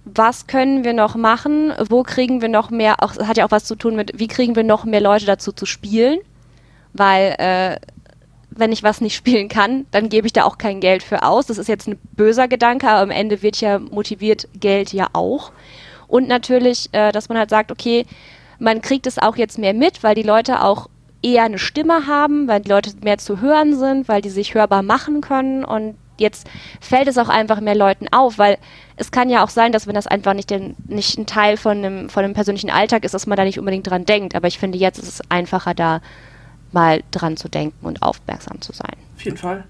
was 0.05 0.47
können 0.47 0.85
wir 0.85 0.93
noch 0.93 1.17
machen? 1.17 1.73
Wo 1.91 2.05
kriegen 2.05 2.41
wir 2.41 2.49
noch 2.49 2.71
mehr? 2.71 3.03
Auch 3.03 3.17
hat 3.17 3.37
ja 3.37 3.45
auch 3.45 3.51
was 3.51 3.65
zu 3.65 3.75
tun 3.75 3.97
mit, 3.97 4.13
wie 4.15 4.29
kriegen 4.29 4.55
wir 4.55 4.63
noch 4.63 4.85
mehr 4.85 5.01
Leute 5.01 5.27
dazu 5.27 5.51
zu 5.51 5.67
spielen? 5.67 6.21
Weil 6.93 7.35
äh, 7.39 7.77
wenn 8.59 8.73
ich 8.73 8.83
was 8.83 9.01
nicht 9.01 9.15
spielen 9.15 9.49
kann, 9.49 9.87
dann 9.91 10.09
gebe 10.09 10.27
ich 10.27 10.33
da 10.33 10.45
auch 10.45 10.59
kein 10.59 10.81
Geld 10.81 11.03
für 11.03 11.23
aus. 11.23 11.47
Das 11.47 11.59
ist 11.59 11.69
jetzt 11.69 11.89
ein 11.89 11.99
böser 12.13 12.49
Gedanke, 12.49 12.89
aber 12.89 13.03
am 13.03 13.11
Ende 13.11 13.43
wird 13.43 13.61
ja 13.61 13.79
motiviert 13.79 14.49
Geld 14.59 14.93
ja 14.93 15.09
auch. 15.13 15.53
Und 16.07 16.29
natürlich, 16.29 16.89
äh, 16.93 17.13
dass 17.13 17.29
man 17.29 17.39
halt 17.39 17.51
sagt, 17.51 17.71
okay, 17.71 18.07
man 18.59 18.83
kriegt 18.83 19.07
es 19.07 19.19
auch 19.19 19.37
jetzt 19.37 19.59
mehr 19.59 19.75
mit, 19.75 20.03
weil 20.03 20.15
die 20.15 20.23
Leute 20.23 20.63
auch 20.63 20.89
eher 21.23 21.45
eine 21.45 21.59
Stimme 21.59 22.07
haben, 22.07 22.49
weil 22.49 22.61
die 22.61 22.71
Leute 22.71 22.93
mehr 23.03 23.19
zu 23.19 23.41
hören 23.41 23.77
sind, 23.77 24.09
weil 24.09 24.23
die 24.23 24.31
sich 24.31 24.55
hörbar 24.55 24.83
machen 24.83 25.21
können 25.21 25.65
und 25.65 25.97
jetzt 26.17 26.49
fällt 26.81 27.09
es 27.09 27.19
auch 27.19 27.29
einfach 27.29 27.61
mehr 27.61 27.75
Leuten 27.75 28.09
auf, 28.09 28.39
weil 28.39 28.59
es 28.97 29.11
kann 29.11 29.31
ja 29.31 29.45
auch 29.45 29.49
sein, 29.49 29.73
dass 29.73 29.87
wenn 29.87 29.95
das 29.95 30.07
einfach 30.07 30.35
nicht, 30.35 30.51
den, 30.51 30.75
nicht 30.87 31.17
ein 31.17 31.27
Teil 31.27 31.57
von 31.57 31.79
einem, 31.79 32.09
von 32.09 32.25
einem 32.25 32.35
persönlichen 32.35 32.71
Alltag 32.71 33.05
ist, 33.05 33.15
dass 33.15 33.27
man 33.27 33.37
da 33.37 33.45
nicht 33.45 33.59
unbedingt 33.59 33.89
dran 33.89 34.05
denkt. 34.05 34.35
Aber 34.35 34.49
ich 34.49 34.59
finde, 34.59 34.79
jetzt 34.79 34.99
ist 34.99 35.09
es 35.09 35.31
einfacher, 35.31 35.75
da 35.75 36.01
mal 36.73 37.03
dran 37.11 37.37
zu 37.37 37.49
denken 37.49 37.87
und 37.87 38.03
aufmerksam 38.03 38.61
zu 38.61 38.73
sein. 38.73 38.95
Auf 39.17 39.25
jeden 39.25 39.37
Fall. 39.37 39.65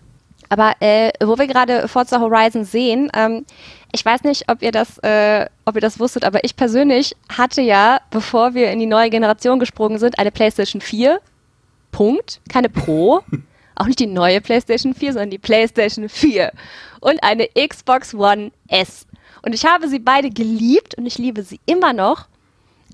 Aber 0.48 0.74
äh, 0.80 1.10
wo 1.22 1.38
wir 1.38 1.46
gerade 1.46 1.88
Forza 1.88 2.20
Horizon 2.20 2.64
sehen, 2.64 3.10
ähm, 3.14 3.44
ich 3.92 4.04
weiß 4.04 4.24
nicht, 4.24 4.50
ob 4.50 4.62
ihr 4.62 4.72
das, 4.72 4.98
äh, 4.98 5.46
ob 5.64 5.74
ihr 5.74 5.80
das 5.80 5.98
wusstet, 5.98 6.24
aber 6.24 6.44
ich 6.44 6.56
persönlich 6.56 7.14
hatte 7.28 7.60
ja, 7.60 8.00
bevor 8.10 8.54
wir 8.54 8.70
in 8.70 8.78
die 8.78 8.86
neue 8.86 9.10
Generation 9.10 9.58
gesprungen 9.58 9.98
sind, 9.98 10.18
eine 10.18 10.30
PlayStation 10.30 10.80
4. 10.80 11.20
Punkt. 11.90 12.40
Keine 12.48 12.68
Pro. 12.68 13.22
Auch 13.74 13.86
nicht 13.86 14.00
die 14.00 14.06
neue 14.06 14.40
PlayStation 14.40 14.94
4, 14.94 15.12
sondern 15.12 15.30
die 15.30 15.38
PlayStation 15.38 16.08
4. 16.08 16.52
Und 17.00 17.22
eine 17.22 17.48
Xbox 17.48 18.14
One 18.14 18.50
S. 18.66 19.06
Und 19.42 19.54
ich 19.54 19.64
habe 19.64 19.88
sie 19.88 20.00
beide 20.00 20.30
geliebt 20.30 20.96
und 20.96 21.06
ich 21.06 21.16
liebe 21.16 21.42
sie 21.42 21.60
immer 21.64 21.92
noch. 21.92 22.26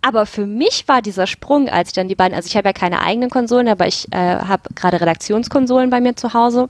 Aber 0.04 0.26
für 0.26 0.44
mich 0.44 0.86
war 0.86 1.00
dieser 1.00 1.26
Sprung, 1.26 1.70
als 1.70 1.88
ich 1.88 1.94
dann 1.94 2.08
die 2.08 2.14
beiden, 2.14 2.36
also 2.36 2.46
ich 2.46 2.58
habe 2.58 2.68
ja 2.68 2.72
keine 2.74 3.00
eigenen 3.00 3.30
Konsolen, 3.30 3.68
aber 3.68 3.86
ich 3.86 4.12
äh, 4.12 4.18
habe 4.18 4.68
gerade 4.74 5.00
Redaktionskonsolen 5.00 5.88
bei 5.88 6.02
mir 6.02 6.14
zu 6.14 6.34
Hause. 6.34 6.68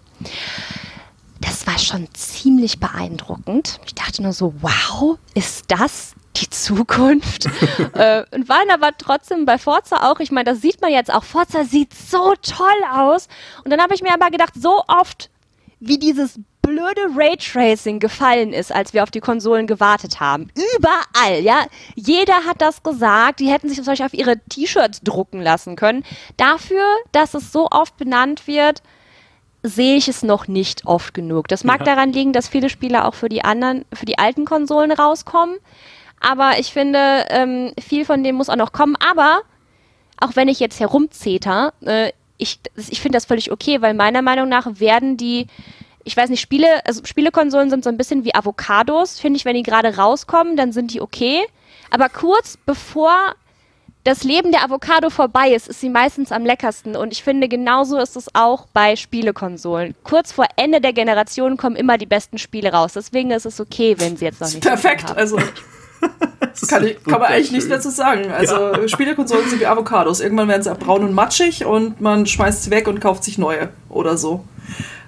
Das 1.40 1.66
war 1.66 1.77
schon 1.79 2.07
ziemlich 2.14 2.79
beeindruckend. 2.79 3.81
Ich 3.87 3.94
dachte 3.97 4.23
nur 4.23 4.33
so, 4.33 4.55
wow, 4.61 5.18
ist 5.35 5.64
das 5.66 6.14
die 6.37 6.49
Zukunft? 6.49 7.47
äh, 7.94 8.23
und 8.31 8.49
waren 8.49 8.70
aber 8.73 8.90
trotzdem 8.97 9.47
bei 9.47 9.59
Forza 9.59 10.09
auch, 10.09 10.20
ich 10.20 10.31
meine, 10.31 10.53
das 10.53 10.61
sieht 10.61 10.81
man 10.81 10.92
jetzt 10.92 11.12
auch, 11.12 11.25
Forza 11.25 11.64
sieht 11.64 11.92
so 11.92 12.35
toll 12.40 12.85
aus. 12.92 13.27
Und 13.64 13.73
dann 13.73 13.81
habe 13.81 13.97
ich 13.97 14.03
mir 14.03 14.14
aber 14.14 14.31
gedacht, 14.31 14.53
so 14.55 14.85
oft 14.87 15.29
wie 15.81 15.99
dieses 15.99 16.38
blöde 16.64 17.03
Raytracing 17.14 18.00
gefallen 18.00 18.53
ist, 18.53 18.72
als 18.72 18.92
wir 18.92 19.03
auf 19.03 19.11
die 19.11 19.20
Konsolen 19.20 19.66
gewartet 19.66 20.20
haben. 20.20 20.50
Überall, 20.77 21.40
ja. 21.40 21.66
Jeder 21.94 22.44
hat 22.44 22.61
das 22.61 22.83
gesagt. 22.83 23.40
Die 23.40 23.50
hätten 23.50 23.68
sich 23.68 23.77
zum 23.77 23.87
Beispiel 23.87 24.07
auf 24.07 24.14
ihre 24.14 24.38
T-Shirts 24.48 25.03
drucken 25.03 25.40
lassen 25.40 25.77
können. 25.77 26.05
Dafür, 26.37 26.83
dass 27.12 27.35
es 27.35 27.53
so 27.53 27.68
oft 27.70 27.96
benannt 27.96 28.46
wird, 28.46 28.83
sehe 29.62 29.96
ich 29.96 30.09
es 30.09 30.22
noch 30.22 30.48
nicht 30.48 30.87
oft 30.87 31.14
genug. 31.14 31.48
Das 31.48 31.64
mag 31.64 31.81
ja. 31.81 31.87
daran 31.87 32.12
liegen, 32.12 32.33
dass 32.33 32.48
viele 32.48 32.68
Spiele 32.68 33.05
auch 33.05 33.14
für 33.14 33.29
die 33.29 33.44
anderen, 33.44 33.85
für 33.92 34.05
die 34.05 34.18
alten 34.18 34.44
Konsolen 34.44 34.92
rauskommen. 34.92 35.57
Aber 36.20 36.59
ich 36.59 36.72
finde, 36.72 37.27
ähm, 37.31 37.72
viel 37.79 38.05
von 38.05 38.22
dem 38.22 38.37
muss 38.37 38.48
auch 38.48 38.57
noch 38.57 38.72
kommen. 38.72 38.96
Aber 38.96 39.42
auch 40.20 40.37
wenn 40.37 40.48
ich 40.48 40.61
jetzt 40.61 40.81
herumzeter, 40.81 41.72
äh, 41.83 42.12
ich, 42.37 42.59
ich 42.77 43.00
finde 43.00 43.16
das 43.16 43.27
völlig 43.27 43.53
okay, 43.53 43.81
weil 43.81 43.94
meiner 43.94 44.22
Meinung 44.22 44.48
nach 44.48 44.66
werden 44.81 45.16
die 45.16 45.46
ich 46.04 46.16
weiß 46.16 46.30
nicht, 46.30 46.40
Spiele, 46.40 46.66
also 46.86 47.02
Spielekonsolen 47.04 47.70
sind 47.70 47.82
so 47.82 47.90
ein 47.90 47.96
bisschen 47.96 48.24
wie 48.24 48.34
Avocados, 48.34 49.18
finde 49.18 49.38
ich, 49.38 49.44
wenn 49.44 49.56
die 49.56 49.62
gerade 49.62 49.96
rauskommen, 49.96 50.56
dann 50.56 50.72
sind 50.72 50.92
die 50.92 51.00
okay. 51.00 51.40
Aber 51.90 52.08
kurz 52.08 52.58
bevor 52.64 53.34
das 54.04 54.22
Leben 54.22 54.52
der 54.52 54.62
Avocado 54.62 55.08
vorbei 55.08 55.54
ist, 55.54 55.66
ist 55.66 55.80
sie 55.80 55.88
meistens 55.88 56.30
am 56.30 56.44
leckersten. 56.44 56.94
Und 56.94 57.12
ich 57.12 57.24
finde, 57.24 57.48
genauso 57.48 57.98
ist 57.98 58.16
es 58.16 58.26
auch 58.34 58.66
bei 58.74 58.96
Spielekonsolen. 58.96 59.94
Kurz 60.04 60.30
vor 60.30 60.44
Ende 60.56 60.82
der 60.82 60.92
Generation 60.92 61.56
kommen 61.56 61.74
immer 61.74 61.96
die 61.96 62.04
besten 62.04 62.36
Spiele 62.36 62.70
raus. 62.70 62.92
Deswegen 62.92 63.30
ist 63.30 63.46
es 63.46 63.60
okay, 63.60 63.96
wenn 63.98 64.18
sie 64.18 64.26
jetzt 64.26 64.42
noch 64.42 64.48
nicht. 64.48 64.60
Perfekt, 64.60 65.08
haben. 65.10 65.18
also. 65.18 65.38
Das 66.40 66.68
kann, 66.68 66.86
ich, 66.86 67.02
kann 67.02 67.18
man 67.18 67.32
eigentlich 67.32 67.50
nichts 67.50 67.68
mehr 67.68 67.80
zu 67.80 67.90
sagen. 67.90 68.30
Also 68.30 68.54
ja. 68.54 68.86
Spielekonsolen 68.86 69.48
sind 69.48 69.60
wie 69.60 69.66
Avocados. 69.66 70.20
Irgendwann 70.20 70.46
werden 70.46 70.62
sie 70.62 70.72
braun 70.74 71.02
und 71.02 71.12
matschig 71.12 71.64
und 71.64 72.00
man 72.00 72.26
schmeißt 72.26 72.62
sie 72.62 72.70
weg 72.70 72.86
und 72.86 73.00
kauft 73.00 73.24
sich 73.24 73.38
neue 73.38 73.70
oder 73.88 74.16
so 74.16 74.44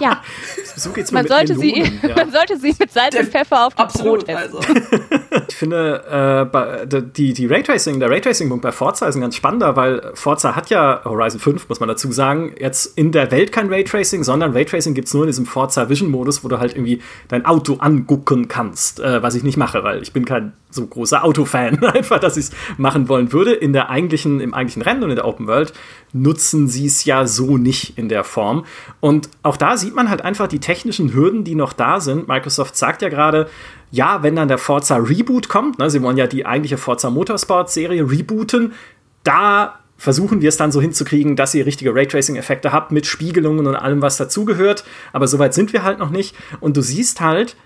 ja. 0.00 0.22
So 0.76 0.90
geht's 0.90 1.12
man, 1.12 1.26
sollte 1.26 1.56
sie, 1.56 1.80
ja. 2.02 2.16
man 2.16 2.30
sollte 2.30 2.56
sie 2.56 2.74
mit 2.78 2.92
Salz 2.92 3.16
und 3.16 3.28
Pfeffer 3.28 3.66
auf 3.66 3.74
dem 3.74 3.80
Absolut, 3.80 4.26
Brot 4.26 4.28
essen. 4.28 4.56
Also. 4.56 4.60
finde, 5.62 6.82
äh, 6.90 7.02
die, 7.16 7.32
die 7.32 7.46
Raytracing, 7.46 8.00
der 8.00 8.10
Raytracing-Punkt 8.10 8.62
bei 8.62 8.72
Forza 8.72 9.06
ist 9.06 9.14
ein 9.14 9.20
ganz 9.20 9.36
spannender, 9.36 9.76
weil 9.76 10.10
Forza 10.14 10.56
hat 10.56 10.70
ja 10.70 11.02
Horizon 11.04 11.38
5, 11.38 11.68
muss 11.68 11.78
man 11.78 11.88
dazu 11.88 12.10
sagen, 12.10 12.52
jetzt 12.58 12.98
in 12.98 13.12
der 13.12 13.30
Welt 13.30 13.52
kein 13.52 13.72
Raytracing, 13.72 14.24
sondern 14.24 14.54
Raytracing 14.54 14.92
gibt 14.94 15.06
es 15.06 15.14
nur 15.14 15.22
in 15.22 15.28
diesem 15.28 15.46
Forza 15.46 15.88
Vision-Modus, 15.88 16.42
wo 16.42 16.48
du 16.48 16.58
halt 16.58 16.74
irgendwie 16.74 17.00
dein 17.28 17.44
Auto 17.44 17.76
angucken 17.76 18.48
kannst, 18.48 18.98
äh, 18.98 19.22
was 19.22 19.36
ich 19.36 19.44
nicht 19.44 19.56
mache, 19.56 19.84
weil 19.84 20.02
ich 20.02 20.12
bin 20.12 20.24
kein 20.24 20.52
so 20.68 20.84
großer 20.84 21.22
Autofan, 21.22 21.84
einfach, 21.84 22.18
dass 22.18 22.36
ich 22.36 22.46
es 22.46 22.50
machen 22.76 23.08
wollen 23.08 23.32
würde. 23.32 23.52
In 23.52 23.72
der 23.72 23.88
eigentlichen, 23.88 24.40
im 24.40 24.54
eigentlichen 24.54 24.82
Rennen 24.82 25.04
und 25.04 25.10
in 25.10 25.16
der 25.16 25.26
Open 25.26 25.46
World 25.46 25.72
nutzen 26.12 26.66
sie 26.66 26.86
es 26.86 27.04
ja 27.04 27.26
so 27.26 27.56
nicht 27.56 27.96
in 27.98 28.08
der 28.08 28.24
Form. 28.24 28.64
Und 28.98 29.28
auch 29.44 29.56
da 29.56 29.76
sieht 29.82 29.94
man 29.94 30.08
halt 30.08 30.22
einfach 30.22 30.48
die 30.48 30.60
technischen 30.60 31.12
Hürden, 31.12 31.44
die 31.44 31.54
noch 31.54 31.74
da 31.74 32.00
sind. 32.00 32.26
Microsoft 32.28 32.76
sagt 32.76 33.02
ja 33.02 33.10
gerade, 33.10 33.48
ja, 33.90 34.22
wenn 34.22 34.34
dann 34.34 34.48
der 34.48 34.58
Forza 34.58 34.96
Reboot 34.96 35.50
kommt, 35.50 35.78
ne, 35.78 35.90
sie 35.90 36.02
wollen 36.02 36.16
ja 36.16 36.26
die 36.26 36.46
eigentliche 36.46 36.78
Forza 36.78 37.10
Motorsport-Serie 37.10 38.10
rebooten, 38.10 38.72
da 39.22 39.78
versuchen 39.98 40.40
wir 40.40 40.48
es 40.48 40.56
dann 40.56 40.72
so 40.72 40.80
hinzukriegen, 40.80 41.36
dass 41.36 41.54
ihr 41.54 41.66
richtige 41.66 41.94
Raytracing-Effekte 41.94 42.72
habt 42.72 42.90
mit 42.90 43.06
Spiegelungen 43.06 43.66
und 43.66 43.76
allem, 43.76 44.02
was 44.02 44.16
dazugehört. 44.16 44.84
Aber 45.12 45.28
soweit 45.28 45.54
sind 45.54 45.72
wir 45.72 45.84
halt 45.84 46.00
noch 46.00 46.10
nicht. 46.10 46.34
Und 46.58 46.76
du 46.76 46.80
siehst 46.82 47.20
halt, 47.20 47.56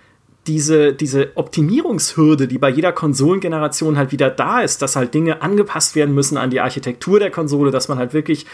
diese, 0.46 0.92
diese 0.92 1.30
Optimierungshürde, 1.34 2.46
die 2.46 2.58
bei 2.58 2.68
jeder 2.68 2.92
Konsolengeneration 2.92 3.96
halt 3.96 4.12
wieder 4.12 4.30
da 4.30 4.60
ist, 4.60 4.82
dass 4.82 4.96
halt 4.96 5.14
Dinge 5.14 5.42
angepasst 5.42 5.94
werden 5.94 6.14
müssen 6.14 6.36
an 6.36 6.50
die 6.50 6.60
Architektur 6.60 7.18
der 7.18 7.30
Konsole, 7.30 7.70
dass 7.70 7.88
man 7.88 7.98
halt 7.98 8.12
wirklich, 8.12 8.46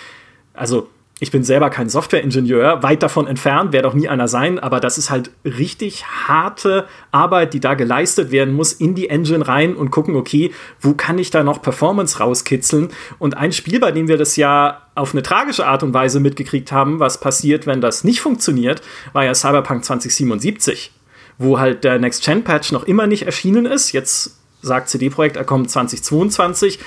also 0.54 0.88
ich 1.22 1.30
bin 1.30 1.44
selber 1.44 1.70
kein 1.70 1.88
Softwareingenieur, 1.88 2.82
weit 2.82 3.04
davon 3.04 3.28
entfernt, 3.28 3.72
werde 3.72 3.86
auch 3.86 3.94
nie 3.94 4.08
einer 4.08 4.26
sein, 4.26 4.58
aber 4.58 4.80
das 4.80 4.98
ist 4.98 5.08
halt 5.08 5.30
richtig 5.44 6.04
harte 6.04 6.88
Arbeit, 7.12 7.54
die 7.54 7.60
da 7.60 7.74
geleistet 7.74 8.32
werden 8.32 8.52
muss, 8.52 8.72
in 8.72 8.96
die 8.96 9.08
Engine 9.08 9.46
rein 9.46 9.76
und 9.76 9.92
gucken, 9.92 10.16
okay, 10.16 10.50
wo 10.80 10.94
kann 10.94 11.20
ich 11.20 11.30
da 11.30 11.44
noch 11.44 11.62
Performance 11.62 12.18
rauskitzeln? 12.18 12.88
Und 13.20 13.36
ein 13.36 13.52
Spiel, 13.52 13.78
bei 13.78 13.92
dem 13.92 14.08
wir 14.08 14.18
das 14.18 14.34
ja 14.34 14.82
auf 14.96 15.12
eine 15.12 15.22
tragische 15.22 15.64
Art 15.64 15.84
und 15.84 15.94
Weise 15.94 16.18
mitgekriegt 16.18 16.72
haben, 16.72 16.98
was 16.98 17.20
passiert, 17.20 17.68
wenn 17.68 17.80
das 17.80 18.02
nicht 18.02 18.20
funktioniert, 18.20 18.82
war 19.12 19.24
ja 19.24 19.32
Cyberpunk 19.32 19.84
2077 19.84 20.90
wo 21.38 21.58
halt 21.58 21.82
der 21.82 21.98
Next-Gen-Patch 21.98 22.72
noch 22.72 22.84
immer 22.84 23.06
nicht 23.06 23.22
erschienen 23.24 23.64
ist. 23.64 23.92
Jetzt 23.92 24.36
sagt 24.60 24.90
CD 24.90 25.08
Projekt, 25.08 25.36
er 25.36 25.44
kommt 25.44 25.70
2022. 25.70 26.78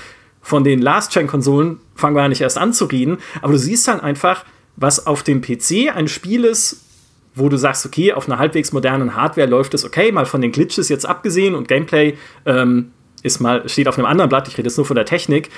Von 0.45 0.63
den 0.63 0.79
Last-Gen-Konsolen 0.79 1.79
fangen 1.95 2.15
wir 2.15 2.21
ja 2.21 2.27
nicht 2.29 2.41
erst 2.41 2.60
an 2.60 2.71
zu 2.71 2.86
reden. 2.86 3.17
Aber 3.41 3.53
du 3.53 3.58
siehst 3.58 3.88
dann 3.88 3.99
einfach, 3.99 4.45
was 4.75 5.08
auf 5.08 5.23
dem 5.23 5.41
PC 5.41 5.91
ein 5.91 6.08
Spiel 6.08 6.45
ist, 6.45 6.84
wo 7.34 7.49
du 7.49 7.58
sagst, 7.58 7.84
okay, 7.84 8.13
auf 8.13 8.29
einer 8.29 8.38
halbwegs 8.38 8.71
modernen 8.71 9.15
Hardware 9.15 9.47
läuft 9.47 9.73
es 9.73 9.84
okay, 9.84 10.12
mal 10.12 10.27
von 10.27 10.41
den 10.41 10.51
Glitches 10.51 10.88
jetzt 10.88 11.08
abgesehen 11.08 11.55
und 11.55 11.67
Gameplay 11.67 12.15
ähm, 12.45 12.91
ist 13.23 13.39
mal, 13.39 13.67
steht 13.67 13.88
auf 13.88 13.97
einem 13.97 14.05
anderen 14.05 14.29
Blatt, 14.29 14.47
ich 14.47 14.55
rede 14.55 14.67
jetzt 14.67 14.77
nur 14.77 14.86
von 14.86 14.95
der 14.95 15.05
Technik, 15.05 15.49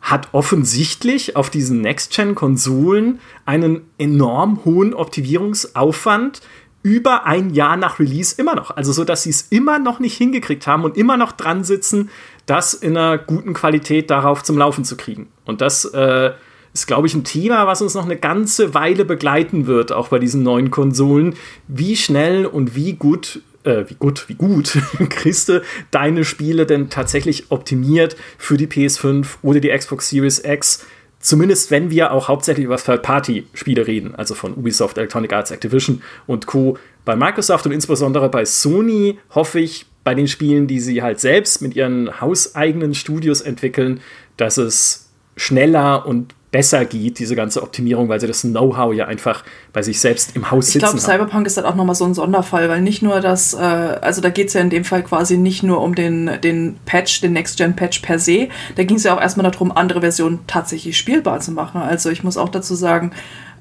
hat 0.00 0.30
offensichtlich 0.32 1.36
auf 1.36 1.50
diesen 1.50 1.82
Next-Gen-Konsolen 1.82 3.20
einen 3.44 3.82
enorm 3.98 4.64
hohen 4.64 4.94
Optimierungsaufwand, 4.94 6.40
über 6.82 7.26
ein 7.26 7.50
Jahr 7.50 7.76
nach 7.76 7.98
Release 7.98 8.34
immer 8.38 8.54
noch. 8.54 8.76
Also 8.76 8.92
so, 8.92 9.04
dass 9.04 9.22
sie 9.22 9.30
es 9.30 9.42
immer 9.50 9.78
noch 9.78 10.00
nicht 10.00 10.16
hingekriegt 10.16 10.66
haben 10.66 10.84
und 10.84 10.96
immer 10.96 11.16
noch 11.16 11.32
dran 11.32 11.64
sitzen, 11.64 12.10
das 12.52 12.74
in 12.74 12.98
einer 12.98 13.16
guten 13.16 13.54
Qualität 13.54 14.10
darauf 14.10 14.42
zum 14.42 14.58
Laufen 14.58 14.84
zu 14.84 14.98
kriegen. 14.98 15.28
Und 15.46 15.62
das 15.62 15.86
äh, 15.86 16.32
ist, 16.74 16.86
glaube 16.86 17.06
ich, 17.06 17.14
ein 17.14 17.24
Thema, 17.24 17.66
was 17.66 17.80
uns 17.80 17.94
noch 17.94 18.04
eine 18.04 18.18
ganze 18.18 18.74
Weile 18.74 19.06
begleiten 19.06 19.66
wird, 19.66 19.90
auch 19.90 20.08
bei 20.08 20.18
diesen 20.18 20.42
neuen 20.42 20.70
Konsolen. 20.70 21.34
Wie 21.66 21.96
schnell 21.96 22.44
und 22.44 22.76
wie 22.76 22.92
gut 22.92 23.40
äh, 23.64 23.84
wie 23.88 23.94
gut, 23.94 24.28
wie 24.28 24.34
gut 24.34 24.76
kriegst 25.08 25.48
du 25.48 25.62
deine 25.90 26.26
Spiele 26.26 26.66
denn 26.66 26.90
tatsächlich 26.90 27.50
optimiert 27.50 28.16
für 28.36 28.58
die 28.58 28.66
PS5 28.66 29.26
oder 29.40 29.60
die 29.60 29.70
Xbox 29.70 30.10
Series 30.10 30.44
X? 30.44 30.84
Zumindest 31.20 31.70
wenn 31.70 31.90
wir 31.90 32.12
auch 32.12 32.28
hauptsächlich 32.28 32.66
über 32.66 32.76
Third-Party-Spiele 32.76 33.86
reden, 33.86 34.14
also 34.14 34.34
von 34.34 34.52
Ubisoft, 34.52 34.98
Electronic 34.98 35.32
Arts, 35.32 35.52
Activision 35.52 36.02
und 36.26 36.46
Co. 36.46 36.76
Bei 37.06 37.16
Microsoft 37.16 37.64
und 37.64 37.72
insbesondere 37.72 38.28
bei 38.28 38.44
Sony 38.44 39.18
hoffe 39.30 39.58
ich 39.60 39.86
bei 40.04 40.14
den 40.14 40.28
Spielen, 40.28 40.66
die 40.66 40.80
sie 40.80 41.02
halt 41.02 41.20
selbst 41.20 41.62
mit 41.62 41.76
ihren 41.76 42.20
hauseigenen 42.20 42.94
Studios 42.94 43.40
entwickeln, 43.40 44.00
dass 44.36 44.58
es 44.58 45.10
schneller 45.36 46.06
und 46.06 46.34
besser 46.52 46.84
geht, 46.84 47.18
diese 47.18 47.34
ganze 47.34 47.62
Optimierung, 47.62 48.10
weil 48.10 48.20
sie 48.20 48.26
das 48.26 48.42
Know-how 48.42 48.92
ja 48.92 49.06
einfach 49.06 49.42
bei 49.72 49.82
sich 49.82 49.98
selbst 49.98 50.36
im 50.36 50.50
Haus 50.50 50.66
sitzen 50.66 50.78
Ich 50.78 50.84
glaube, 50.84 51.00
Cyberpunk 51.00 51.46
ist 51.46 51.56
dann 51.56 51.64
auch 51.64 51.74
nochmal 51.74 51.94
so 51.94 52.04
ein 52.04 52.12
Sonderfall, 52.12 52.68
weil 52.68 52.82
nicht 52.82 53.00
nur 53.00 53.20
das, 53.20 53.54
äh, 53.54 53.56
also 53.56 54.20
da 54.20 54.28
geht 54.28 54.48
es 54.48 54.52
ja 54.52 54.60
in 54.60 54.68
dem 54.68 54.84
Fall 54.84 55.02
quasi 55.02 55.38
nicht 55.38 55.62
nur 55.62 55.80
um 55.80 55.94
den, 55.94 56.30
den 56.42 56.76
Patch, 56.84 57.22
den 57.22 57.32
Next-Gen-Patch 57.32 58.00
per 58.00 58.18
se, 58.18 58.48
da 58.76 58.84
ging 58.84 58.98
es 58.98 59.04
ja 59.04 59.16
auch 59.16 59.20
erstmal 59.20 59.50
darum, 59.50 59.72
andere 59.72 60.02
Versionen 60.02 60.40
tatsächlich 60.46 60.98
spielbar 60.98 61.40
zu 61.40 61.52
machen. 61.52 61.80
Also 61.80 62.10
ich 62.10 62.22
muss 62.22 62.36
auch 62.36 62.50
dazu 62.50 62.74
sagen, 62.74 63.12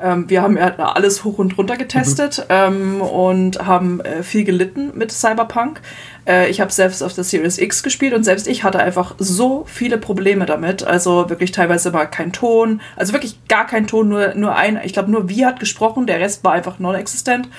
ähm, 0.02 0.30
wir 0.30 0.42
haben 0.42 0.58
ja 0.58 0.76
alles 0.78 1.24
hoch 1.24 1.38
und 1.38 1.58
runter 1.58 1.78
getestet 1.78 2.40
mhm. 2.40 2.46
ähm, 2.50 3.02
und 3.02 3.66
haben 3.66 4.02
äh, 4.02 4.24
viel 4.24 4.44
gelitten 4.44 4.92
mit 4.96 5.12
Cyberpunk. 5.12 5.82
Äh, 6.28 6.50
ich 6.50 6.62
habe 6.62 6.72
selbst 6.72 7.02
auf 7.02 7.14
der 7.14 7.24
Series 7.24 7.58
X 7.58 7.84
gespielt 7.84 8.14
und 8.14 8.24
selbst 8.24 8.48
ich 8.48 8.64
hatte 8.64 8.80
einfach 8.80 9.16
so 9.18 9.66
viele 9.68 9.98
Probleme 9.98 10.46
damit. 10.46 10.84
Also 10.84 11.30
wirklich 11.30 11.52
teilweise 11.52 11.94
war 11.94 12.06
kein 12.10 12.32
Ton, 12.34 12.82
also 12.96 13.14
wirklich 13.14 13.48
gar 13.48 13.66
kein 13.68 13.88
Ton, 13.88 14.10
nur, 14.10 14.36
nur 14.36 14.56
ein, 14.56 14.80
ich 14.84 14.94
glaube 14.94 15.12
nur 15.12 15.30
wie 15.30 15.46
hat 15.46 15.60
gesprochen, 15.60 16.08
der 16.08 16.20
Rest 16.20 16.44
war 16.44 16.54
einfach 16.54 16.80
non-existent. 16.80 17.50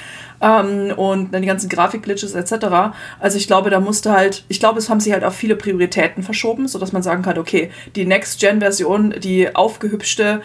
Ähm, 0.40 0.92
und 0.96 1.32
dann 1.32 1.42
die 1.42 1.48
ganzen 1.48 1.68
Grafikglitches 1.68 2.34
etc. 2.34 2.94
Also 3.20 3.38
ich 3.38 3.46
glaube, 3.46 3.70
da 3.70 3.78
musste 3.78 4.12
halt, 4.12 4.44
ich 4.48 4.58
glaube, 4.58 4.78
es 4.78 4.90
haben 4.90 4.98
sich 4.98 5.12
halt 5.12 5.24
auf 5.24 5.34
viele 5.34 5.54
Prioritäten 5.54 6.24
verschoben, 6.24 6.66
sodass 6.66 6.92
man 6.92 7.02
sagen 7.02 7.22
kann, 7.22 7.38
okay, 7.38 7.70
die 7.94 8.04
Next-Gen-Version, 8.06 9.14
die 9.20 9.54
aufgehübschte, 9.54 10.42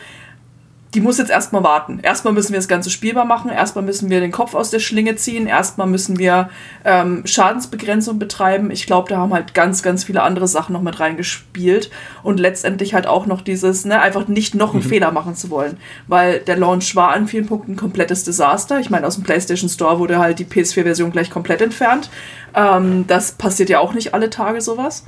die 0.94 1.02
muss 1.02 1.18
jetzt 1.18 1.32
erstmal 1.32 1.64
warten. 1.64 2.00
Erstmal 2.02 2.34
müssen 2.34 2.54
wir 2.54 2.60
das 2.60 2.68
Ganze 2.68 2.90
spielbar 2.90 3.26
machen, 3.26 3.52
erstmal 3.52 3.84
müssen 3.84 4.10
wir 4.10 4.22
den 4.22 4.32
Kopf 4.32 4.56
aus 4.56 4.70
der 4.70 4.80
Schlinge 4.80 5.16
ziehen, 5.18 5.46
erstmal 5.46 5.88
müssen 5.88 6.18
wir 6.18 6.50
ähm, 6.86 7.24
Schadensbegrenzung 7.26 8.20
betreiben. 8.20 8.72
Ich 8.72 8.86
glaube, 8.86 9.10
da 9.10 9.18
haben 9.18 9.34
halt 9.34 9.54
ganz, 9.54 9.84
ganz 9.84 10.06
viele 10.06 10.24
andere 10.24 10.48
Sachen 10.48 10.74
noch 10.74 10.82
mit 10.82 11.00
reingespielt 11.00 11.92
und 12.24 12.40
letztendlich 12.40 12.94
halt 12.94 13.06
auch 13.06 13.26
noch 13.26 13.42
dieses, 13.42 13.84
ne, 13.84 14.00
einfach 14.00 14.28
nicht 14.28 14.56
noch 14.56 14.74
einen 14.74 14.84
mhm. 14.84 14.88
Fehler 14.90 15.12
machen 15.12 15.36
zu 15.36 15.50
wollen, 15.50 15.78
weil 16.08 16.40
der 16.40 16.56
Launch 16.56 16.96
war 16.96 17.12
an 17.12 17.28
vielen 17.28 17.48
Punkten 17.48 17.74
ein 17.74 17.78
komplettes 17.78 18.24
Desaster. 18.24 18.80
Ich 18.80 18.90
meine, 18.90 19.06
aus 19.06 19.16
dem 19.16 19.24
PlayStation 19.24 19.70
Store 19.70 20.00
wurde 20.00 20.20
halt 20.20 20.40
die 20.40 20.46
PS4-Version 20.46 21.12
gleich 21.12 21.30
komplett 21.30 21.62
entfernt. 21.62 22.10
Ähm, 22.56 23.06
das 23.08 23.34
passiert 23.34 23.70
ja 23.70 23.80
auch 23.80 23.94
nicht 23.94 24.14
alle 24.14 24.30
Tage 24.30 24.62
sowas. 24.62 25.04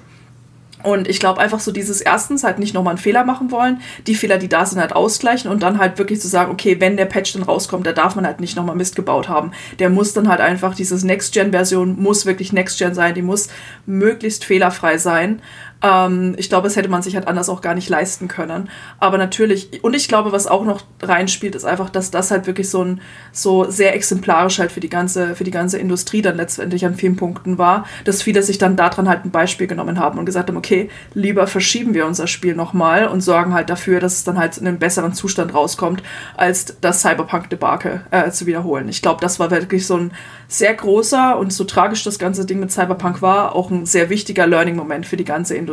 Und 0.82 1.10
ich 1.10 1.20
glaube 1.20 1.42
einfach 1.42 1.60
so 1.60 1.72
dieses 1.72 2.00
erstens 2.00 2.44
halt 2.44 2.58
nicht 2.58 2.74
nochmal 2.74 2.92
einen 2.92 3.00
Fehler 3.00 3.26
machen 3.26 3.52
wollen, 3.52 3.82
die 4.08 4.15
Fehler, 4.15 4.38
die 4.38 4.48
da 4.48 4.65
sind, 4.65 4.80
halt 4.80 4.94
ausgleichen 4.94 5.52
und 5.52 5.62
dann 5.62 5.78
halt 5.78 5.98
wirklich 5.98 6.22
zu 6.22 6.30
sagen, 6.30 6.52
okay, 6.52 6.78
wenn 6.80 6.96
der 6.96 7.06
Patch 7.06 7.34
dann 7.34 7.44
rauskommt, 7.44 7.86
da 7.86 7.92
darf 7.92 8.15
man 8.15 8.26
halt 8.26 8.39
nicht 8.39 8.56
nochmal 8.56 8.78
Mist 8.78 8.96
gebaut 8.96 9.28
haben. 9.28 9.52
Der 9.80 9.89
muss 9.89 10.13
dann 10.13 10.30
halt 10.30 10.39
einfach, 10.39 10.76
dieses 10.76 11.04
Next-Gen-Version 11.04 12.02
muss 12.02 12.26
wirklich 12.26 12.54
Next-Gen 12.54 12.94
sein, 12.94 13.13
die 13.13 13.22
muss 13.22 13.50
möglichst 13.86 14.46
fehlerfrei 14.46 14.98
sein. 14.98 15.42
Ähm, 15.82 16.36
ich 16.38 16.50
glaube, 16.50 16.68
das 16.68 16.76
hätte 16.76 16.89
man 16.89 17.02
sich 17.02 17.15
halt 17.15 17.28
anders 17.28 17.50
auch 17.50 17.62
gar 17.62 17.76
nicht 17.76 17.89
leisten 17.89 18.28
können. 18.28 18.70
Aber 19.00 19.18
natürlich, 19.18 19.84
und 19.84 19.96
ich 19.96 20.08
glaube, 20.08 20.32
was 20.32 20.48
auch 20.48 20.65
noch 20.65 20.82
reinspielt, 21.02 21.56
ist 21.56 21.65
einfach, 21.65 21.89
dass 21.89 22.12
das 22.12 22.32
halt 22.32 22.48
wirklich 22.48 22.70
so 22.70 22.84
ein 22.84 23.02
so 23.32 23.70
sehr 23.70 23.96
exemplarisch 23.96 24.60
halt 24.60 24.72
für 24.72 24.80
die 24.80 24.89
ganze, 24.89 25.36
für 25.36 25.44
die 25.44 25.52
ganze 25.52 25.78
Industrie 25.78 26.22
dann 26.22 26.36
letztendlich 26.38 26.86
an 26.86 26.96
vielen 26.96 27.15
Punkten 27.15 27.58
war, 27.58 27.86
dass 28.06 28.22
viele 28.22 28.44
sich 28.44 28.58
dann 28.58 28.76
daran 28.76 29.08
halt 29.08 29.26
ein 29.26 29.32
Beispiel 29.32 29.68
genommen 29.68 30.00
haben 30.00 30.20
und 30.20 30.26
gesagt 30.26 30.50
haben, 30.50 30.58
okay, 30.58 30.89
lieber 31.13 31.48
verschieben 31.48 31.94
wir 31.94 32.06
unser 32.06 32.28
Spiel 32.28 32.56
nochmal 32.56 33.08
und 33.08 33.22
sorgen 33.22 33.54
halt 33.54 33.70
dafür, 33.70 34.00
dass 34.00 34.15
es 34.15 34.24
dann 34.24 34.38
halt 34.38 34.58
in 34.58 34.68
einem 34.68 34.80
besseren 34.80 35.13
Zustand 35.13 35.54
rauskommt, 35.54 36.04
als 36.36 36.76
das 36.82 37.02
Cyberpunk-Debakel 37.02 38.02
äh, 38.12 38.32
zu 38.32 38.46
wiederholen. 38.46 38.89
Ich 38.89 39.02
glaube, 39.02 39.22
das 39.22 39.39
war 39.39 39.52
wirklich 39.52 39.88
so 39.88 39.98
ein 39.98 40.12
sehr 40.48 40.74
großer 40.74 41.38
und 41.38 41.54
so 41.54 41.63
tragisch 41.63 42.04
das 42.04 42.20
ganze 42.20 42.46
Ding 42.46 42.60
mit 42.60 42.72
Cyberpunk 42.72 43.22
war, 43.22 43.56
auch 43.56 43.70
ein 43.70 43.86
sehr 43.86 44.10
wichtiger 44.10 44.48
Learning-Moment 44.48 45.06
für 45.06 45.18
die 45.18 45.26
ganze 45.26 45.56
Industrie. 45.56 45.69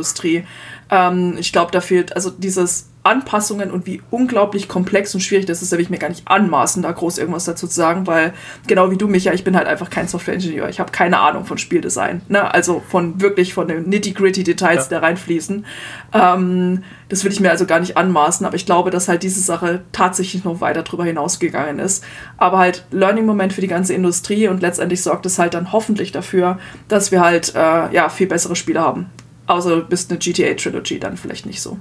Ähm, 0.90 1.36
ich 1.38 1.52
glaube, 1.52 1.72
da 1.72 1.80
fehlt 1.80 2.14
also 2.14 2.30
dieses 2.30 2.88
Anpassungen 3.06 3.70
und 3.70 3.86
wie 3.86 4.02
unglaublich 4.10 4.68
komplex 4.68 5.14
und 5.14 5.20
schwierig 5.20 5.46
das 5.46 5.62
ist, 5.62 5.72
da 5.72 5.76
will 5.76 5.84
ich 5.84 5.90
mir 5.90 5.98
gar 5.98 6.08
nicht 6.08 6.26
anmaßen, 6.26 6.82
da 6.82 6.90
groß 6.90 7.18
irgendwas 7.18 7.44
dazu 7.44 7.68
zu 7.68 7.74
sagen, 7.74 8.06
weil 8.06 8.34
genau 8.66 8.90
wie 8.90 8.96
du, 8.96 9.06
Micha, 9.06 9.32
ich 9.32 9.44
bin 9.44 9.56
halt 9.56 9.68
einfach 9.68 9.90
kein 9.90 10.08
Software-Ingenieur. 10.08 10.68
Ich 10.68 10.80
habe 10.80 10.90
keine 10.90 11.20
Ahnung 11.20 11.44
von 11.44 11.56
Spieldesign. 11.56 12.22
Ne? 12.28 12.52
Also 12.52 12.82
von 12.86 13.20
wirklich 13.20 13.54
von 13.54 13.68
den 13.68 13.88
nitty-gritty 13.88 14.42
Details, 14.42 14.76
ja. 14.76 14.82
die 14.82 14.90
da 14.90 14.98
reinfließen. 14.98 15.64
Ähm, 16.12 16.82
das 17.08 17.22
will 17.22 17.30
ich 17.30 17.38
mir 17.38 17.50
also 17.50 17.64
gar 17.64 17.78
nicht 17.78 17.96
anmaßen, 17.96 18.44
aber 18.44 18.56
ich 18.56 18.66
glaube, 18.66 18.90
dass 18.90 19.06
halt 19.06 19.22
diese 19.22 19.40
Sache 19.40 19.82
tatsächlich 19.92 20.42
noch 20.42 20.60
weiter 20.60 20.82
drüber 20.82 21.04
hinausgegangen 21.04 21.78
ist. 21.78 22.02
Aber 22.36 22.58
halt 22.58 22.84
Learning-Moment 22.90 23.52
für 23.52 23.60
die 23.60 23.68
ganze 23.68 23.94
Industrie 23.94 24.48
und 24.48 24.60
letztendlich 24.60 25.02
sorgt 25.02 25.26
es 25.26 25.38
halt 25.38 25.54
dann 25.54 25.70
hoffentlich 25.70 26.10
dafür, 26.10 26.58
dass 26.88 27.12
wir 27.12 27.20
halt 27.20 27.54
äh, 27.54 27.92
ja, 27.94 28.08
viel 28.08 28.26
bessere 28.26 28.56
Spiele 28.56 28.80
haben. 28.80 29.06
Außer 29.46 29.76
du 29.76 29.82
bist 29.82 30.10
eine 30.10 30.18
GTA-Trilogy, 30.18 30.98
dann 30.98 31.16
vielleicht 31.16 31.46
nicht 31.46 31.62
so. 31.62 31.78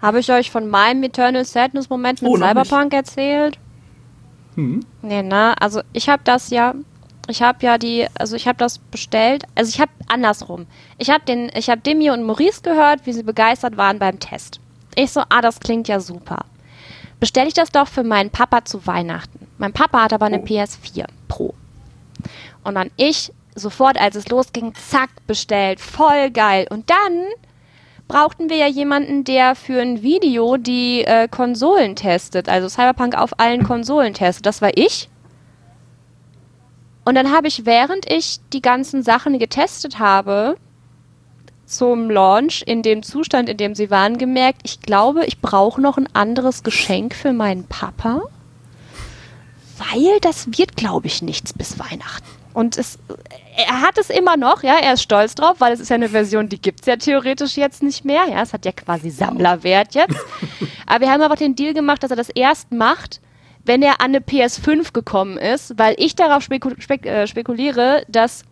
Habe 0.00 0.20
ich 0.20 0.30
euch 0.30 0.50
von 0.50 0.68
meinem 0.68 1.02
Eternal 1.02 1.44
Sadness 1.44 1.90
Moment 1.90 2.22
mit 2.22 2.30
oh, 2.30 2.36
Cyberpunk 2.36 2.92
nicht. 2.92 2.94
erzählt? 2.94 3.58
Hm. 4.54 4.80
Nee, 5.02 5.22
ne? 5.22 5.60
Also 5.60 5.82
ich 5.92 6.08
habe 6.08 6.22
das 6.24 6.50
ja, 6.50 6.74
ich 7.28 7.42
habe 7.42 7.58
ja 7.62 7.78
die, 7.78 8.06
also 8.18 8.36
ich 8.36 8.46
habe 8.46 8.58
das 8.58 8.78
bestellt, 8.78 9.44
also 9.54 9.68
ich 9.70 9.80
habe 9.80 9.90
andersrum. 10.08 10.66
Ich 10.98 11.10
habe 11.10 11.24
den, 11.24 11.50
ich 11.54 11.68
habe 11.68 11.80
Demi 11.80 12.10
und 12.10 12.22
Maurice 12.24 12.62
gehört, 12.62 13.06
wie 13.06 13.12
sie 13.12 13.22
begeistert 13.24 13.76
waren 13.76 13.98
beim 13.98 14.20
Test. 14.20 14.60
Ich 14.94 15.12
so, 15.12 15.22
ah, 15.28 15.42
das 15.42 15.60
klingt 15.60 15.88
ja 15.88 16.00
super. 16.00 16.44
Bestelle 17.20 17.48
ich 17.48 17.54
das 17.54 17.70
doch 17.70 17.88
für 17.88 18.04
meinen 18.04 18.30
Papa 18.30 18.64
zu 18.64 18.86
Weihnachten. 18.86 19.46
Mein 19.58 19.72
Papa 19.72 20.02
hat 20.02 20.12
aber 20.12 20.26
eine 20.26 20.40
oh. 20.40 20.44
PS4 20.44 21.06
Pro. 21.26 21.54
Und 22.68 22.74
dann 22.74 22.90
ich 22.96 23.32
sofort, 23.54 24.00
als 24.00 24.14
es 24.14 24.28
losging, 24.28 24.74
zack, 24.74 25.10
bestellt. 25.26 25.80
Voll 25.80 26.30
geil. 26.30 26.66
Und 26.70 26.90
dann 26.90 27.24
brauchten 28.06 28.48
wir 28.48 28.56
ja 28.56 28.66
jemanden, 28.66 29.24
der 29.24 29.54
für 29.54 29.80
ein 29.80 30.02
Video 30.02 30.56
die 30.56 31.02
äh, 31.04 31.28
Konsolen 31.28 31.96
testet, 31.96 32.48
also 32.48 32.68
Cyberpunk 32.68 33.16
auf 33.16 33.38
allen 33.40 33.64
Konsolen 33.64 34.14
testet. 34.14 34.46
Das 34.46 34.62
war 34.62 34.76
ich. 34.76 35.08
Und 37.04 37.14
dann 37.14 37.32
habe 37.32 37.48
ich, 37.48 37.64
während 37.64 38.10
ich 38.10 38.38
die 38.52 38.62
ganzen 38.62 39.02
Sachen 39.02 39.38
getestet 39.38 39.98
habe, 39.98 40.56
zum 41.64 42.10
Launch 42.10 42.62
in 42.66 42.82
dem 42.82 43.02
Zustand, 43.02 43.48
in 43.48 43.56
dem 43.56 43.74
sie 43.74 43.90
waren, 43.90 44.18
gemerkt, 44.18 44.62
ich 44.64 44.80
glaube, 44.80 45.24
ich 45.26 45.40
brauche 45.40 45.80
noch 45.80 45.98
ein 45.98 46.08
anderes 46.14 46.62
Geschenk 46.62 47.14
für 47.14 47.32
meinen 47.32 47.64
Papa, 47.66 48.22
weil 49.78 50.18
das 50.20 50.58
wird, 50.58 50.76
glaube 50.76 51.06
ich, 51.06 51.22
nichts 51.22 51.52
bis 51.52 51.78
Weihnachten. 51.78 52.37
Und 52.58 52.76
es, 52.76 52.98
er 53.56 53.82
hat 53.82 53.98
es 53.98 54.10
immer 54.10 54.36
noch, 54.36 54.64
ja, 54.64 54.78
er 54.82 54.94
ist 54.94 55.04
stolz 55.04 55.36
drauf, 55.36 55.60
weil 55.60 55.72
es 55.72 55.78
ist 55.78 55.90
ja 55.90 55.94
eine 55.94 56.08
Version, 56.08 56.48
die 56.48 56.60
gibt 56.60 56.80
es 56.80 56.86
ja 56.86 56.96
theoretisch 56.96 57.56
jetzt 57.56 57.84
nicht 57.84 58.04
mehr. 58.04 58.24
Ja, 58.28 58.42
es 58.42 58.52
hat 58.52 58.64
ja 58.64 58.72
quasi 58.72 59.10
Sammlerwert 59.10 59.94
jetzt. 59.94 60.16
Aber 60.86 61.02
wir 61.02 61.12
haben 61.12 61.22
aber 61.22 61.36
den 61.36 61.54
Deal 61.54 61.72
gemacht, 61.72 62.02
dass 62.02 62.10
er 62.10 62.16
das 62.16 62.30
erst 62.30 62.72
macht, 62.72 63.20
wenn 63.62 63.80
er 63.80 64.00
an 64.00 64.06
eine 64.06 64.18
PS5 64.18 64.92
gekommen 64.92 65.36
ist, 65.36 65.78
weil 65.78 65.94
ich 65.98 66.16
darauf 66.16 66.42
spekul 66.42 66.74
spek 66.80 67.06
äh, 67.06 67.28
spekuliere, 67.28 68.02
dass 68.08 68.42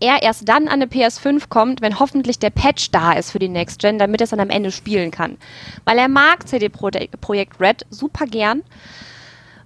er 0.00 0.22
erst 0.22 0.46
dann 0.46 0.68
an 0.68 0.82
eine 0.82 0.86
PS5 0.86 1.48
kommt, 1.48 1.80
wenn 1.80 1.98
hoffentlich 1.98 2.38
der 2.38 2.50
Patch 2.50 2.90
da 2.90 3.14
ist 3.14 3.30
für 3.30 3.38
die 3.38 3.48
Next 3.48 3.78
Gen, 3.78 3.98
damit 3.98 4.20
er 4.20 4.24
es 4.24 4.30
dann 4.30 4.40
am 4.40 4.50
Ende 4.50 4.70
spielen 4.70 5.10
kann. 5.10 5.38
Weil 5.86 5.96
er 5.96 6.08
mag 6.08 6.46
CD 6.46 6.68
Projekt 6.68 7.58
Red 7.58 7.86
super 7.88 8.26
gern. 8.26 8.62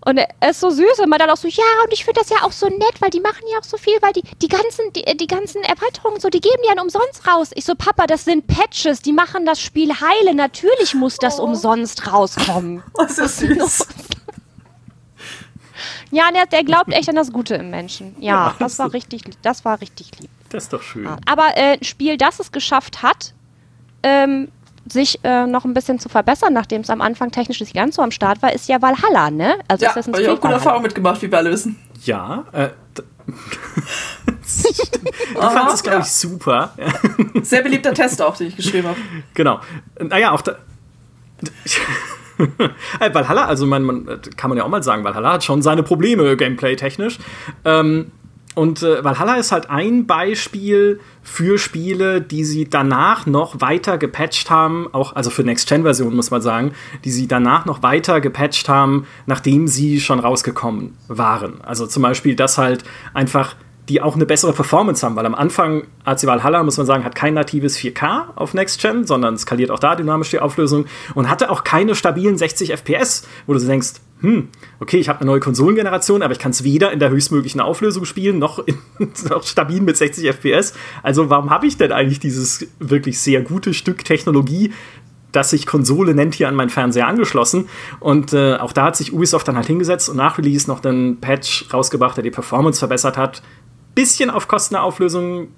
Und 0.09 0.17
er 0.17 0.49
ist 0.49 0.61
so 0.61 0.71
süß 0.71 1.01
und 1.01 1.11
man 1.11 1.19
dann 1.19 1.29
auch 1.29 1.37
so, 1.37 1.49
ja, 1.49 1.65
und 1.85 1.93
ich 1.93 2.03
finde 2.03 2.23
das 2.23 2.31
ja 2.31 2.39
auch 2.43 2.53
so 2.53 2.67
nett, 2.67 2.99
weil 3.01 3.11
die 3.11 3.21
machen 3.21 3.43
ja 3.53 3.59
auch 3.59 3.65
so 3.65 3.77
viel, 3.77 3.93
weil 4.01 4.15
die, 4.15 4.23
die 4.41 4.49
ganzen, 4.49 4.91
die, 4.95 5.05
die 5.05 5.27
ganzen 5.27 5.63
Erweiterungen 5.63 6.19
so, 6.19 6.31
die 6.31 6.41
geben 6.41 6.57
die 6.65 6.75
ja 6.75 6.81
umsonst 6.81 7.27
raus. 7.27 7.51
Ich 7.55 7.67
so, 7.67 7.75
Papa, 7.75 8.07
das 8.07 8.25
sind 8.25 8.47
Patches, 8.47 9.03
die 9.03 9.13
machen 9.13 9.45
das 9.45 9.61
Spiel 9.61 9.93
heile. 9.93 10.35
Natürlich 10.35 10.95
muss 10.95 11.19
das 11.19 11.39
oh. 11.39 11.45
umsonst 11.45 12.11
rauskommen. 12.11 12.83
Oh, 12.95 13.03
ist 13.03 13.19
das 13.19 13.37
süß. 13.37 13.87
ja, 16.11 16.33
der, 16.33 16.47
der, 16.47 16.65
glaubt 16.65 16.91
echt 16.91 17.11
an 17.11 17.17
das 17.17 17.31
Gute 17.31 17.57
im 17.57 17.69
Menschen. 17.69 18.17
Ja, 18.19 18.49
ja 18.49 18.57
das 18.59 18.79
war 18.79 18.95
richtig, 18.95 19.25
das 19.43 19.67
war 19.67 19.79
richtig 19.83 20.19
lieb. 20.21 20.31
Das 20.49 20.65
ist 20.65 20.73
doch 20.73 20.83
schön. 20.83 21.07
Aber 21.27 21.55
äh, 21.55 21.75
ein 21.75 21.85
Spiel, 21.85 22.17
das 22.17 22.41
es 22.41 22.51
geschafft 22.51 23.03
hat, 23.03 23.35
ähm, 24.03 24.51
sich 24.93 25.21
äh, 25.25 25.47
noch 25.47 25.65
ein 25.65 25.75
bisschen 25.75 25.99
zu 25.99 26.09
verbessern, 26.09 26.53
nachdem 26.53 26.83
es 26.83 26.91
am 26.91 27.01
Anfang 27.01 27.31
technisch 27.31 27.61
nicht 27.61 27.75
ganz 27.75 27.97
so 27.97 28.03
am 28.03 28.11
Start 28.11 28.43
war, 28.43 28.53
ist 28.53 28.69
ja 28.69 28.81
Valhalla, 28.81 29.31
ne? 29.31 29.57
Also 29.69 29.85
ja, 29.85 29.95
habe 29.95 30.21
ich 30.21 30.29
auch 30.29 30.41
gute 30.41 30.55
Erfahrungen 30.55 30.83
mitgemacht, 30.83 31.23
wie 31.23 31.31
wir 31.31 31.39
alle 31.39 31.51
wissen. 31.51 31.77
Ja, 32.05 32.45
äh, 32.53 32.69
du 35.35 35.41
fandest 35.41 35.77
es, 35.77 35.83
glaube 35.83 36.01
ich, 36.01 36.07
super. 36.07 36.73
Sehr 37.43 37.63
beliebter 37.63 37.93
Test 37.93 38.23
auch, 38.23 38.37
den 38.37 38.49
ich 38.49 38.57
geschrieben 38.57 38.89
habe. 38.89 38.99
Genau. 39.35 39.61
Naja, 40.01 40.33
auch 40.33 40.43
da. 40.43 40.57
Valhalla, 43.13 43.47
also 43.47 43.67
man, 43.67 43.83
man, 43.83 44.21
kann 44.37 44.49
man 44.49 44.57
ja 44.57 44.65
auch 44.65 44.69
mal 44.69 44.83
sagen, 44.83 45.05
Valhalla 45.05 45.35
hat 45.35 45.45
schon 45.45 45.61
seine 45.61 45.83
Probleme 45.83 46.37
gameplay-technisch. 46.37 47.19
Ähm, 47.65 48.13
und 48.59 48.83
äh, 48.83 49.05
Valhalla 49.05 49.37
ist 49.37 49.53
halt 49.53 49.71
ein 49.71 50.09
Beispiel 50.09 50.99
für 51.23 51.59
Spiele, 51.59 52.21
die 52.21 52.45
sie 52.45 52.69
danach 52.69 53.25
noch 53.25 53.61
weiter 53.61 53.99
gepatcht 53.99 54.51
haben, 54.51 54.89
auch 54.93 55.15
also 55.15 55.31
für 55.31 55.45
Next-Gen-Version 55.45 56.13
muss 56.13 56.33
man 56.33 56.43
sagen, 56.43 56.73
die 57.05 57.13
sie 57.13 57.29
danach 57.29 57.67
noch 57.67 57.85
weiter 57.85 58.21
gepatcht 58.21 58.69
haben, 58.69 59.07
nachdem 59.27 59.69
sie 59.69 60.01
schon 60.01 60.19
rausgekommen 60.19 60.97
waren. 61.07 61.61
Also 61.61 61.87
zum 61.87 62.03
Beispiel, 62.03 62.35
dass 62.35 62.59
halt 62.59 62.83
einfach 63.15 63.55
die 63.89 64.01
auch 64.03 64.15
eine 64.15 64.27
bessere 64.27 64.53
Performance 64.53 65.05
haben, 65.05 65.17
weil 65.17 65.27
am 65.27 65.35
Anfang 65.35 65.85
AC 66.05 66.27
Valhalla, 66.27 66.63
muss 66.63 66.77
man 66.77 66.87
sagen, 66.87 67.05
hat 67.05 67.15
kein 67.15 67.35
natives 67.35 67.79
4K 67.79 68.37
auf 68.37 68.55
Next 68.55 68.81
Gen, 68.81 69.07
sondern 69.07 69.39
skaliert 69.39 69.71
auch 69.71 69.79
da 69.79 69.97
dynamisch 69.97 70.31
die 70.31 70.41
Auflösung 70.41 70.87
und 71.15 71.29
hatte 71.29 71.51
auch 71.51 71.65
keine 71.65 71.95
stabilen 71.95 72.37
60 72.37 72.73
FPS, 72.73 73.27
wo 73.47 73.55
du 73.55 73.61
denkst, 73.61 73.95
hm, 74.21 74.49
okay, 74.81 74.99
ich 74.99 75.09
habe 75.09 75.21
eine 75.21 75.31
neue 75.31 75.41
Konsolengeneration, 75.41 76.23
aber 76.23 76.33
ich 76.33 76.39
kann 76.39 76.51
es 76.51 76.65
weder 76.65 76.91
in 76.93 76.99
der 76.99 77.11
höchstmöglichen 77.11 77.61
Auflösung 77.61 78.05
spielen, 78.05 78.39
noch, 78.39 78.59
in, 78.59 78.77
noch 79.29 79.45
stabil 79.45 79.81
mit 79.81 79.97
60 79.97 80.29
FPS. 80.29 80.75
Also 81.03 81.31
warum 81.31 81.51
habe 81.51 81.67
ich 81.67 81.77
denn 81.77 81.93
eigentlich 81.93 82.21
dieses 82.21 82.67
wirklich 82.81 83.21
sehr 83.21 83.43
gute 83.43 83.75
Stück 83.75 84.05
Technologie, 84.05 84.73
das 85.33 85.51
sich 85.51 85.67
Konsole 85.67 86.15
nennt, 86.15 86.35
hier 86.35 86.49
an 86.49 86.55
meinen 86.55 86.71
Fernseher 86.71 87.07
angeschlossen. 87.07 87.69
Und 88.01 88.33
äh, 88.33 88.57
auch 88.57 88.73
da 88.73 88.85
hat 88.87 88.97
sich 88.97 89.13
Ubisoft 89.13 89.47
dann 89.47 89.57
halt 89.57 89.67
hingesetzt 89.67 90.09
und 90.09 90.17
nach 90.17 90.39
Release 90.39 90.69
noch 90.69 90.81
den 90.81 91.19
Patch 91.21 91.67
rausgebracht, 91.73 92.17
der 92.17 92.25
die 92.25 92.31
Performance 92.31 92.79
verbessert 92.79 93.17
hat. 93.17 93.43
Bisschen 93.99 94.31
auf 94.31 94.47
Kosten 94.47 94.75
der 94.75 94.85
Auflösung 94.85 95.49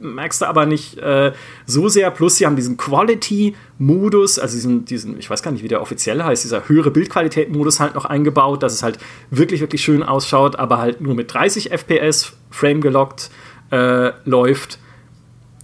merkst 0.00 0.42
du 0.42 0.46
aber 0.46 0.66
nicht 0.66 0.98
äh, 0.98 1.32
so 1.64 1.88
sehr. 1.88 2.10
Plus, 2.10 2.38
sie 2.38 2.44
haben 2.44 2.56
diesen 2.56 2.76
Quality-Modus, 2.76 4.40
also 4.40 4.56
diesen, 4.56 4.84
diesen, 4.84 5.16
ich 5.16 5.30
weiß 5.30 5.44
gar 5.44 5.52
nicht, 5.52 5.62
wie 5.62 5.68
der 5.68 5.80
offiziell 5.80 6.20
heißt, 6.20 6.42
dieser 6.42 6.68
höhere 6.68 6.90
Bildqualität-Modus 6.90 7.78
halt 7.78 7.94
noch 7.94 8.04
eingebaut, 8.04 8.64
dass 8.64 8.72
es 8.72 8.82
halt 8.82 8.98
wirklich, 9.30 9.60
wirklich 9.60 9.84
schön 9.84 10.02
ausschaut, 10.02 10.56
aber 10.56 10.78
halt 10.78 11.00
nur 11.00 11.14
mit 11.14 11.32
30 11.32 11.70
FPS 11.70 12.32
Frame 12.50 12.80
gelockt 12.80 13.30
äh, 13.70 14.10
läuft. 14.24 14.80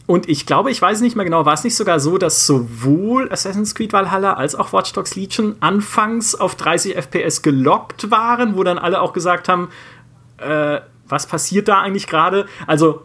Und 0.07 0.29
ich 0.29 0.47
glaube, 0.47 0.71
ich 0.71 0.81
weiß 0.81 1.01
nicht 1.01 1.17
mehr 1.17 1.25
genau, 1.25 1.47
war 1.47 1.55
es 1.55 1.65
nicht 1.65 1.75
sogar 1.75 1.99
so, 1.99 2.17
dass 2.17 2.47
sowohl 2.47 3.29
Assassin's 3.33 3.75
Creed 3.75 3.93
Valhalla 3.93 4.35
als 4.35 4.55
auch 4.55 4.73
Watch 4.73 4.93
Dogs 4.93 5.17
Legion 5.17 5.57
anfangs 5.59 6.37
auf 6.37 6.55
30 6.55 6.95
FPS 6.95 7.43
gelockt 7.43 8.13
waren, 8.13 8.57
wo 8.57 8.63
dann 8.63 8.79
alle 8.79 9.01
auch 9.01 9.13
gesagt 9.13 9.49
haben, 9.49 9.71
äh, 10.39 10.81
was 11.11 11.27
passiert 11.27 11.69
da 11.69 11.81
eigentlich 11.81 12.07
gerade? 12.07 12.47
Also 12.67 13.03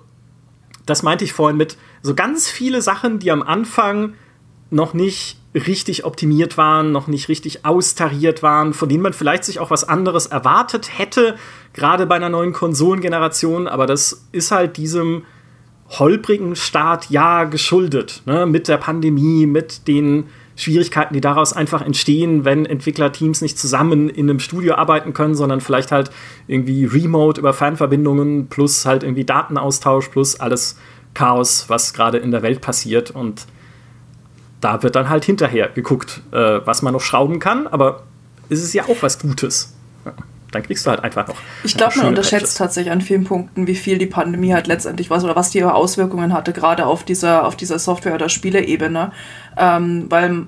das 0.86 1.04
meinte 1.04 1.24
ich 1.24 1.34
vorhin 1.34 1.58
mit 1.58 1.78
so 2.02 2.14
ganz 2.14 2.50
viele 2.50 2.82
Sachen, 2.82 3.20
die 3.20 3.32
am 3.32 3.42
Anfang 3.42 4.14
noch 4.70 4.94
nicht 4.94 5.40
richtig 5.54 6.04
optimiert 6.04 6.58
waren, 6.58 6.92
noch 6.92 7.08
nicht 7.08 7.30
richtig 7.30 7.66
austariert 7.66 8.44
waren, 8.44 8.74
von 8.74 8.90
denen 8.90 9.04
man 9.04 9.14
vielleicht 9.14 9.46
sich 9.46 9.60
auch 9.60 9.72
was 9.72 9.88
anderes 9.88 10.26
erwartet 10.26 10.98
hätte, 10.98 11.36
gerade 11.74 12.06
bei 12.06 12.16
einer 12.16 12.30
neuen 12.30 12.52
Konsolengeneration. 12.52 13.68
Aber 13.68 13.86
das 13.86 14.28
ist 14.32 14.52
halt 14.52 14.78
diesem 14.78 15.24
holprigen 15.88 16.56
Start 16.56 17.10
ja 17.10 17.46
geschuldet, 17.46 18.24
ne? 18.26 18.46
mit 18.46 18.68
der 18.68 18.78
Pandemie, 18.78 19.46
mit 19.46 19.88
den 19.88 20.26
Schwierigkeiten, 20.56 21.14
die 21.14 21.22
daraus 21.22 21.54
einfach 21.54 21.82
entstehen, 21.82 22.46
wenn 22.46 22.66
Entwicklerteams 22.66 23.42
nicht 23.42 23.60
zusammen 23.60 24.10
in 24.10 24.30
einem 24.30 24.40
Studio 24.40 24.76
arbeiten 24.76 25.14
können, 25.14 25.36
sondern 25.36 25.60
vielleicht 25.62 25.92
halt 25.92 26.12
irgendwie 26.48 26.86
remote 26.86 27.40
über 27.40 27.54
Fernverbindungen 27.54 28.48
plus 28.48 28.86
halt 28.86 29.04
irgendwie 29.04 29.26
Datenaustausch 29.26 30.10
plus 30.10 30.40
alles 30.40 30.78
Chaos, 31.14 31.66
was 31.68 31.94
gerade 31.94 32.18
in 32.18 32.32
der 32.32 32.42
Welt 32.42 32.62
passiert. 32.62 33.12
Und 33.12 33.46
da 34.62 34.82
wird 34.82 34.96
dann 34.96 35.10
halt 35.10 35.26
hinterher 35.26 35.70
geguckt, 35.70 36.22
äh, 36.32 36.62
was 36.66 36.82
man 36.82 36.94
noch 36.94 37.02
schrauben 37.02 37.40
kann, 37.40 37.68
aber 37.68 38.04
es 38.50 38.64
ist 38.64 38.74
ja 38.74 38.84
auch 38.86 39.02
was 39.02 39.20
Gutes. 39.20 39.75
Dann 40.56 40.64
kriegst 40.64 40.86
du 40.86 40.90
halt 40.90 41.04
einfach 41.04 41.28
noch. 41.28 41.36
Ich 41.64 41.76
glaube, 41.76 41.98
man 41.98 42.08
unterschätzt 42.08 42.44
Patches. 42.44 42.54
tatsächlich 42.56 42.92
an 42.92 43.02
vielen 43.02 43.26
Punkten, 43.26 43.68
wie 43.68 43.76
viel 43.76 43.98
die 43.98 44.06
Pandemie 44.06 44.54
halt 44.54 44.68
letztendlich 44.68 45.10
war 45.10 45.24
oder 45.24 45.36
was 45.36 45.52
die 45.52 45.64
Auswirkungen 45.64 46.34
hatte, 46.34 46.54
gerade 46.54 46.86
auf 46.86 47.04
dieser, 47.04 47.46
auf 47.46 47.56
dieser 47.56 47.78
Software- 47.78 48.16
oder 48.16 48.30
Spieleebene. 48.30 49.12
Ähm, 49.58 50.06
weil 50.10 50.48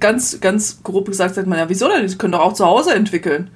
ganz, 0.00 0.40
ganz 0.40 0.82
grob 0.82 1.06
gesagt 1.06 1.34
sagt 1.34 1.46
man 1.46 1.58
ja, 1.58 1.68
wieso 1.68 1.88
denn? 1.88 2.06
Die 2.06 2.18
können 2.18 2.32
doch 2.32 2.40
auch 2.40 2.52
zu 2.52 2.66
Hause 2.66 2.94
entwickeln 2.94 3.50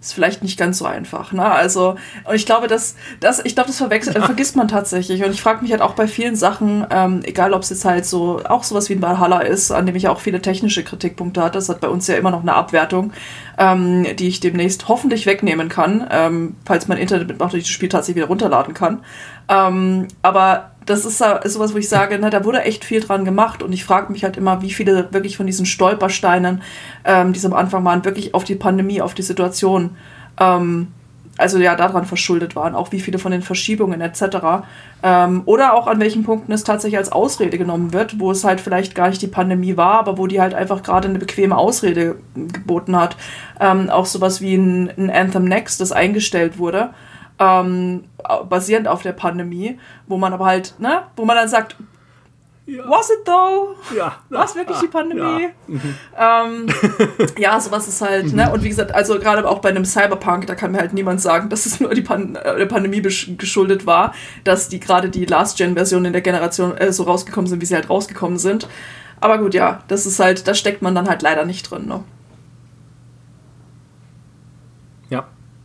ist 0.00 0.12
vielleicht 0.12 0.44
nicht 0.44 0.56
ganz 0.56 0.78
so 0.78 0.84
einfach. 0.84 1.32
Ne? 1.32 1.44
Also, 1.44 1.96
und 2.24 2.34
ich 2.34 2.46
glaube, 2.46 2.68
das, 2.68 2.94
das, 3.18 3.44
ich 3.44 3.54
glaube, 3.54 3.66
das 3.68 3.78
verwechselt, 3.78 4.16
ja. 4.16 4.22
vergisst 4.24 4.54
man 4.54 4.68
tatsächlich. 4.68 5.24
Und 5.24 5.32
ich 5.32 5.42
frage 5.42 5.62
mich 5.62 5.72
halt 5.72 5.82
auch 5.82 5.94
bei 5.94 6.06
vielen 6.06 6.36
Sachen, 6.36 6.86
ähm, 6.90 7.20
egal 7.24 7.52
ob 7.52 7.62
es 7.62 7.70
jetzt 7.70 7.84
halt 7.84 8.06
so 8.06 8.40
auch 8.44 8.62
sowas 8.62 8.88
wie 8.88 8.94
ein 8.94 9.02
Valhalla 9.02 9.40
ist, 9.40 9.72
an 9.72 9.86
dem 9.86 9.96
ich 9.96 10.06
auch 10.06 10.20
viele 10.20 10.40
technische 10.40 10.84
Kritikpunkte 10.84 11.42
hatte. 11.42 11.58
Das 11.58 11.68
hat 11.68 11.80
bei 11.80 11.88
uns 11.88 12.06
ja 12.06 12.14
immer 12.14 12.30
noch 12.30 12.42
eine 12.42 12.54
Abwertung, 12.54 13.12
ähm, 13.58 14.06
die 14.16 14.28
ich 14.28 14.38
demnächst 14.38 14.86
hoffentlich 14.86 15.26
wegnehmen 15.26 15.68
kann, 15.68 16.06
ähm, 16.10 16.54
falls 16.64 16.86
mein 16.86 16.98
Internet 16.98 17.26
mitmacht 17.26 17.52
und 17.54 17.58
ich 17.58 17.64
das 17.64 17.72
Spiel 17.72 17.88
tatsächlich 17.88 18.16
wieder 18.16 18.28
runterladen 18.28 18.74
kann. 18.74 19.00
Ähm, 19.48 20.06
aber 20.22 20.70
das 20.86 21.04
ist, 21.04 21.18
sowas, 21.18 21.74
wo 21.74 21.78
ich 21.78 21.88
sage, 21.88 22.18
na, 22.20 22.30
da 22.30 22.44
wurde 22.44 22.62
echt 22.62 22.84
viel 22.84 23.00
dran 23.00 23.24
gemacht 23.24 23.62
und 23.62 23.72
ich 23.72 23.84
frage 23.84 24.10
mich 24.12 24.24
halt 24.24 24.36
immer, 24.36 24.62
wie 24.62 24.72
viele 24.72 25.12
wirklich 25.12 25.36
von 25.36 25.46
diesen 25.46 25.66
Stolpersteinen, 25.66 26.62
ähm, 27.04 27.32
die 27.32 27.38
es 27.38 27.44
am 27.44 27.52
Anfang 27.52 27.84
waren, 27.84 28.04
wirklich 28.04 28.34
auf 28.34 28.44
die 28.44 28.54
Pandemie, 28.54 29.02
auf 29.02 29.14
die 29.14 29.22
Situation 29.22 29.96
ähm, 30.40 30.88
also 31.38 31.58
ja, 31.58 31.76
daran 31.76 32.04
verschuldet 32.04 32.56
waren, 32.56 32.74
auch 32.74 32.92
wie 32.92 33.00
viele 33.00 33.18
von 33.18 33.30
den 33.32 33.42
Verschiebungen 33.42 34.00
etc. 34.00 34.22
Ähm, 35.02 35.42
oder 35.46 35.72
auch 35.74 35.86
an 35.86 36.00
welchen 36.00 36.24
Punkten 36.24 36.52
es 36.52 36.64
tatsächlich 36.64 36.98
als 36.98 37.12
Ausrede 37.12 37.56
genommen 37.56 37.92
wird, 37.92 38.18
wo 38.18 38.32
es 38.32 38.44
halt 38.44 38.60
vielleicht 38.60 38.94
gar 38.94 39.08
nicht 39.08 39.22
die 39.22 39.28
Pandemie 39.28 39.76
war, 39.76 40.00
aber 40.00 40.18
wo 40.18 40.26
die 40.26 40.40
halt 40.40 40.52
einfach 40.52 40.82
gerade 40.82 41.08
eine 41.08 41.18
bequeme 41.18 41.56
Ausrede 41.56 42.16
geboten 42.34 42.96
hat. 42.96 43.16
Ähm, 43.60 43.88
auch 43.88 44.06
sowas 44.06 44.40
wie 44.40 44.56
ein, 44.56 44.90
ein, 44.98 45.10
Anthem 45.10 45.44
Next, 45.44 45.80
das 45.80 45.92
eingestellt 45.92 46.58
wurde, 46.58 46.90
ähm, 47.38 48.04
basierend 48.48 48.88
auf 48.88 49.02
der 49.02 49.12
Pandemie, 49.12 49.78
wo 50.06 50.18
man 50.18 50.32
aber 50.32 50.46
halt, 50.46 50.74
ne, 50.78 51.02
wo 51.16 51.24
man 51.24 51.36
dann 51.36 51.48
sagt, 51.48 51.76
ja. 52.68 52.84
Was 52.86 53.08
it 53.08 53.24
though? 53.24 53.76
Ja. 53.96 54.16
War 54.28 54.44
es 54.44 54.54
wirklich 54.54 54.76
die 54.78 54.88
Pandemie? 54.88 55.44
Ja, 55.44 55.50
mhm. 55.66 55.94
ähm, 56.18 56.66
ja 57.38 57.58
sowas 57.58 57.88
ist 57.88 58.02
halt, 58.02 58.34
ne? 58.34 58.52
Und 58.52 58.62
wie 58.62 58.68
gesagt, 58.68 58.94
also 58.94 59.18
gerade 59.18 59.48
auch 59.48 59.60
bei 59.60 59.70
einem 59.70 59.86
Cyberpunk, 59.86 60.46
da 60.46 60.54
kann 60.54 60.72
mir 60.72 60.78
halt 60.78 60.92
niemand 60.92 61.22
sagen, 61.22 61.48
dass 61.48 61.64
es 61.64 61.80
nur 61.80 61.94
die 61.94 62.02
Pan 62.02 62.36
äh, 62.36 62.58
der 62.58 62.66
Pandemie 62.66 63.00
geschuldet 63.00 63.86
war, 63.86 64.12
dass 64.44 64.68
die 64.68 64.80
gerade 64.80 65.08
die 65.08 65.24
Last-Gen-Versionen 65.24 66.06
in 66.06 66.12
der 66.12 66.20
Generation 66.20 66.76
äh, 66.76 66.92
so 66.92 67.04
rausgekommen 67.04 67.48
sind, 67.48 67.62
wie 67.62 67.66
sie 67.66 67.74
halt 67.74 67.88
rausgekommen 67.88 68.36
sind. 68.36 68.68
Aber 69.18 69.38
gut, 69.38 69.54
ja, 69.54 69.82
das 69.88 70.04
ist 70.04 70.20
halt, 70.20 70.46
da 70.46 70.52
steckt 70.52 70.82
man 70.82 70.94
dann 70.94 71.08
halt 71.08 71.22
leider 71.22 71.46
nicht 71.46 71.70
drin, 71.70 71.86
ne? 71.86 72.04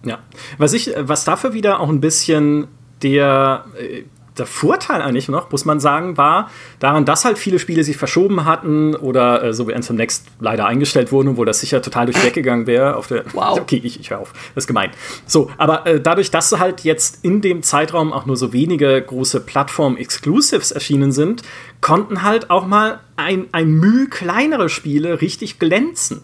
Ja. 0.06 0.20
Was 0.58 0.74
ich, 0.74 0.92
was 0.98 1.24
dafür 1.24 1.54
wieder 1.54 1.80
auch 1.80 1.90
ein 1.90 2.02
bisschen 2.02 2.68
der, 3.02 3.66
äh, 3.78 4.04
der 4.38 4.46
Vorteil 4.46 5.02
eigentlich 5.02 5.30
noch, 5.30 5.52
muss 5.52 5.64
man 5.66 5.80
sagen, 5.80 6.18
war 6.18 6.50
daran, 6.80 7.06
dass 7.06 7.24
halt 7.24 7.38
viele 7.38 7.60
Spiele 7.60 7.84
sich 7.84 7.98
verschoben 7.98 8.46
hatten 8.46 8.96
oder 8.96 9.44
äh, 9.44 9.54
so 9.54 9.68
wie 9.68 9.74
Anthem 9.74 9.96
Next 9.96 10.26
leider 10.40 10.66
eingestellt 10.66 11.12
wurden, 11.12 11.30
obwohl 11.30 11.46
das 11.46 11.60
sicher 11.60 11.82
total 11.82 12.08
durch 12.08 12.18
die 12.18 12.24
Decke 12.24 12.42
gegangen 12.42 12.68
wäre. 12.68 12.96
Auf 12.96 13.08
der 13.08 13.26
wow. 13.34 13.60
Okay, 13.60 13.80
ich, 13.84 14.00
ich 14.00 14.10
höre 14.10 14.20
auf. 14.20 14.34
Das 14.56 14.64
ist 14.64 14.68
gemein. 14.68 14.92
So, 15.26 15.52
aber 15.58 15.86
äh, 15.86 16.02
dadurch, 16.02 16.32
dass 16.32 16.58
halt 16.58 16.82
jetzt 16.82 17.24
in 17.24 17.42
dem 17.42 17.64
Zeitraum 17.64 18.12
auch 18.12 18.26
nur 18.26 18.36
so 18.36 18.54
wenige 18.54 19.02
große 19.02 19.40
Plattform-Exclusives 19.42 20.72
erschienen 20.72 21.12
sind, 21.12 21.44
konnten 21.82 22.24
halt 22.24 22.50
auch 22.50 22.66
mal 22.66 23.00
ein, 23.16 23.48
ein 23.52 23.72
Mühe 23.72 24.08
kleinere 24.10 24.70
Spiele 24.70 25.22
richtig 25.22 25.60
glänzen. 25.60 26.22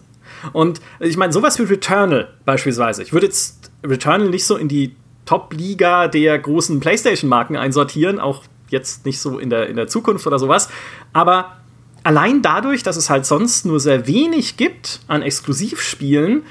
Und 0.52 0.80
ich 1.00 1.16
meine, 1.16 1.32
sowas 1.32 1.58
wie 1.58 1.64
Returnal 1.64 2.28
beispielsweise. 2.44 3.02
Ich 3.02 3.12
würde 3.12 3.26
jetzt 3.26 3.59
Returnal 3.84 4.28
nicht 4.30 4.44
so 4.44 4.56
in 4.56 4.68
die 4.68 4.94
Top-Liga 5.24 6.08
der 6.08 6.38
großen 6.38 6.80
PlayStation-Marken 6.80 7.56
einsortieren, 7.56 8.18
auch 8.18 8.42
jetzt 8.68 9.06
nicht 9.06 9.20
so 9.20 9.38
in 9.38 9.50
der, 9.50 9.68
in 9.68 9.76
der 9.76 9.86
Zukunft 9.86 10.26
oder 10.26 10.38
sowas. 10.38 10.68
Aber 11.12 11.56
allein 12.02 12.42
dadurch, 12.42 12.82
dass 12.82 12.96
es 12.96 13.10
halt 13.10 13.26
sonst 13.26 13.66
nur 13.66 13.80
sehr 13.80 14.06
wenig 14.06 14.56
gibt 14.56 15.00
an 15.06 15.22
Exklusivspielen, 15.22 16.42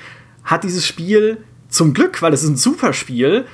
hat 0.43 0.63
dieses 0.63 0.85
Spiel 0.85 1.43
zum 1.69 1.93
Glück, 1.93 2.21
weil 2.21 2.33
es 2.33 2.43
ist 2.43 2.49
ein 2.49 2.57
super 2.57 2.93
Spiel, 2.93 3.45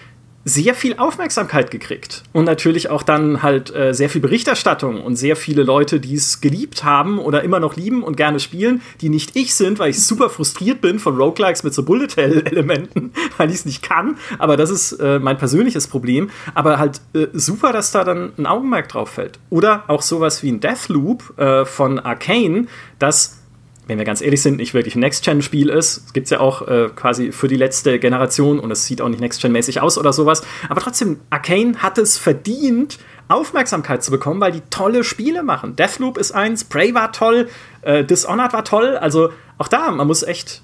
sehr 0.47 0.75
viel 0.75 0.95
Aufmerksamkeit 0.97 1.71
gekriegt. 1.71 2.23
Und 2.31 2.45
natürlich 2.45 2.91
auch 2.91 3.01
dann 3.01 3.41
halt 3.41 3.75
äh, 3.75 3.93
sehr 3.93 4.11
viel 4.11 4.21
Berichterstattung 4.21 5.01
und 5.01 5.15
sehr 5.15 5.35
viele 5.35 5.63
Leute, 5.63 5.99
die 5.99 6.13
es 6.13 6.39
geliebt 6.39 6.83
haben 6.83 7.17
oder 7.17 7.43
immer 7.43 7.59
noch 7.59 7.75
lieben 7.75 8.03
und 8.03 8.15
gerne 8.15 8.39
spielen, 8.39 8.81
die 9.01 9.09
nicht 9.09 9.35
ich 9.35 9.55
sind, 9.55 9.79
weil 9.79 9.89
ich 9.89 10.05
super 10.05 10.29
frustriert 10.29 10.81
bin 10.81 10.99
von 10.99 11.17
Roguelikes 11.17 11.63
mit 11.63 11.73
so 11.73 11.81
Bullet 11.83 12.09
Hell-Elementen, 12.15 13.11
weil 13.37 13.49
ich 13.49 13.55
es 13.55 13.65
nicht 13.65 13.81
kann. 13.81 14.17
Aber 14.37 14.55
das 14.55 14.69
ist 14.69 14.93
äh, 14.93 15.17
mein 15.17 15.39
persönliches 15.39 15.87
Problem. 15.87 16.29
Aber 16.53 16.77
halt 16.77 17.01
äh, 17.15 17.25
super, 17.33 17.73
dass 17.73 17.91
da 17.91 18.03
dann 18.03 18.33
ein 18.37 18.45
Augenmerk 18.45 18.87
drauf 18.87 19.09
fällt. 19.09 19.39
Oder 19.49 19.85
auch 19.87 20.03
sowas 20.03 20.43
wie 20.43 20.51
ein 20.51 20.59
Deathloop 20.59 21.39
äh, 21.39 21.65
von 21.65 21.97
Arcane, 21.97 22.67
das 22.99 23.39
wenn 23.87 23.97
wir 23.97 24.05
ganz 24.05 24.21
ehrlich 24.21 24.41
sind, 24.41 24.57
nicht 24.57 24.73
wirklich 24.73 24.95
ein 24.95 24.99
Next-Gen-Spiel 24.99 25.69
ist. 25.69 26.05
Es 26.07 26.13
gibt 26.13 26.25
es 26.25 26.31
ja 26.31 26.39
auch 26.39 26.67
äh, 26.67 26.89
quasi 26.95 27.31
für 27.31 27.47
die 27.47 27.55
letzte 27.55 27.99
Generation 27.99 28.59
und 28.59 28.71
es 28.71 28.85
sieht 28.85 29.01
auch 29.01 29.09
nicht 29.09 29.19
Next-Gen-mäßig 29.19 29.81
aus 29.81 29.97
oder 29.97 30.11
sowas. 30.11 30.43
Aber 30.69 30.81
trotzdem, 30.81 31.19
Arcane 31.29 31.77
hat 31.77 31.97
es 31.97 32.17
verdient, 32.17 32.97
Aufmerksamkeit 33.27 34.03
zu 34.03 34.11
bekommen, 34.11 34.41
weil 34.41 34.51
die 34.51 34.61
tolle 34.69 35.03
Spiele 35.03 35.43
machen. 35.43 35.75
Deathloop 35.75 36.17
ist 36.17 36.31
eins, 36.31 36.63
Prey 36.63 36.93
war 36.93 37.11
toll, 37.11 37.47
äh, 37.81 38.03
Dishonored 38.03 38.53
war 38.53 38.65
toll. 38.65 38.97
Also 38.97 39.31
auch 39.57 39.67
da, 39.67 39.91
man 39.91 40.07
muss 40.07 40.23
echt 40.23 40.61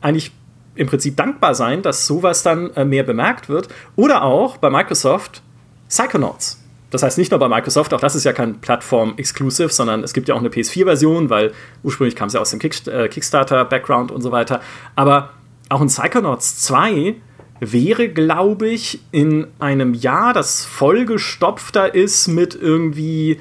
eigentlich 0.00 0.32
im 0.74 0.86
Prinzip 0.86 1.16
dankbar 1.16 1.54
sein, 1.54 1.82
dass 1.82 2.06
sowas 2.06 2.42
dann 2.42 2.70
äh, 2.74 2.84
mehr 2.84 3.02
bemerkt 3.02 3.48
wird. 3.48 3.68
Oder 3.96 4.22
auch 4.22 4.58
bei 4.58 4.70
Microsoft 4.70 5.42
Psychonauts. 5.88 6.62
Das 6.90 7.02
heißt 7.02 7.18
nicht 7.18 7.30
nur 7.30 7.38
bei 7.38 7.48
Microsoft, 7.48 7.92
auch 7.92 8.00
das 8.00 8.14
ist 8.14 8.24
ja 8.24 8.32
kein 8.32 8.60
Plattform-Exclusive, 8.60 9.68
sondern 9.68 10.02
es 10.02 10.14
gibt 10.14 10.28
ja 10.28 10.34
auch 10.34 10.40
eine 10.40 10.48
PS4-Version, 10.48 11.28
weil 11.28 11.52
ursprünglich 11.82 12.16
kam 12.16 12.28
es 12.28 12.34
ja 12.34 12.40
aus 12.40 12.50
dem 12.50 12.60
äh, 12.60 13.08
Kickstarter-Background 13.08 14.10
und 14.10 14.22
so 14.22 14.32
weiter. 14.32 14.62
Aber 14.96 15.30
auch 15.68 15.82
ein 15.82 15.88
Psychonauts 15.88 16.62
2 16.62 17.16
wäre, 17.60 18.08
glaube 18.08 18.68
ich, 18.68 19.00
in 19.10 19.48
einem 19.58 19.92
Jahr, 19.92 20.32
das 20.32 20.64
vollgestopfter 20.64 21.94
ist 21.94 22.28
mit 22.28 22.54
irgendwie 22.54 23.38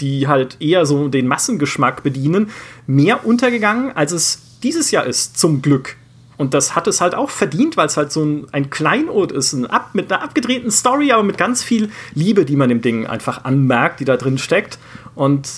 die 0.00 0.26
halt 0.28 0.56
eher 0.60 0.86
so 0.86 1.08
den 1.08 1.26
Massengeschmack 1.26 2.02
bedienen, 2.02 2.50
mehr 2.86 3.26
untergegangen, 3.26 3.94
als 3.94 4.12
es 4.12 4.60
dieses 4.62 4.92
Jahr 4.92 5.04
ist, 5.04 5.38
zum 5.38 5.60
Glück. 5.60 5.97
Und 6.38 6.54
das 6.54 6.76
hat 6.76 6.86
es 6.86 7.00
halt 7.00 7.16
auch 7.16 7.30
verdient, 7.30 7.76
weil 7.76 7.86
es 7.86 7.96
halt 7.96 8.12
so 8.12 8.24
ein, 8.24 8.46
ein 8.52 8.70
Kleinod 8.70 9.32
ist, 9.32 9.52
ein 9.52 9.66
ab, 9.66 9.90
mit 9.92 10.10
einer 10.10 10.22
abgedrehten 10.22 10.70
Story, 10.70 11.10
aber 11.10 11.24
mit 11.24 11.36
ganz 11.36 11.64
viel 11.64 11.90
Liebe, 12.14 12.44
die 12.44 12.54
man 12.54 12.68
dem 12.68 12.80
Ding 12.80 13.06
einfach 13.06 13.44
anmerkt, 13.44 13.98
die 13.98 14.04
da 14.04 14.16
drin 14.16 14.38
steckt. 14.38 14.78
Und 15.16 15.48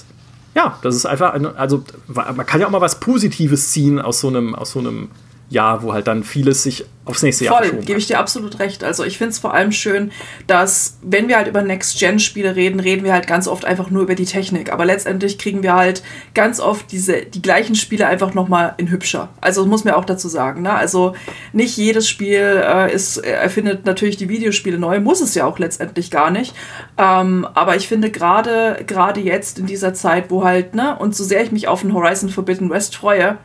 ja, 0.55 0.79
das 0.83 0.97
ist 0.97 1.05
einfach, 1.05 1.35
eine, 1.35 1.55
also 1.57 1.85
man 2.09 2.47
kann 2.47 2.61
ja 2.61 2.67
auch 2.67 2.71
mal 2.71 2.81
was 2.81 2.99
Positives 2.99 3.71
ziehen 3.71 4.01
aus 4.01 4.21
so 4.21 4.29
einem, 4.29 4.55
aus 4.55 4.73
so 4.73 4.79
einem 4.79 5.11
Jahr, 5.51 5.83
wo 5.83 5.93
halt 5.93 6.07
dann 6.07 6.25
vieles 6.25 6.63
sich 6.63 6.87
aufs 7.05 7.23
nächste 7.23 7.47
Jahr 7.47 7.57
Voll, 7.57 7.73
gebe 7.81 7.99
ich 7.99 8.07
dir 8.07 8.19
absolut 8.19 8.61
recht. 8.61 8.85
Also 8.85 9.05
ich 9.05 9.19
finde 9.19 9.33
es 9.33 9.39
vor 9.39 9.53
allem 9.53 9.73
schön, 9.73 10.13
dass 10.47 10.99
wenn 11.03 11.29
wir 11.29 11.37
halt 11.37 11.49
über 11.49 11.61
Next-Gen-Spiele 11.61 12.55
reden, 12.55 12.79
reden 12.79 13.05
wir 13.05 13.13
halt 13.13 13.27
ganz 13.27 13.49
oft 13.49 13.65
einfach 13.65 13.91
nur 13.91 14.03
über 14.03 14.15
die 14.15 14.27
Technik. 14.27 14.73
Aber 14.73 14.85
letztendlich 14.85 15.39
kriegen 15.39 15.63
wir 15.63 15.75
halt 15.75 16.03
ganz 16.35 16.61
oft 16.61 16.93
diese, 16.93 17.23
die 17.23 17.43
gleichen 17.43 17.75
Spiele 17.75 18.07
einfach 18.07 18.33
nochmal 18.33 18.75
in 18.77 18.91
hübscher. 18.91 19.31
Also 19.41 19.67
muss 19.67 19.85
man 19.85 19.95
auch 19.95 20.05
dazu 20.05 20.29
sagen. 20.29 20.63
Ne? 20.63 20.73
Also 20.73 21.15
nicht 21.53 21.77
jedes 21.77 22.09
Spiel 22.09 22.63
äh, 22.65 22.95
ist, 22.95 23.17
erfindet 23.19 23.87
natürlich 23.87 24.17
die 24.17 24.29
Videospiele 24.29 24.79
neu, 24.79 25.01
muss 25.01 25.21
es 25.21 25.35
ja 25.35 25.47
auch 25.47 25.59
letztendlich 25.59 26.13
gar 26.13 26.31
nicht. 26.31 26.55
Ähm, 26.97 27.47
aber 27.55 27.75
ich 27.77 27.89
finde 27.89 28.11
gerade 28.11 28.85
gerade 28.87 29.21
jetzt 29.21 29.59
in 29.59 29.67
dieser 29.67 29.95
Zeit, 29.95 30.31
wo 30.31 30.45
halt, 30.45 30.75
ne, 30.75 30.97
und 30.97 31.17
so 31.17 31.25
sehr 31.25 31.43
ich 31.43 31.51
mich 31.51 31.67
auf 31.67 31.83
ein 31.83 31.93
Horizon 31.93 32.29
Forbidden 32.29 32.71
West 32.71 32.95
freue, 32.95 33.39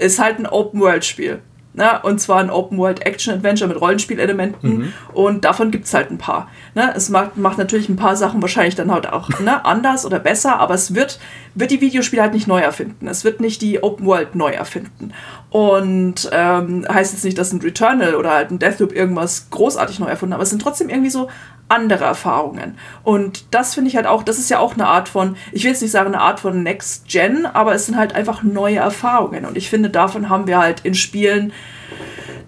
ist 0.00 0.18
halt 0.18 0.38
ein 0.38 0.46
Open-World-Spiel. 0.46 1.40
Ne? 1.72 2.00
Und 2.02 2.20
zwar 2.20 2.40
ein 2.40 2.50
Open-World-Action-Adventure 2.50 3.68
mit 3.68 3.80
Rollenspielelementen. 3.80 4.78
Mhm. 4.78 4.92
Und 5.12 5.44
davon 5.44 5.70
gibt 5.70 5.84
es 5.84 5.94
halt 5.94 6.10
ein 6.10 6.18
paar. 6.18 6.48
Ne? 6.74 6.92
Es 6.96 7.10
macht, 7.10 7.36
macht 7.36 7.58
natürlich 7.58 7.88
ein 7.88 7.96
paar 7.96 8.16
Sachen 8.16 8.42
wahrscheinlich 8.42 8.74
dann 8.74 8.90
halt 8.90 9.08
auch 9.08 9.28
ne, 9.38 9.64
anders 9.64 10.04
oder 10.04 10.18
besser, 10.18 10.58
aber 10.58 10.74
es 10.74 10.96
wird, 10.96 11.20
wird 11.54 11.70
die 11.70 11.80
Videospiele 11.80 12.22
halt 12.22 12.34
nicht 12.34 12.48
neu 12.48 12.60
erfinden. 12.60 13.06
Es 13.06 13.22
wird 13.24 13.40
nicht 13.40 13.62
die 13.62 13.82
Open-World 13.82 14.34
neu 14.34 14.50
erfinden. 14.50 15.12
Und 15.50 16.28
ähm, 16.32 16.86
heißt 16.88 17.12
jetzt 17.12 17.24
nicht, 17.24 17.38
dass 17.38 17.52
ein 17.52 17.60
Returnal 17.60 18.16
oder 18.16 18.32
halt 18.32 18.50
ein 18.50 18.58
Deathloop 18.58 18.92
irgendwas 18.92 19.48
großartig 19.50 20.00
neu 20.00 20.06
erfunden, 20.06 20.32
aber 20.32 20.42
es 20.42 20.50
sind 20.50 20.62
trotzdem 20.62 20.88
irgendwie 20.88 21.10
so 21.10 21.28
andere 21.70 22.04
Erfahrungen. 22.04 22.76
Und 23.02 23.54
das 23.54 23.74
finde 23.74 23.88
ich 23.88 23.96
halt 23.96 24.06
auch, 24.06 24.22
das 24.22 24.38
ist 24.38 24.50
ja 24.50 24.58
auch 24.58 24.74
eine 24.74 24.86
Art 24.86 25.08
von, 25.08 25.36
ich 25.52 25.64
will 25.64 25.70
jetzt 25.70 25.82
nicht 25.82 25.90
sagen 25.90 26.08
eine 26.08 26.20
Art 26.20 26.40
von 26.40 26.62
Next 26.62 27.08
Gen, 27.08 27.46
aber 27.46 27.74
es 27.74 27.86
sind 27.86 27.96
halt 27.96 28.14
einfach 28.14 28.42
neue 28.42 28.76
Erfahrungen. 28.76 29.44
Und 29.44 29.56
ich 29.56 29.70
finde, 29.70 29.90
davon 29.90 30.28
haben 30.28 30.46
wir 30.46 30.58
halt 30.58 30.80
in 30.80 30.94
Spielen 30.94 31.52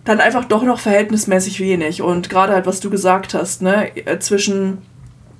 dann 0.04 0.20
einfach 0.20 0.44
doch 0.44 0.64
noch 0.64 0.80
verhältnismäßig 0.80 1.60
wenig. 1.60 2.02
Und 2.02 2.28
gerade 2.28 2.52
halt, 2.52 2.66
was 2.66 2.80
du 2.80 2.90
gesagt 2.90 3.34
hast, 3.34 3.62
ne, 3.62 3.96
äh, 3.96 4.18
zwischen 4.18 4.78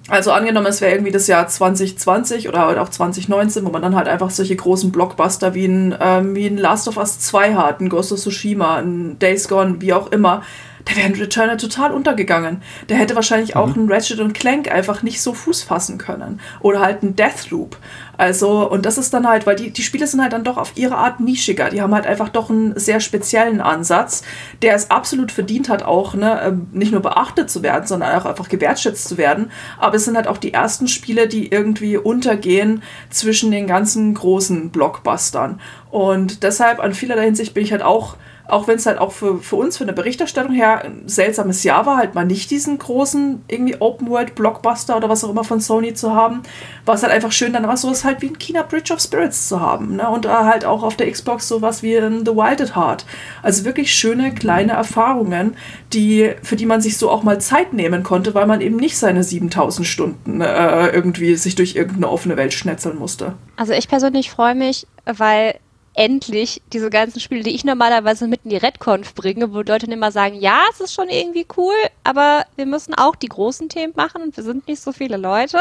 also 0.09 0.33
angenommen, 0.33 0.66
es 0.66 0.80
wäre 0.80 0.93
irgendwie 0.93 1.12
das 1.12 1.28
Jahr 1.28 1.47
2020 1.47 2.49
oder 2.49 2.66
halt 2.66 2.78
auch 2.78 2.89
2019, 2.89 3.64
wo 3.64 3.70
man 3.70 3.83
dann 3.83 3.95
halt 3.95 4.09
einfach 4.09 4.30
solche 4.30 4.57
großen 4.57 4.91
Blockbuster 4.91 5.55
wie 5.55 5.66
ein, 5.66 5.95
ähm, 6.01 6.35
wie 6.35 6.47
ein 6.47 6.59
Last 6.59 6.89
of 6.89 6.97
Us 6.97 7.20
2 7.20 7.55
hat, 7.55 7.80
ein 7.80 7.89
Ghost 7.89 8.12
of 8.12 8.18
Tsushima, 8.18 8.78
ein 8.78 9.18
Days 9.20 9.49
Gone, 9.49 9.80
wie 9.80 9.93
auch 9.93 10.11
immer 10.11 10.43
der 10.89 10.97
wäre 10.97 11.07
ein 11.07 11.14
Returner 11.14 11.57
total 11.57 11.93
untergegangen. 11.93 12.62
Der 12.89 12.97
hätte 12.97 13.14
wahrscheinlich 13.14 13.55
mhm. 13.55 13.61
auch 13.61 13.76
ein 13.76 13.91
Ratchet 13.91 14.20
und 14.20 14.33
Clank 14.33 14.70
einfach 14.70 15.03
nicht 15.03 15.22
so 15.22 15.33
Fuß 15.33 15.62
fassen 15.62 15.99
können. 15.99 16.41
Oder 16.61 16.80
halt 16.80 17.03
ein 17.03 17.16
Deathloop. 17.16 17.76
Also, 18.18 18.68
und 18.70 18.85
das 18.87 18.99
ist 18.99 19.14
dann 19.14 19.26
halt, 19.26 19.47
weil 19.47 19.57
die, 19.57 19.70
die 19.70 19.83
Spiele 19.83 20.07
sind 20.07 20.20
halt 20.20 20.33
dann 20.33 20.45
doch 20.45 20.57
auf 20.57 20.72
ihre 20.76 20.97
Art 20.97 21.20
nischiger. 21.20 21.70
Die 21.70 21.80
haben 21.80 21.95
halt 21.95 22.07
einfach 22.07 22.28
doch 22.28 22.51
einen 22.51 22.78
sehr 22.78 23.01
speziellen 23.01 23.61
Ansatz, 23.61 24.22
der 24.61 24.74
es 24.74 24.91
absolut 24.91 25.33
verdient 25.33 25.68
hat, 25.68 25.83
auch 25.83 26.14
ne, 26.14 26.41
ähm, 26.45 26.68
nicht 26.72 26.93
nur 26.93 27.01
beachtet 27.01 27.51
zu 27.51 27.62
werden, 27.62 27.87
sondern 27.87 28.14
auch 28.14 28.26
einfach 28.26 28.49
gewertschätzt 28.49 29.09
zu 29.09 29.18
werden. 29.18 29.51
Aber 29.78 29.97
es 29.97 30.05
sind 30.05 30.16
halt 30.16 30.28
auch 30.28 30.39
die 30.39 30.53
ersten 30.53 30.89
Spiele, 30.89 31.26
die 31.26 31.51
irgendwie 31.51 31.97
untergehen 31.97 32.83
zwischen 33.11 33.51
den 33.51 33.66
ganzen 33.66 34.14
großen 34.14 34.70
Blockbustern. 34.70 35.61
Und 35.91 36.43
deshalb, 36.43 36.80
an 36.80 36.95
vielerlei 36.95 37.24
Hinsicht 37.24 37.55
bin 37.55 37.64
ich 37.64 37.72
halt 37.72 37.83
auch 37.83 38.16
auch 38.49 38.66
wenn 38.66 38.76
es 38.76 38.86
halt 38.86 38.99
auch 38.99 39.12
für, 39.12 39.38
für 39.38 39.57
uns, 39.57 39.78
für 39.78 39.84
eine 39.84 39.93
Berichterstattung 39.93 40.53
her 40.53 40.84
ein 40.84 41.03
seltsames 41.07 41.62
Jahr 41.64 41.86
war, 41.86 41.97
halt 41.97 42.14
mal 42.14 42.26
nicht 42.26 42.51
diesen 42.51 42.78
großen 42.78 43.43
irgendwie 43.49 43.80
Open-World-Blockbuster 43.80 44.97
oder 44.97 45.09
was 45.09 45.24
auch 45.24 45.30
immer 45.30 45.45
von 45.45 45.61
Sony 45.61 45.95
zu 45.95 46.14
haben, 46.14 46.43
war 46.84 46.95
es 46.95 47.03
halt 47.03 47.12
einfach 47.12 47.32
schön, 47.32 47.53
dann 47.53 47.66
was 47.68 47.82
sowas 47.82 48.05
halt 48.05 48.20
wie 48.22 48.26
ein 48.26 48.38
China 48.38 48.62
Bridge 48.62 48.93
of 48.93 49.01
Spirits 49.01 49.49
zu 49.49 49.61
haben. 49.61 49.97
Ne? 49.97 50.09
Und 50.09 50.24
da 50.24 50.45
halt 50.45 50.64
auch 50.64 50.82
auf 50.82 50.97
der 50.97 51.11
Xbox 51.11 51.49
sowas 51.49 51.82
wie 51.82 51.97
ein 51.97 52.26
The 52.26 52.32
Wild 52.32 52.61
at 52.61 52.76
Heart. 52.76 53.07
Also 53.43 53.64
wirklich 53.64 53.95
schöne 53.95 54.34
kleine 54.34 54.72
Erfahrungen, 54.72 55.57
die, 55.93 56.32
für 56.43 56.57
die 56.57 56.66
man 56.66 56.80
sich 56.80 56.99
so 56.99 57.11
auch 57.11 57.22
mal 57.22 57.40
Zeit 57.40 57.72
nehmen 57.72 58.03
konnte, 58.03 58.34
weil 58.34 58.47
man 58.47 58.61
eben 58.61 58.76
nicht 58.76 58.99
seine 58.99 59.22
7000 59.22 59.86
Stunden 59.86 60.40
äh, 60.40 60.88
irgendwie 60.88 61.36
sich 61.36 61.55
durch 61.55 61.76
irgendeine 61.76 62.09
offene 62.09 62.36
Welt 62.36 62.53
schnetzeln 62.53 62.99
musste. 62.99 63.34
Also 63.57 63.72
ich 63.72 63.88
persönlich 63.88 64.30
freue 64.30 64.55
mich, 64.55 64.86
weil 65.05 65.55
endlich 65.95 66.62
diese 66.72 66.90
ganzen 66.90 67.20
Spiele, 67.20 67.43
die 67.43 67.55
ich 67.55 67.64
normalerweise 67.64 68.26
mit 68.26 68.40
in 68.45 68.51
die 68.51 68.57
Redconf 68.57 69.14
bringe, 69.14 69.53
wo 69.53 69.61
Leute 69.61 69.86
immer 69.86 70.11
sagen, 70.11 70.36
ja, 70.36 70.61
es 70.70 70.80
ist 70.80 70.95
schon 70.95 71.09
irgendwie 71.09 71.47
cool, 71.57 71.74
aber 72.05 72.45
wir 72.57 72.66
müssen 72.66 72.95
auch 72.95 73.16
die 73.16 73.28
großen 73.28 73.68
Themen 73.68 73.93
machen 73.97 74.22
und 74.22 74.36
wir 74.36 74.45
sind 74.45 74.68
nicht 74.68 74.80
so 74.80 74.93
viele 74.93 75.16
Leute. 75.16 75.59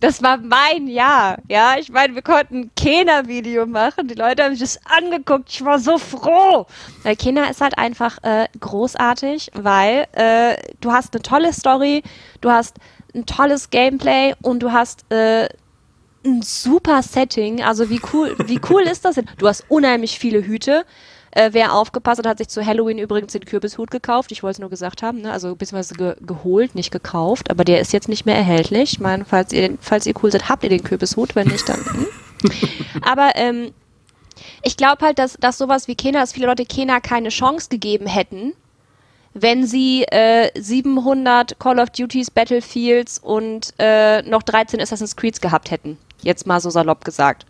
Das 0.00 0.22
war 0.22 0.38
mein 0.38 0.86
Jahr, 0.86 1.38
ja. 1.48 1.74
Ich 1.78 1.90
meine, 1.90 2.14
wir 2.14 2.22
konnten 2.22 2.62
ein 2.62 2.70
Kena-Video 2.74 3.66
machen. 3.66 4.08
Die 4.08 4.14
Leute 4.14 4.44
haben 4.44 4.54
sich 4.54 4.60
das 4.60 4.80
angeguckt. 4.86 5.50
Ich 5.50 5.64
war 5.64 5.78
so 5.78 5.98
froh. 5.98 6.66
Weil 7.02 7.16
Kena 7.16 7.44
ist 7.48 7.60
halt 7.60 7.78
einfach 7.78 8.18
äh, 8.22 8.48
großartig, 8.60 9.50
weil 9.54 10.06
äh, 10.12 10.56
du 10.80 10.92
hast 10.92 11.14
eine 11.14 11.22
tolle 11.22 11.52
Story, 11.52 12.02
du 12.40 12.50
hast 12.50 12.76
ein 13.14 13.26
tolles 13.26 13.70
Gameplay 13.70 14.34
und 14.42 14.62
du 14.62 14.72
hast 14.72 15.10
äh, 15.12 15.48
ein 16.24 16.42
super 16.42 17.02
Setting. 17.02 17.62
Also 17.62 17.90
wie 17.90 18.00
cool, 18.12 18.36
wie 18.46 18.60
cool 18.70 18.82
ist 18.82 19.04
das 19.04 19.16
denn? 19.16 19.28
Du 19.38 19.46
hast 19.46 19.64
unheimlich 19.68 20.18
viele 20.18 20.44
Hüte. 20.44 20.84
Äh, 21.30 21.50
wer 21.52 21.72
aufgepasst 21.72 22.18
hat, 22.18 22.26
hat 22.26 22.38
sich 22.38 22.48
zu 22.48 22.64
Halloween 22.64 22.98
übrigens 22.98 23.32
den 23.32 23.44
Kürbishut 23.44 23.90
gekauft. 23.90 24.30
Ich 24.30 24.42
wollte 24.42 24.54
es 24.54 24.58
nur 24.60 24.70
gesagt 24.70 25.02
haben, 25.02 25.22
ne? 25.22 25.32
also 25.32 25.56
beziehungsweise 25.56 25.94
ge 25.94 26.14
geholt, 26.20 26.76
nicht 26.76 26.92
gekauft. 26.92 27.50
Aber 27.50 27.64
der 27.64 27.80
ist 27.80 27.92
jetzt 27.92 28.08
nicht 28.08 28.24
mehr 28.24 28.36
erhältlich. 28.36 28.94
Ich 28.94 29.00
meine, 29.00 29.24
falls 29.24 29.52
ihr, 29.52 29.76
falls 29.80 30.06
ihr 30.06 30.14
cool 30.22 30.30
seid, 30.30 30.48
habt 30.48 30.62
ihr 30.62 30.70
den 30.70 30.84
Kürbishut. 30.84 31.34
Wenn 31.34 31.48
nicht, 31.48 31.68
dann. 31.68 31.80
Hm. 31.84 32.06
aber 33.02 33.32
ähm, 33.34 33.72
ich 34.62 34.76
glaube 34.76 35.04
halt, 35.04 35.18
dass, 35.18 35.36
dass 35.40 35.58
sowas 35.58 35.88
wie 35.88 35.94
Kena, 35.94 36.20
dass 36.20 36.32
viele 36.32 36.46
Leute 36.46 36.64
Kena 36.64 37.00
keine 37.00 37.30
Chance 37.30 37.68
gegeben 37.68 38.06
hätten, 38.06 38.52
wenn 39.32 39.66
sie 39.66 40.04
äh, 40.04 40.50
700 40.54 41.58
Call 41.58 41.80
of 41.80 41.90
Duties, 41.90 42.30
Battlefields 42.30 43.18
und 43.18 43.74
äh, 43.78 44.22
noch 44.22 44.42
13 44.42 44.80
Assassin's 44.80 45.16
Creeds 45.16 45.40
gehabt 45.40 45.70
hätten. 45.70 45.98
Jetzt 46.24 46.46
mal 46.46 46.60
so 46.60 46.70
salopp 46.70 47.04
gesagt. 47.04 47.46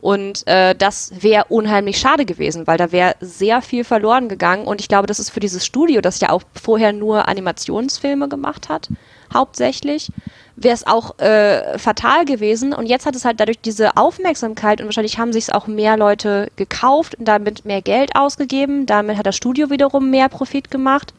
Und 0.00 0.46
äh, 0.46 0.76
das 0.76 1.12
wäre 1.20 1.46
unheimlich 1.48 1.98
schade 1.98 2.24
gewesen, 2.24 2.68
weil 2.68 2.78
da 2.78 2.92
wäre 2.92 3.16
sehr 3.20 3.60
viel 3.62 3.82
verloren 3.82 4.28
gegangen. 4.28 4.66
Und 4.66 4.80
ich 4.80 4.88
glaube, 4.88 5.08
das 5.08 5.18
ist 5.18 5.30
für 5.30 5.40
dieses 5.40 5.66
Studio, 5.66 6.00
das 6.00 6.20
ja 6.20 6.30
auch 6.30 6.42
vorher 6.54 6.92
nur 6.92 7.26
Animationsfilme 7.26 8.28
gemacht 8.28 8.68
hat, 8.68 8.88
hauptsächlich, 9.34 10.10
wäre 10.54 10.74
es 10.74 10.86
auch 10.86 11.18
äh, 11.18 11.78
fatal 11.78 12.24
gewesen. 12.24 12.72
Und 12.72 12.86
jetzt 12.86 13.06
hat 13.06 13.16
es 13.16 13.24
halt 13.24 13.40
dadurch 13.40 13.60
diese 13.60 13.96
Aufmerksamkeit 13.96 14.80
und 14.80 14.86
wahrscheinlich 14.86 15.18
haben 15.18 15.32
sich 15.32 15.44
es 15.44 15.50
auch 15.50 15.66
mehr 15.66 15.96
Leute 15.96 16.50
gekauft 16.54 17.16
und 17.16 17.26
damit 17.26 17.64
mehr 17.64 17.82
Geld 17.82 18.14
ausgegeben. 18.14 18.86
Damit 18.86 19.16
hat 19.16 19.26
das 19.26 19.36
Studio 19.36 19.68
wiederum 19.68 20.10
mehr 20.10 20.28
Profit 20.28 20.70
gemacht, 20.70 21.12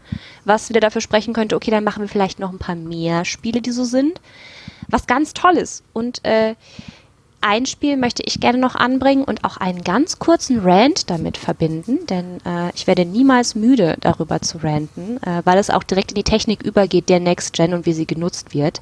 was 0.46 0.70
wieder 0.70 0.80
dafür 0.80 1.02
sprechen 1.02 1.34
könnte, 1.34 1.58
okay, 1.58 1.72
dann 1.72 1.84
machen 1.84 2.02
wir 2.02 2.10
vielleicht 2.10 2.40
noch 2.40 2.52
ein 2.52 2.60
paar 2.60 2.76
mehr 2.76 3.26
Spiele, 3.26 3.62
die 3.62 3.72
so 3.72 3.84
sind. 3.84 4.22
Was 4.90 5.08
ganz 5.08 5.34
toll 5.34 5.58
ist. 5.58 5.84
Und 5.94 6.24
äh, 6.26 6.56
ein 7.42 7.66
Spiel 7.66 7.96
möchte 7.96 8.22
ich 8.26 8.40
gerne 8.40 8.58
noch 8.58 8.76
anbringen 8.76 9.24
und 9.24 9.46
auch 9.46 9.58
einen 9.58 9.84
ganz 9.84 10.20
kurzen 10.20 10.60
Rant 10.60 11.10
damit 11.10 11.38
verbinden, 11.38 12.06
denn 12.08 12.40
äh, 12.46 12.72
ich 12.76 12.86
werde 12.86 13.06
niemals 13.06 13.56
müde, 13.56 13.96
darüber 14.02 14.42
zu 14.42 14.58
ranten, 14.58 15.18
äh, 15.24 15.42
weil 15.46 15.58
es 15.58 15.70
auch 15.70 15.84
direkt 15.84 16.12
in 16.12 16.16
die 16.16 16.24
Technik 16.24 16.64
übergeht, 16.64 17.08
der 17.08 17.22
Next 17.22 17.54
Gen 17.54 17.74
und 17.74 17.86
wie 17.86 17.94
sie 17.94 18.06
genutzt 18.06 18.54
wird. 18.54 18.82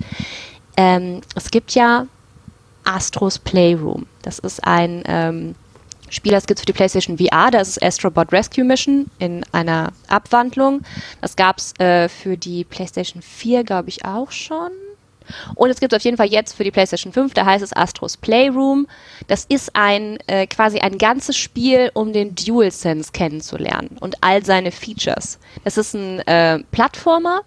Ähm, 0.75 1.21
es 1.35 1.51
gibt 1.51 1.71
ja 1.71 2.07
Astros 2.83 3.37
Playroom. 3.37 4.07
Das 4.23 4.39
ist 4.39 4.63
ein 4.63 5.03
ähm, 5.05 5.55
Spiel, 6.09 6.31
das 6.31 6.47
gibt 6.47 6.59
es 6.59 6.61
für 6.61 6.67
die 6.67 6.73
PlayStation 6.73 7.17
VR. 7.17 7.51
Das 7.51 7.67
ist 7.67 7.83
Astrobot 7.83 8.31
Rescue 8.31 8.63
Mission 8.63 9.11
in 9.19 9.45
einer 9.51 9.91
Abwandlung. 10.07 10.81
Das 11.21 11.35
gab 11.35 11.57
es 11.57 11.77
äh, 11.79 12.09
für 12.09 12.37
die 12.37 12.63
PlayStation 12.63 13.21
4, 13.21 13.63
glaube 13.63 13.89
ich, 13.89 14.05
auch 14.05 14.31
schon. 14.31 14.71
Und 15.55 15.69
es 15.69 15.79
gibt 15.79 15.93
auf 15.93 16.01
jeden 16.01 16.17
Fall 16.17 16.27
jetzt 16.27 16.55
für 16.55 16.63
die 16.63 16.71
PlayStation 16.71 17.13
5, 17.13 17.33
da 17.33 17.45
heißt 17.45 17.63
es 17.63 17.75
Astros 17.75 18.17
Playroom. 18.17 18.87
Das 19.27 19.45
ist 19.45 19.75
ein 19.75 20.17
äh, 20.27 20.47
quasi 20.47 20.79
ein 20.79 20.97
ganzes 20.97 21.37
Spiel, 21.37 21.91
um 21.93 22.13
den 22.13 22.35
DualSense 22.35 23.11
kennenzulernen 23.11 23.97
und 23.99 24.15
all 24.21 24.43
seine 24.45 24.71
Features. 24.71 25.39
Das 25.63 25.77
ist 25.77 25.93
ein 25.93 26.19
äh, 26.27 26.59
Plattformer 26.71 27.41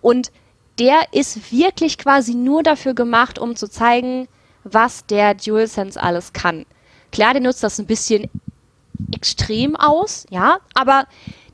und 0.00 0.30
der 0.78 1.12
ist 1.12 1.52
wirklich 1.52 1.98
quasi 1.98 2.34
nur 2.34 2.62
dafür 2.62 2.94
gemacht, 2.94 3.38
um 3.38 3.56
zu 3.56 3.68
zeigen, 3.68 4.28
was 4.64 5.06
der 5.06 5.34
DualSense 5.34 6.00
alles 6.02 6.32
kann. 6.32 6.66
Klar, 7.12 7.32
der 7.32 7.42
nutzt 7.42 7.62
das 7.62 7.78
ein 7.78 7.86
bisschen 7.86 8.28
extrem 9.14 9.76
aus, 9.76 10.26
ja, 10.30 10.58
aber 10.74 11.06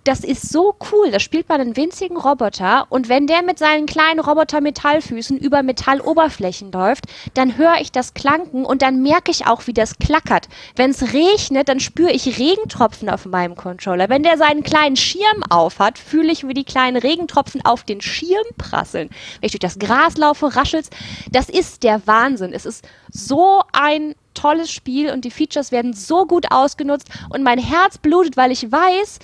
das 0.04 0.20
ist 0.20 0.50
so 0.50 0.74
cool. 0.90 1.10
Das 1.10 1.22
spielt 1.22 1.48
man 1.48 1.60
einen 1.60 1.76
winzigen 1.76 2.16
Roboter 2.16 2.86
und 2.88 3.08
wenn 3.08 3.26
der 3.26 3.42
mit 3.42 3.58
seinen 3.58 3.86
kleinen 3.86 4.20
Roboter-Metallfüßen 4.20 5.38
über 5.38 5.62
Metalloberflächen 5.62 6.72
läuft, 6.72 7.04
dann 7.34 7.56
höre 7.56 7.80
ich 7.80 7.92
das 7.92 8.14
Klanken 8.14 8.64
und 8.64 8.82
dann 8.82 9.02
merke 9.02 9.30
ich 9.30 9.46
auch, 9.46 9.66
wie 9.66 9.72
das 9.72 9.98
klackert. 9.98 10.48
Wenn 10.76 10.90
es 10.90 11.12
regnet, 11.12 11.68
dann 11.68 11.80
spüre 11.80 12.10
ich 12.10 12.38
Regentropfen 12.38 13.08
auf 13.08 13.26
meinem 13.26 13.54
Controller. 13.54 14.08
Wenn 14.08 14.22
der 14.22 14.38
seinen 14.38 14.62
kleinen 14.62 14.96
Schirm 14.96 15.42
aufhat, 15.50 15.98
fühle 15.98 16.32
ich, 16.32 16.46
wie 16.46 16.54
die 16.54 16.64
kleinen 16.64 16.96
Regentropfen 16.96 17.64
auf 17.64 17.84
den 17.84 18.00
Schirm 18.00 18.46
prasseln. 18.58 19.10
Wenn 19.40 19.46
ich 19.46 19.52
durch 19.52 19.60
das 19.60 19.78
Gras 19.78 20.16
laufe, 20.16 20.56
raschelt's. 20.56 20.90
Das 21.30 21.48
ist 21.48 21.82
der 21.84 22.06
Wahnsinn. 22.06 22.52
Es 22.52 22.66
ist 22.66 22.84
so 23.10 23.62
ein 23.72 24.14
tolles 24.34 24.72
Spiel 24.72 25.10
und 25.10 25.24
die 25.24 25.30
Features 25.30 25.72
werden 25.72 25.92
so 25.92 26.26
gut 26.26 26.50
ausgenutzt 26.50 27.08
und 27.30 27.42
mein 27.42 27.58
Herz 27.58 27.98
blutet, 27.98 28.36
weil 28.36 28.50
ich 28.50 28.70
weiß, 28.70 29.18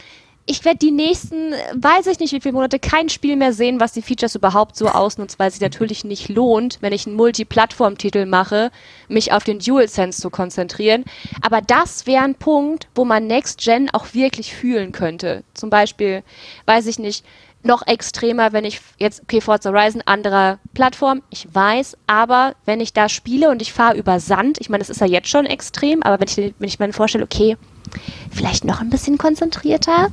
ich 0.49 0.65
werde 0.65 0.79
die 0.79 0.91
nächsten, 0.91 1.53
weiß 1.75 2.07
ich 2.07 2.21
nicht 2.21 2.33
wie 2.33 2.41
viele 2.41 2.55
Monate, 2.55 2.79
kein 2.79 3.11
Spiel 3.11 3.37
mehr 3.37 3.53
sehen, 3.53 3.81
was 3.81 3.93
die 3.93 4.01
Features 4.01 4.35
überhaupt 4.35 4.77
so 4.77 4.89
ausnutzt, 4.89 5.39
weil 5.39 5.51
sich 5.51 5.61
natürlich 5.61 6.05
nicht 6.05 6.31
lohnt, 6.31 6.79
wenn 6.81 6.95
ich 6.95 7.07
einen 7.07 7.17
Multiplattform-Titel 7.17 8.25
mache, 8.25 8.71
mich 9.09 9.33
auf 9.33 9.45
den 9.45 9.59
DualSense 9.59 10.23
zu 10.23 10.31
konzentrieren. 10.31 11.05
Aber 11.43 11.61
das 11.61 12.07
wäre 12.07 12.25
ein 12.25 12.35
Punkt, 12.35 12.89
wo 12.95 13.05
man 13.05 13.27
Next 13.27 13.61
Gen 13.61 13.91
auch 13.93 14.15
wirklich 14.15 14.55
fühlen 14.55 14.93
könnte. 14.93 15.45
Zum 15.53 15.69
Beispiel, 15.69 16.23
weiß 16.65 16.87
ich 16.87 16.99
nicht, 16.99 17.27
noch 17.63 17.87
extremer, 17.87 18.55
wenn 18.55 18.65
ich 18.65 18.81
jetzt, 18.99 19.23
okay, 19.25 19.43
Forza 19.43 19.71
Horizon, 19.71 20.03
anderer 20.07 20.61
Plattform, 20.73 21.23
ich 21.29 21.47
weiß, 21.53 21.99
aber 22.07 22.55
wenn 22.65 22.81
ich 22.81 22.95
da 22.95 23.11
spiele 23.11 23.51
und 23.51 23.61
ich 23.61 23.75
fahre 23.75 23.99
über 23.99 24.19
Sand, 24.19 24.59
ich 24.61 24.71
meine, 24.71 24.81
das 24.81 24.89
ist 24.89 25.01
ja 25.03 25.07
jetzt 25.07 25.29
schon 25.29 25.45
extrem, 25.45 26.03
aber 26.03 26.21
wenn 26.21 26.29
ich, 26.29 26.55
wenn 26.59 26.69
ich 26.69 26.79
mir 26.79 26.93
vorstelle, 26.95 27.25
okay, 27.25 27.59
vielleicht 28.31 28.65
noch 28.65 28.81
ein 28.81 28.91
bisschen 28.91 29.19
konzentrierter, 29.19 30.09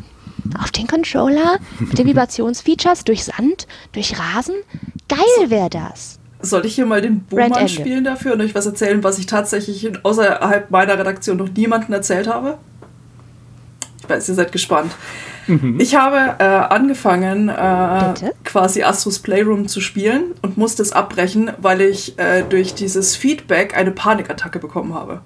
auf 0.62 0.72
den 0.72 0.88
Controller 0.88 1.60
mit 1.80 1.98
den 1.98 2.08
Vibrationsfeatures 2.08 3.04
durch 3.04 3.24
Sand, 3.26 3.68
durch 3.91 4.18
Rasen. 4.20 4.56
Geil 5.08 5.50
wäre 5.50 5.70
das. 5.70 6.20
Soll 6.41 6.66
ich 6.66 6.76
hier 6.76 6.86
mal 6.86 7.02
den 7.02 7.22
Boomer 7.22 7.68
spielen 7.68 8.04
dafür 8.04 8.34
und 8.34 8.41
euch 8.41 8.54
was 8.54 8.66
erzählen, 8.66 9.04
was 9.04 9.18
ich 9.18 9.26
tatsächlich 9.26 9.89
außerhalb 10.04 10.70
meiner 10.70 10.98
Redaktion 10.98 11.38
noch 11.38 11.50
niemandem 11.50 11.93
erzählt 11.93 12.28
habe? 12.28 12.58
Ich 14.02 14.10
weiß, 14.10 14.30
ihr 14.30 14.36
seid 14.36 14.52
gespannt. 14.52 14.91
Mhm. 15.48 15.80
Ich 15.80 15.96
habe 15.96 16.36
äh, 16.39 16.43
angefangen, 16.43 17.50
äh, 17.50 18.14
quasi 18.43 18.84
Astros 18.84 19.20
Playroom 19.20 19.68
zu 19.68 19.82
spielen 19.82 20.34
und 20.41 20.58
musste 20.58 20.82
es 20.82 20.91
abbrechen, 20.91 21.52
weil 21.58 21.82
ich 21.82 22.18
äh, 22.20 22.43
durch 22.43 22.74
dieses 22.76 23.16
Feedback 23.16 23.76
eine 23.76 23.91
Panikattacke 23.91 24.60
bekommen 24.60 24.93
habe. 24.93 25.22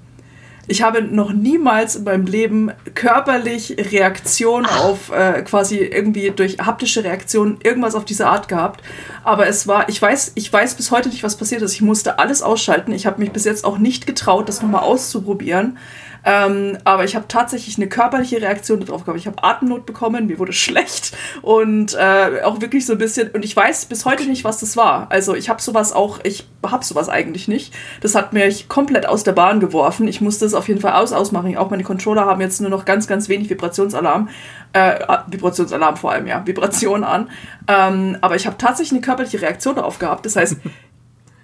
Ich 0.72 0.84
habe 0.84 1.02
noch 1.02 1.34
niemals 1.34 1.96
in 1.96 2.04
meinem 2.04 2.28
Leben 2.28 2.72
körperlich 2.94 3.76
Reaktion 3.92 4.68
Ach. 4.70 4.86
auf 4.86 5.12
äh, 5.12 5.42
quasi 5.42 5.80
irgendwie 5.80 6.30
durch 6.30 6.60
haptische 6.60 7.04
Reaktionen 7.04 7.58
irgendwas 7.64 7.96
auf 7.96 8.06
diese 8.06 8.28
Art 8.28 8.48
gehabt. 8.48 8.84
Aber 9.24 9.48
es 9.48 9.68
war, 9.68 9.90
ich 9.90 10.00
weiß, 10.00 10.34
ich 10.36 10.54
weiß 10.54 10.76
bis 10.76 10.92
heute 10.92 11.10
nicht, 11.10 11.24
was 11.24 11.38
passiert 11.38 11.64
ist. 11.64 11.74
Ich 11.74 11.82
musste 11.82 12.20
alles 12.20 12.44
ausschalten. 12.44 12.92
Ich 12.92 13.08
habe 13.08 13.20
mich 13.20 13.32
bis 13.32 13.46
jetzt 13.46 13.66
auch 13.66 13.80
nicht 13.80 14.06
getraut, 14.06 14.48
das 14.48 14.62
nochmal 14.62 14.84
auszuprobieren. 14.84 15.80
Ähm, 16.26 16.78
aber 16.84 17.04
ich 17.06 17.16
habe 17.16 17.28
tatsächlich 17.28 17.78
eine 17.78 17.88
körperliche 17.88 18.42
Reaktion 18.42 18.80
darauf 18.80 19.04
gehabt. 19.04 19.20
Ich 19.20 19.28
habe 19.28 19.44
Atemnot 19.44 19.86
bekommen, 19.86 20.28
mir 20.28 20.40
wurde 20.40 20.54
schlecht 20.54 21.16
und 21.42 21.96
äh, 21.96 22.42
auch 22.44 22.62
wirklich 22.62 22.86
so 22.86 22.94
ein 22.94 23.00
bisschen. 23.00 23.30
Und 23.30 23.46
ich 23.46 23.56
weiß 23.56 23.86
bis 23.86 24.06
heute 24.06 24.26
nicht, 24.26 24.44
was 24.44 24.60
das 24.60 24.78
war. 24.78 25.08
Also 25.10 25.36
ich 25.36 25.50
habe 25.50 25.62
sowas 25.62 25.94
auch, 25.94 26.20
ich 26.24 26.48
habe 26.66 26.84
sowas 26.84 27.10
eigentlich 27.10 27.48
nicht. 27.48 27.74
Das 28.02 28.16
hat 28.16 28.34
mich 28.34 28.68
komplett 28.68 29.06
aus 29.06 29.24
der 29.24 29.32
Bahn 29.32 29.60
geworfen. 29.60 30.08
Ich 30.08 30.22
musste 30.22 30.46
es 30.46 30.54
auf 30.54 30.68
jeden 30.68 30.82
Fall 30.82 30.94
aus 30.94 31.14
ausmachen. 31.14 31.56
Auch 31.58 31.70
meine 31.70 31.84
Controller 31.84 32.26
haben 32.26 32.42
jetzt 32.42 32.62
nur 32.62 32.70
noch 32.70 32.86
ganz, 32.86 33.08
ganz 33.08 33.30
wenig 33.30 33.50
Vibrationsalarm. 33.50 34.30
Äh, 34.74 35.00
Vibrationsalarm 35.28 35.98
vor 35.98 36.12
allem, 36.12 36.28
ja, 36.28 36.46
Vibration 36.46 37.04
an. 37.04 37.30
Ähm, 37.68 38.18
aber 38.22 38.36
ich 38.36 38.46
habe 38.46 38.58
tatsächlich 38.58 38.92
eine 38.92 39.02
körperliche 39.02 39.42
Reaktion 39.42 39.76
darauf 39.76 40.00
gehabt. 40.00 40.26
Das 40.26 40.36
heißt, 40.36 40.58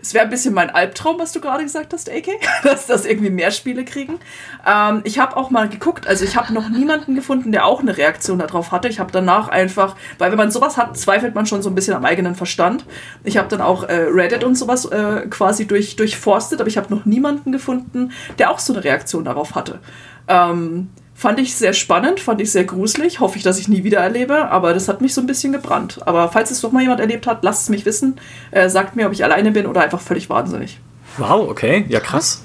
es 0.06 0.14
wäre 0.14 0.24
ein 0.24 0.30
bisschen 0.30 0.54
mein 0.54 0.70
Albtraum, 0.70 1.18
was 1.18 1.32
du 1.32 1.42
gerade 1.42 1.64
gesagt 1.64 1.92
hast, 1.92 2.12
AK, 2.12 2.28
dass 2.64 2.86
das 2.86 3.06
irgendwie 3.06 3.32
mehr 3.32 3.50
Spiele 3.50 3.84
kriegen. 3.84 4.20
Ähm, 4.66 5.02
ich 5.04 5.18
habe 5.18 5.36
auch 5.36 5.50
mal 5.50 5.68
geguckt, 5.68 6.06
also 6.06 6.24
ich 6.24 6.36
habe 6.36 6.54
noch 6.54 6.70
niemanden 6.70 7.16
gefunden, 7.16 7.52
der 7.52 7.66
auch 7.66 7.80
eine 7.80 7.98
Reaktion 7.98 8.38
darauf 8.38 8.72
hatte. 8.72 8.88
Ich 8.88 9.00
habe 9.00 9.12
danach 9.12 9.48
einfach, 9.48 9.96
weil 10.20 10.30
wenn 10.30 10.38
man 10.38 10.52
sowas 10.52 10.78
hat, 10.78 10.96
zweifelt 10.96 11.34
man 11.34 11.48
schon 11.48 11.64
so 11.64 11.70
ein 11.70 11.76
bisschen 11.76 11.96
am 11.96 12.06
eigenen 12.06 12.36
Verstand. 12.36 12.86
Ich 13.24 13.38
habe 13.38 13.48
dann 13.48 13.62
auch 13.62 13.84
äh, 13.84 14.06
Reddit 14.12 14.44
und 14.44 14.54
sowas 14.54 14.86
äh, 14.86 15.26
quasi 15.28 15.66
durch, 15.66 15.96
durchforstet, 15.96 16.62
aber 16.62 16.68
ich 16.68 16.78
habe 16.78 16.94
noch 16.94 17.06
niemanden 17.06 17.52
gefunden, 17.52 18.12
der 18.38 18.52
auch 18.52 18.60
so 18.60 18.74
eine 18.74 18.84
Reaktion 18.84 19.26
darauf 19.26 19.56
hatte. 19.56 19.80
Ähm, 20.28 20.90
Fand 21.16 21.40
ich 21.40 21.56
sehr 21.56 21.74
spannend, 21.74 22.20
fand 22.20 22.42
ich 22.42 22.52
sehr 22.52 22.66
gruselig. 22.66 23.22
Hoffe 23.22 23.38
ich, 23.38 23.44
dass 23.44 23.58
ich 23.58 23.68
nie 23.70 23.84
wieder 23.84 24.00
erlebe, 24.00 24.52
aber 24.52 24.74
das 24.74 24.88
hat 24.90 25.02
mich 25.02 25.14
so 25.14 25.22
ein 25.22 25.28
bisschen 25.28 25.54
gebrannt. 25.54 26.00
Aber 26.06 26.30
falls 26.30 26.52
es 26.52 26.62
doch 26.62 26.72
mal 26.72 26.82
jemand 26.82 27.00
erlebt 27.00 27.26
hat, 27.26 27.44
lasst 27.44 27.64
es 27.64 27.70
mich 27.70 27.86
wissen. 27.86 28.20
Äh, 28.52 28.70
sagt 28.70 28.96
mir, 28.96 29.08
ob 29.08 29.14
ich 29.14 29.24
alleine 29.24 29.52
bin 29.52 29.66
oder 29.66 29.82
einfach 29.82 30.02
völlig 30.02 30.30
wahnsinnig. 30.30 30.80
Wow, 31.18 31.50
okay. 31.50 31.86
Ja, 31.88 32.02
krass. 32.02 32.44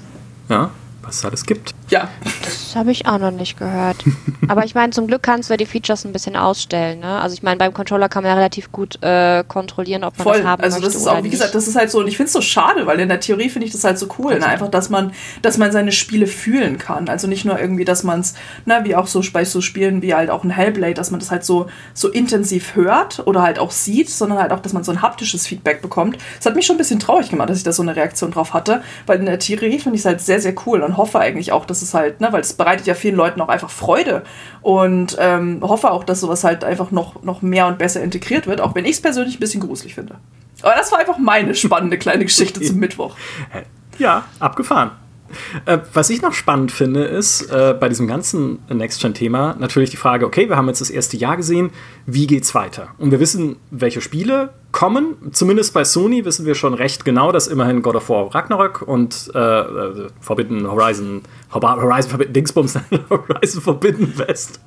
Ja 0.49 0.71
was 1.01 1.17
es 1.17 1.25
alles 1.25 1.45
gibt. 1.45 1.73
Ja. 1.91 2.09
Das 2.41 2.73
habe 2.77 2.91
ich 2.91 3.05
auch 3.05 3.19
noch 3.19 3.31
nicht 3.31 3.59
gehört. 3.59 3.97
Aber 4.47 4.63
ich 4.63 4.73
meine, 4.73 4.91
zum 4.91 5.07
Glück 5.07 5.23
kannst 5.23 5.49
du 5.49 5.57
die 5.57 5.65
Features 5.65 6.05
ein 6.05 6.13
bisschen 6.13 6.37
ausstellen. 6.37 7.01
Ne? 7.01 7.19
Also 7.19 7.33
ich 7.33 7.43
meine, 7.43 7.57
beim 7.57 7.73
Controller 7.73 8.07
kann 8.07 8.23
man 8.23 8.31
ja 8.31 8.35
relativ 8.35 8.71
gut 8.71 8.97
äh, 9.03 9.43
kontrollieren, 9.45 10.05
ob 10.05 10.17
man 10.17 10.23
Voll. 10.23 10.37
das 10.37 10.45
haben 10.45 10.63
also 10.63 10.79
das 10.79 10.95
ist 10.95 11.05
auch, 11.05 11.17
wie 11.17 11.23
nicht. 11.23 11.31
gesagt, 11.31 11.53
das 11.53 11.67
ist 11.67 11.75
halt 11.75 11.91
so, 11.91 11.99
und 11.99 12.07
ich 12.07 12.15
finde 12.15 12.27
es 12.27 12.33
so 12.33 12.41
schade, 12.41 12.87
weil 12.87 12.97
in 13.01 13.09
der 13.09 13.19
Theorie 13.19 13.49
finde 13.49 13.67
ich 13.67 13.73
das 13.73 13.83
halt 13.83 13.99
so 13.99 14.07
cool. 14.17 14.39
Ne? 14.39 14.45
Einfach, 14.45 14.69
dass 14.69 14.89
man, 14.89 15.11
dass 15.41 15.57
man 15.57 15.73
seine 15.73 15.91
Spiele 15.91 16.27
fühlen 16.27 16.77
kann. 16.77 17.09
Also 17.09 17.27
nicht 17.27 17.43
nur 17.43 17.59
irgendwie, 17.59 17.83
dass 17.83 18.03
man 18.03 18.21
es, 18.21 18.35
ne, 18.65 18.79
wie 18.83 18.95
auch 18.95 19.07
so 19.07 19.21
bei 19.33 19.43
so 19.43 19.59
Spielen 19.59 20.01
wie 20.01 20.13
halt 20.13 20.29
auch 20.29 20.45
ein 20.45 20.49
Hellblade, 20.49 20.93
dass 20.93 21.11
man 21.11 21.19
das 21.19 21.29
halt 21.29 21.43
so, 21.43 21.67
so 21.93 22.07
intensiv 22.07 22.75
hört 22.75 23.27
oder 23.27 23.41
halt 23.41 23.59
auch 23.59 23.71
sieht, 23.71 24.09
sondern 24.09 24.39
halt 24.39 24.53
auch, 24.53 24.61
dass 24.61 24.71
man 24.71 24.85
so 24.85 24.93
ein 24.93 25.01
haptisches 25.01 25.45
Feedback 25.45 25.81
bekommt. 25.81 26.17
Das 26.37 26.45
hat 26.45 26.55
mich 26.55 26.65
schon 26.65 26.75
ein 26.75 26.79
bisschen 26.79 26.99
traurig 27.01 27.29
gemacht, 27.29 27.49
dass 27.49 27.57
ich 27.57 27.63
da 27.63 27.73
so 27.73 27.83
eine 27.83 27.97
Reaktion 27.97 28.31
drauf 28.31 28.53
hatte, 28.53 28.81
weil 29.07 29.19
in 29.19 29.25
der 29.25 29.39
Theorie 29.39 29.77
finde 29.77 29.97
ich 29.97 30.01
es 30.01 30.05
halt 30.05 30.21
sehr, 30.21 30.39
sehr 30.39 30.55
cool 30.65 30.81
und 30.81 30.95
hoffe 30.95 31.19
eigentlich 31.19 31.51
auch, 31.51 31.65
dass 31.65 31.80
es 31.81 31.93
halt, 31.93 32.21
ne, 32.21 32.31
weil 32.31 32.41
es 32.41 32.53
bereitet 32.53 32.87
ja 32.87 32.93
vielen 32.93 33.15
Leuten 33.15 33.41
auch 33.41 33.49
einfach 33.49 33.69
Freude 33.69 34.23
und 34.61 35.17
ähm, 35.19 35.59
hoffe 35.61 35.91
auch, 35.91 36.03
dass 36.03 36.21
sowas 36.21 36.43
halt 36.43 36.63
einfach 36.63 36.91
noch, 36.91 37.23
noch 37.23 37.41
mehr 37.41 37.67
und 37.67 37.77
besser 37.77 38.01
integriert 38.01 38.47
wird, 38.47 38.61
auch 38.61 38.75
wenn 38.75 38.85
ich 38.85 38.93
es 38.93 39.01
persönlich 39.01 39.37
ein 39.37 39.39
bisschen 39.39 39.61
gruselig 39.61 39.95
finde. 39.95 40.15
Aber 40.61 40.75
das 40.75 40.91
war 40.91 40.99
einfach 40.99 41.17
meine 41.17 41.55
spannende 41.55 41.97
kleine 41.97 42.25
Geschichte 42.25 42.61
zum 42.61 42.75
Mittwoch. 42.79 43.15
Ja, 43.97 44.25
abgefahren. 44.39 44.91
Äh, 45.65 45.79
was 45.93 46.09
ich 46.09 46.21
noch 46.21 46.33
spannend 46.33 46.71
finde, 46.71 47.05
ist 47.05 47.49
äh, 47.51 47.75
bei 47.79 47.89
diesem 47.89 48.07
ganzen 48.07 48.59
Next-Gen-Thema 48.69 49.55
natürlich 49.59 49.89
die 49.89 49.97
Frage: 49.97 50.25
Okay, 50.25 50.49
wir 50.49 50.57
haben 50.57 50.67
jetzt 50.67 50.81
das 50.81 50.89
erste 50.89 51.17
Jahr 51.17 51.37
gesehen, 51.37 51.71
wie 52.05 52.27
geht's 52.27 52.53
weiter? 52.53 52.89
Und 52.97 53.11
wir 53.11 53.19
wissen, 53.19 53.57
welche 53.69 54.01
Spiele 54.01 54.53
kommen. 54.71 55.15
Zumindest 55.31 55.73
bei 55.73 55.83
Sony 55.83 56.25
wissen 56.25 56.45
wir 56.45 56.55
schon 56.55 56.73
recht 56.73 57.05
genau, 57.05 57.31
dass 57.31 57.47
immerhin 57.47 57.81
God 57.81 57.95
of 57.95 58.09
War 58.09 58.33
Ragnarök 58.33 58.81
und 58.81 59.31
äh, 59.33 59.39
äh 59.39 60.07
Forbidden 60.19 60.69
Horizon, 60.69 61.21
Horizon 61.53 62.09
Forbidden 62.09 62.33
Dingsbums, 62.33 62.79
Horizon 63.09 63.61
Forbidden 63.61 64.17
West 64.17 64.61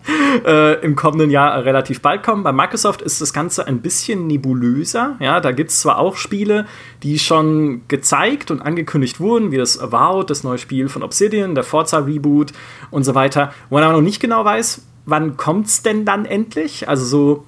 äh, 0.44 0.80
im 0.84 0.96
kommenden 0.96 1.30
Jahr 1.30 1.64
relativ 1.64 2.00
bald 2.02 2.22
kommen. 2.22 2.42
Bei 2.42 2.52
Microsoft 2.52 3.02
ist 3.02 3.20
das 3.20 3.32
Ganze 3.32 3.66
ein 3.66 3.80
bisschen 3.80 4.26
nebulöser. 4.26 5.16
Ja, 5.20 5.40
da 5.40 5.52
gibt 5.52 5.70
es 5.70 5.80
zwar 5.80 5.98
auch 5.98 6.16
Spiele, 6.16 6.66
die 7.02 7.18
schon 7.18 7.82
gezeigt 7.88 8.50
und 8.50 8.60
angekündigt 8.60 9.20
wurden, 9.20 9.52
wie 9.52 9.58
das 9.58 9.80
Avowed, 9.80 10.28
das 10.28 10.44
neue 10.44 10.58
Spiel 10.58 10.88
von 10.88 11.02
Obsidian, 11.02 11.54
der 11.54 11.64
Forza 11.64 11.98
Reboot 11.98 12.52
und 12.90 13.04
so 13.04 13.14
weiter, 13.14 13.52
wo 13.70 13.76
man 13.76 13.84
aber 13.84 13.94
noch 13.94 14.00
nicht 14.00 14.20
genau 14.20 14.44
weiß, 14.44 14.82
wann 15.06 15.36
es 15.64 15.82
denn 15.82 16.04
dann 16.04 16.24
endlich? 16.24 16.88
Also 16.88 17.04
so 17.04 17.44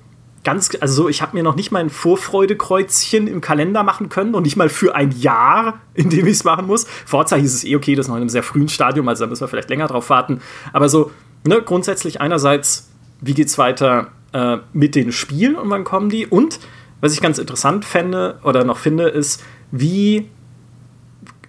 ganz, 0.47 0.70
also 0.80 1.03
so, 1.03 1.09
ich 1.09 1.22
habe 1.22 1.36
mir 1.36 1.42
noch 1.42 1.57
nicht 1.57 1.72
mal 1.72 1.80
ein 1.80 1.90
Vorfreudekreuzchen 1.90 3.26
im 3.26 3.40
Kalender 3.40 3.82
machen 3.82 4.09
können 4.09 4.32
und 4.36 4.44
nicht 4.44 4.57
mal 4.57 4.68
für 4.68 4.94
ein 4.94 5.11
Jahr, 5.11 5.80
in 5.94 6.09
dem 6.09 6.24
ich 6.26 6.34
es 6.34 6.44
machen 6.44 6.68
muss. 6.68 6.86
Forza 7.05 7.34
hieß 7.34 7.53
es 7.53 7.64
eh 7.64 7.74
okay, 7.74 7.97
das 7.97 8.07
ist 8.07 8.09
noch 8.09 8.14
in 8.14 8.22
einem 8.22 8.28
sehr 8.28 8.44
frühen 8.44 8.68
Stadium, 8.68 9.09
also 9.09 9.24
da 9.24 9.28
müssen 9.28 9.40
wir 9.40 9.49
vielleicht 9.49 9.70
länger 9.70 9.88
drauf 9.88 10.09
warten. 10.09 10.40
Aber 10.72 10.88
so, 10.88 11.11
ne, 11.44 11.61
grundsätzlich 11.62 12.20
einerseits, 12.20 12.88
wie 13.20 13.34
geht's 13.34 13.59
weiter 13.59 14.12
äh, 14.32 14.59
mit 14.72 14.94
den 14.94 15.11
Spielen 15.11 15.57
und 15.57 15.68
wann 15.68 15.82
kommen 15.82 16.11
die? 16.11 16.26
Und 16.26 16.61
was 17.01 17.12
ich 17.12 17.20
ganz 17.20 17.38
interessant 17.38 17.84
fände 17.84 18.38
oder 18.44 18.62
noch 18.62 18.78
finde, 18.78 19.09
ist, 19.09 19.42
wie 19.72 20.30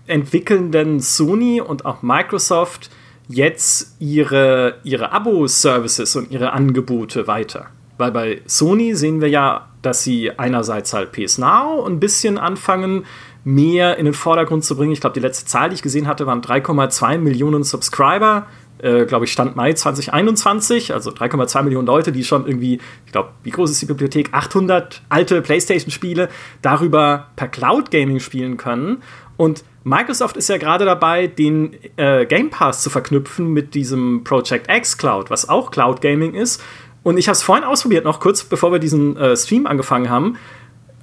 entwickeln 0.07 0.71
denn 0.71 1.01
Sony 1.01 1.61
und 1.61 1.85
auch 1.85 2.01
Microsoft 2.01 2.89
jetzt 3.27 3.95
ihre, 3.99 4.79
ihre 4.83 5.11
Abo-Services 5.11 6.15
und 6.15 6.31
ihre 6.31 6.51
Angebote 6.51 7.27
weiter? 7.27 7.67
Weil 7.97 8.11
bei 8.11 8.41
Sony 8.45 8.95
sehen 8.95 9.21
wir 9.21 9.29
ja, 9.29 9.69
dass 9.81 10.03
sie 10.03 10.31
einerseits 10.37 10.93
halt 10.93 11.11
PS 11.11 11.37
Now 11.37 11.85
ein 11.85 11.99
bisschen 11.99 12.37
anfangen, 12.37 13.05
mehr 13.43 13.97
in 13.97 14.05
den 14.05 14.13
Vordergrund 14.13 14.65
zu 14.65 14.75
bringen. 14.75 14.91
Ich 14.91 14.99
glaube, 14.99 15.13
die 15.13 15.21
letzte 15.21 15.45
Zahl, 15.45 15.69
die 15.69 15.75
ich 15.75 15.81
gesehen 15.81 16.07
hatte, 16.07 16.25
waren 16.25 16.41
3,2 16.41 17.17
Millionen 17.17 17.63
Subscriber. 17.63 18.47
Äh, 18.79 19.05
glaube 19.05 19.25
ich, 19.25 19.31
Stand 19.31 19.55
Mai 19.55 19.73
2021, 19.73 20.93
also 20.93 21.09
3,2 21.09 21.63
Millionen 21.63 21.87
Leute, 21.87 22.11
die 22.11 22.23
schon 22.23 22.45
irgendwie, 22.45 22.79
ich 23.07 23.11
glaube, 23.11 23.29
wie 23.41 23.49
groß 23.49 23.71
ist 23.71 23.81
die 23.81 23.87
Bibliothek? 23.87 24.29
800 24.33 25.01
alte 25.09 25.41
PlayStation-Spiele 25.41 26.29
darüber 26.61 27.27
per 27.35 27.47
Cloud 27.47 27.89
Gaming 27.89 28.19
spielen 28.19 28.57
können. 28.57 29.01
Und 29.35 29.63
Microsoft 29.83 30.35
ist 30.35 30.49
ja 30.49 30.57
gerade 30.57 30.85
dabei, 30.85 31.27
den 31.27 31.75
äh, 31.95 32.25
Game 32.25 32.49
Pass 32.49 32.83
zu 32.83 32.89
verknüpfen 32.89 33.53
mit 33.53 33.73
diesem 33.73 34.23
Project 34.23 34.69
X 34.69 34.97
Cloud, 34.97 35.29
was 35.29 35.47
auch 35.47 35.71
Cloud 35.71 36.01
Gaming 36.01 36.33
ist. 36.33 36.61
Und 37.07 37.17
ich 37.17 37.29
habe 37.29 37.37
es 37.37 37.41
vorhin 37.41 37.63
ausprobiert, 37.63 38.03
noch 38.03 38.19
kurz 38.19 38.43
bevor 38.43 38.73
wir 38.73 38.79
diesen 38.79 39.15
äh, 39.15 39.37
Stream 39.37 39.65
angefangen 39.65 40.09
haben, 40.09 40.35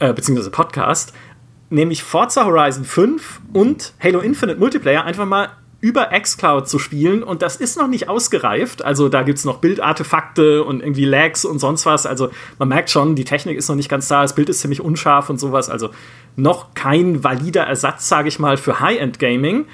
äh, 0.00 0.12
beziehungsweise 0.12 0.50
Podcast, 0.50 1.14
nämlich 1.70 2.02
Forza 2.02 2.44
Horizon 2.44 2.84
5 2.84 3.40
und 3.54 3.94
Halo 4.02 4.20
Infinite 4.20 4.58
Multiplayer 4.58 5.04
einfach 5.04 5.24
mal 5.24 5.48
über 5.80 6.08
xCloud 6.08 6.68
zu 6.68 6.78
spielen 6.78 7.22
und 7.22 7.40
das 7.40 7.56
ist 7.56 7.78
noch 7.78 7.86
nicht 7.88 8.10
ausgereift. 8.10 8.84
Also 8.84 9.08
da 9.08 9.22
gibt 9.22 9.38
es 9.38 9.46
noch 9.46 9.60
Bildartefakte 9.60 10.62
und 10.62 10.80
irgendwie 10.80 11.06
Lags 11.06 11.46
und 11.46 11.58
sonst 11.58 11.86
was. 11.86 12.04
Also 12.04 12.28
man 12.58 12.68
merkt 12.68 12.90
schon, 12.90 13.14
die 13.14 13.24
Technik 13.24 13.56
ist 13.56 13.70
noch 13.70 13.76
nicht 13.76 13.88
ganz 13.88 14.06
da, 14.06 14.20
das 14.20 14.34
Bild 14.34 14.50
ist 14.50 14.60
ziemlich 14.60 14.82
unscharf 14.82 15.30
und 15.30 15.40
sowas. 15.40 15.70
Also 15.70 15.88
noch 16.36 16.74
kein 16.74 17.24
valider 17.24 17.62
Ersatz, 17.62 18.10
sage 18.10 18.28
ich 18.28 18.38
mal, 18.38 18.58
für 18.58 18.78
High-End-Gaming. 18.80 19.64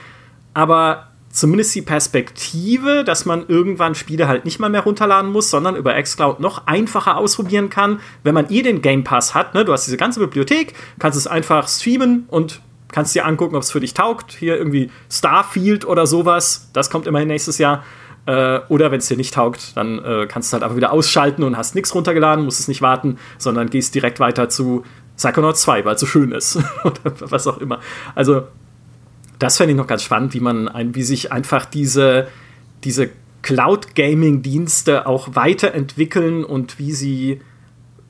Aber 0.55 1.10
zumindest 1.31 1.75
die 1.75 1.83
Perspektive, 1.83 3.05
dass 3.05 3.25
man 3.25 3.45
irgendwann 3.47 3.95
Spiele 3.95 4.27
halt 4.29 4.45
nicht 4.45 4.59
mal 4.59 4.69
mehr 4.69 4.83
runterladen 4.83 5.31
muss, 5.31 5.51
sondern 5.51 5.77
über 5.77 6.01
xCloud 6.01 6.41
noch 6.41 6.67
einfacher 6.67 7.17
ausprobieren 7.17 7.71
kann, 7.71 8.01
wenn 8.25 8.35
man 8.35 8.51
eh 8.51 8.63
den 8.63 8.83
Game 8.83 9.05
Pass 9.05 9.35
hat. 9.35 9.55
Ne? 9.55 9.65
Du 9.65 9.73
hast 9.73 9.87
diese 9.87 9.97
ganze 9.97 10.21
Bibliothek, 10.21 10.75
kannst 10.99 11.17
es 11.17 11.27
einfach 11.27 11.69
streamen 11.69 12.25
und 12.29 12.61
kannst 12.93 13.15
dir 13.15 13.25
angucken, 13.25 13.55
ob 13.55 13.63
es 13.63 13.71
für 13.71 13.81
dich 13.81 13.95
taugt. 13.95 14.33
Hier 14.33 14.57
irgendwie 14.57 14.91
Starfield 15.09 15.85
oder 15.87 16.07
sowas, 16.07 16.69
das 16.73 16.91
kommt 16.91 17.07
immerhin 17.07 17.29
nächstes 17.29 17.59
Jahr. 17.59 17.85
Äh, 18.27 18.61
oder 18.69 18.91
wenn 18.91 18.99
es 18.99 19.07
dir 19.07 19.17
nicht 19.17 19.33
taugt, 19.33 19.77
dann 19.77 20.05
äh, 20.05 20.27
kannst 20.27 20.53
du 20.53 20.55
halt 20.55 20.65
einfach 20.65 20.77
wieder 20.77 20.93
ausschalten 20.93 21.45
und 21.45 21.57
hast 21.57 21.75
nichts 21.75 21.95
runtergeladen, 21.95 22.45
musst 22.45 22.61
es 22.61 22.69
nicht 22.69 22.83
warten, 22.83 23.19
sondern 23.39 23.71
gehst 23.71 23.95
direkt 23.95 24.21
weiter 24.21 24.49
zu 24.49 24.85
Psychonauts 25.17 25.63
2, 25.63 25.85
weil 25.85 25.95
es 25.95 26.01
so 26.01 26.07
schön 26.07 26.33
ist. 26.33 26.57
oder 26.85 27.13
was 27.21 27.47
auch 27.47 27.59
immer. 27.59 27.79
Also 28.15 28.43
das 29.41 29.57
fände 29.57 29.73
ich 29.73 29.77
noch 29.77 29.87
ganz 29.87 30.05
spannend, 30.05 30.35
wie 30.35 30.41
man 30.41 30.71
wie 30.95 31.03
sich 31.03 31.33
einfach 31.33 31.65
diese, 31.65 32.29
diese 32.85 33.11
Cloud-Gaming-Dienste 33.43 35.07
auch 35.07 35.35
weiterentwickeln 35.35 36.45
und 36.45 36.79
wie 36.79 36.93
sie, 36.93 37.41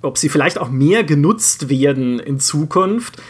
ob 0.03 0.19
sie 0.19 0.29
vielleicht 0.29 0.59
auch 0.59 0.71
mehr 0.71 1.05
genutzt 1.05 1.69
werden 1.69 2.19
in 2.19 2.41
Zukunft. 2.41 3.23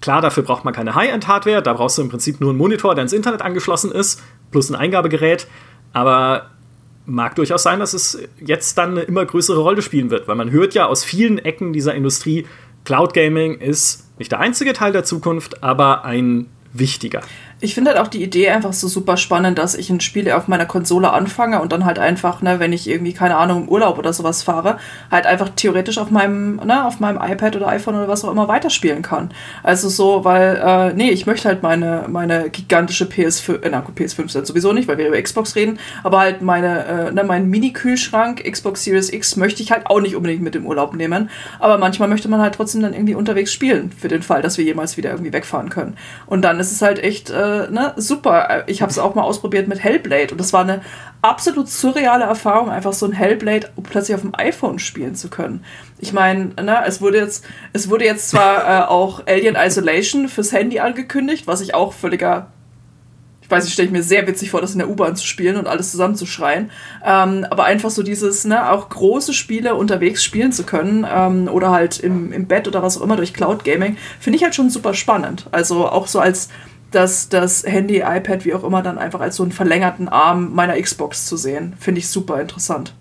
Klar, 0.00 0.22
dafür 0.22 0.42
braucht 0.42 0.64
man 0.64 0.74
keine 0.74 0.94
High-End-Hardware, 0.94 1.62
da 1.62 1.74
brauchst 1.74 1.98
du 1.98 2.02
im 2.02 2.08
Prinzip 2.08 2.40
nur 2.40 2.50
einen 2.50 2.58
Monitor, 2.58 2.94
der 2.94 3.02
ins 3.02 3.12
Internet 3.12 3.42
angeschlossen 3.42 3.92
ist, 3.92 4.22
plus 4.50 4.70
ein 4.70 4.74
Eingabegerät. 4.74 5.46
Aber 5.92 6.50
mag 7.06 7.34
durchaus 7.34 7.62
sein, 7.62 7.78
dass 7.78 7.92
es 7.92 8.18
jetzt 8.40 8.78
dann 8.78 8.92
eine 8.92 9.02
immer 9.02 9.24
größere 9.26 9.60
Rolle 9.60 9.82
spielen 9.82 10.08
wird, 10.10 10.28
weil 10.28 10.36
man 10.36 10.50
hört 10.50 10.72
ja 10.72 10.86
aus 10.86 11.04
vielen 11.04 11.38
Ecken 11.38 11.74
dieser 11.74 11.94
Industrie, 11.94 12.46
Cloud 12.84 13.14
Gaming 13.14 13.54
ist 13.60 14.18
nicht 14.18 14.32
der 14.32 14.40
einzige 14.40 14.72
Teil 14.72 14.92
der 14.92 15.04
Zukunft, 15.04 15.62
aber 15.62 16.04
ein 16.04 16.46
wichtiger. 16.74 17.22
Ich 17.64 17.74
finde 17.74 17.92
halt 17.92 17.98
auch 17.98 18.08
die 18.08 18.22
Idee 18.22 18.50
einfach 18.50 18.74
so 18.74 18.88
super 18.88 19.16
spannend, 19.16 19.56
dass 19.56 19.74
ich 19.74 19.88
ein 19.88 20.00
Spiel 20.00 20.30
auf 20.30 20.48
meiner 20.48 20.66
Konsole 20.66 21.10
anfange 21.14 21.62
und 21.62 21.72
dann 21.72 21.86
halt 21.86 21.98
einfach, 21.98 22.42
ne, 22.42 22.60
wenn 22.60 22.74
ich 22.74 22.86
irgendwie, 22.86 23.14
keine 23.14 23.38
Ahnung, 23.38 23.62
im 23.62 23.68
Urlaub 23.70 23.96
oder 23.96 24.12
sowas 24.12 24.42
fahre, 24.42 24.76
halt 25.10 25.24
einfach 25.24 25.48
theoretisch 25.56 25.96
auf 25.96 26.10
meinem, 26.10 26.56
ne, 26.56 26.84
auf 26.84 27.00
meinem 27.00 27.16
iPad 27.16 27.56
oder 27.56 27.68
iPhone 27.68 27.94
oder 27.94 28.06
was 28.06 28.22
auch 28.22 28.30
immer 28.30 28.48
weiterspielen 28.48 29.00
kann. 29.00 29.30
Also 29.62 29.88
so, 29.88 30.26
weil, 30.26 30.60
äh, 30.62 30.92
nee, 30.92 31.08
ich 31.08 31.24
möchte 31.24 31.48
halt 31.48 31.62
meine, 31.62 32.04
meine 32.06 32.50
gigantische 32.50 33.06
PS5, 33.06 33.62
äh, 33.62 33.70
na 33.70 33.80
gut, 33.80 33.96
PS5 33.98 34.30
sind 34.30 34.46
sowieso 34.46 34.74
nicht, 34.74 34.86
weil 34.86 34.98
wir 34.98 35.08
über 35.08 35.22
Xbox 35.22 35.56
reden, 35.56 35.78
aber 36.02 36.20
halt 36.20 36.42
meine, 36.42 36.84
äh, 36.84 37.12
ne, 37.12 37.24
meinen 37.24 37.48
Mini-Kühlschrank, 37.48 38.44
Xbox 38.44 38.84
Series 38.84 39.10
X, 39.10 39.36
möchte 39.36 39.62
ich 39.62 39.72
halt 39.72 39.86
auch 39.86 40.02
nicht 40.02 40.16
unbedingt 40.16 40.42
mit 40.42 40.54
im 40.54 40.66
Urlaub 40.66 40.94
nehmen. 40.94 41.30
Aber 41.60 41.78
manchmal 41.78 42.10
möchte 42.10 42.28
man 42.28 42.42
halt 42.42 42.56
trotzdem 42.56 42.82
dann 42.82 42.92
irgendwie 42.92 43.14
unterwegs 43.14 43.54
spielen, 43.54 43.90
für 43.90 44.08
den 44.08 44.20
Fall, 44.20 44.42
dass 44.42 44.58
wir 44.58 44.66
jemals 44.66 44.98
wieder 44.98 45.12
irgendwie 45.12 45.32
wegfahren 45.32 45.70
können. 45.70 45.96
Und 46.26 46.42
dann 46.42 46.60
ist 46.60 46.70
es 46.70 46.82
halt 46.82 47.02
echt, 47.02 47.30
äh, 47.30 47.53
äh, 47.54 47.70
ne, 47.70 47.92
super. 47.96 48.64
Ich 48.66 48.82
habe 48.82 48.90
es 48.90 48.98
auch 48.98 49.14
mal 49.14 49.22
ausprobiert 49.22 49.68
mit 49.68 49.82
Hellblade 49.82 50.32
und 50.32 50.38
das 50.38 50.52
war 50.52 50.62
eine 50.62 50.82
absolut 51.22 51.68
surreale 51.68 52.24
Erfahrung, 52.24 52.70
einfach 52.70 52.92
so 52.92 53.06
ein 53.06 53.12
Hellblade 53.12 53.70
plötzlich 53.82 54.14
auf 54.14 54.22
dem 54.22 54.34
iPhone 54.34 54.78
spielen 54.78 55.14
zu 55.14 55.28
können. 55.28 55.64
Ich 55.98 56.12
meine, 56.12 56.46
ne, 56.60 56.82
es 56.86 57.00
wurde 57.00 57.18
jetzt, 57.18 57.44
es 57.72 57.88
wurde 57.88 58.04
jetzt 58.04 58.28
zwar 58.28 58.68
äh, 58.84 58.86
auch 58.86 59.26
Alien 59.26 59.56
Isolation 59.56 60.28
fürs 60.28 60.52
Handy 60.52 60.80
angekündigt, 60.80 61.46
was 61.46 61.60
ich 61.60 61.74
auch 61.74 61.92
völliger 61.92 62.48
ich 63.44 63.50
weiß 63.50 63.64
nicht, 63.64 63.74
stelle 63.74 63.86
ich 63.86 63.92
mir 63.92 64.02
sehr 64.02 64.26
witzig 64.26 64.50
vor, 64.50 64.62
das 64.62 64.72
in 64.72 64.78
der 64.78 64.88
U-Bahn 64.88 65.16
zu 65.16 65.26
spielen 65.26 65.56
und 65.56 65.66
alles 65.66 65.90
zusammenzuschreien. 65.90 66.70
Ähm, 67.04 67.46
aber 67.50 67.64
einfach 67.64 67.90
so 67.90 68.02
dieses, 68.02 68.46
ne, 68.46 68.70
auch 68.70 68.88
große 68.88 69.34
Spiele 69.34 69.74
unterwegs 69.74 70.24
spielen 70.24 70.50
zu 70.50 70.64
können 70.64 71.06
ähm, 71.08 71.48
oder 71.48 71.70
halt 71.70 72.00
im, 72.00 72.32
im 72.32 72.46
Bett 72.46 72.66
oder 72.66 72.82
was 72.82 72.96
auch 72.96 73.02
immer 73.02 73.16
durch 73.16 73.34
Cloud 73.34 73.62
Gaming, 73.62 73.98
finde 74.18 74.38
ich 74.38 74.44
halt 74.44 74.54
schon 74.54 74.70
super 74.70 74.94
spannend. 74.94 75.46
Also 75.52 75.86
auch 75.86 76.06
so 76.06 76.20
als 76.20 76.48
das, 76.94 77.28
das 77.28 77.64
Handy, 77.64 77.98
iPad, 77.98 78.44
wie 78.44 78.54
auch 78.54 78.64
immer, 78.64 78.82
dann 78.82 78.98
einfach 78.98 79.20
als 79.20 79.36
so 79.36 79.42
einen 79.42 79.52
verlängerten 79.52 80.08
Arm 80.08 80.54
meiner 80.54 80.80
Xbox 80.80 81.26
zu 81.26 81.36
sehen, 81.36 81.74
finde 81.78 82.00
ich 82.00 82.08
super 82.08 82.40
interessant 82.40 82.94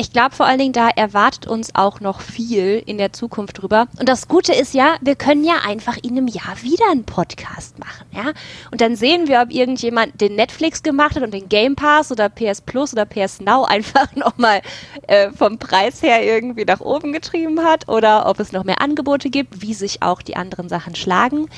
ich 0.00 0.12
glaube 0.12 0.34
vor 0.34 0.46
allen 0.46 0.60
Dingen, 0.60 0.72
da 0.72 0.88
erwartet 0.88 1.48
uns 1.48 1.74
auch 1.74 2.00
noch 2.00 2.20
viel 2.20 2.80
in 2.86 2.98
der 2.98 3.12
Zukunft 3.12 3.60
drüber. 3.60 3.88
Und 3.98 4.08
das 4.08 4.28
Gute 4.28 4.54
ist 4.54 4.72
ja, 4.72 4.96
wir 5.00 5.16
können 5.16 5.44
ja 5.44 5.56
einfach 5.66 5.96
in 5.96 6.12
einem 6.12 6.28
Jahr 6.28 6.62
wieder 6.62 6.88
einen 6.90 7.04
Podcast 7.04 7.78
machen, 7.80 8.06
ja. 8.12 8.32
Und 8.70 8.80
dann 8.80 8.94
sehen 8.94 9.26
wir, 9.26 9.42
ob 9.42 9.52
irgendjemand 9.52 10.20
den 10.20 10.36
Netflix 10.36 10.84
gemacht 10.84 11.16
hat 11.16 11.24
und 11.24 11.34
den 11.34 11.48
Game 11.48 11.74
Pass 11.74 12.12
oder 12.12 12.28
PS 12.28 12.60
Plus 12.60 12.92
oder 12.92 13.06
PS 13.06 13.40
Now 13.40 13.64
einfach 13.68 14.14
nochmal 14.14 14.62
äh, 15.08 15.30
vom 15.32 15.58
Preis 15.58 16.00
her 16.00 16.24
irgendwie 16.24 16.64
nach 16.64 16.80
oben 16.80 17.12
getrieben 17.12 17.64
hat 17.64 17.88
oder 17.88 18.26
ob 18.26 18.38
es 18.38 18.52
noch 18.52 18.62
mehr 18.62 18.80
Angebote 18.80 19.30
gibt, 19.30 19.62
wie 19.62 19.74
sich 19.74 20.02
auch 20.02 20.22
die 20.22 20.36
anderen 20.36 20.68
Sachen 20.68 20.94
schlagen. 20.94 21.48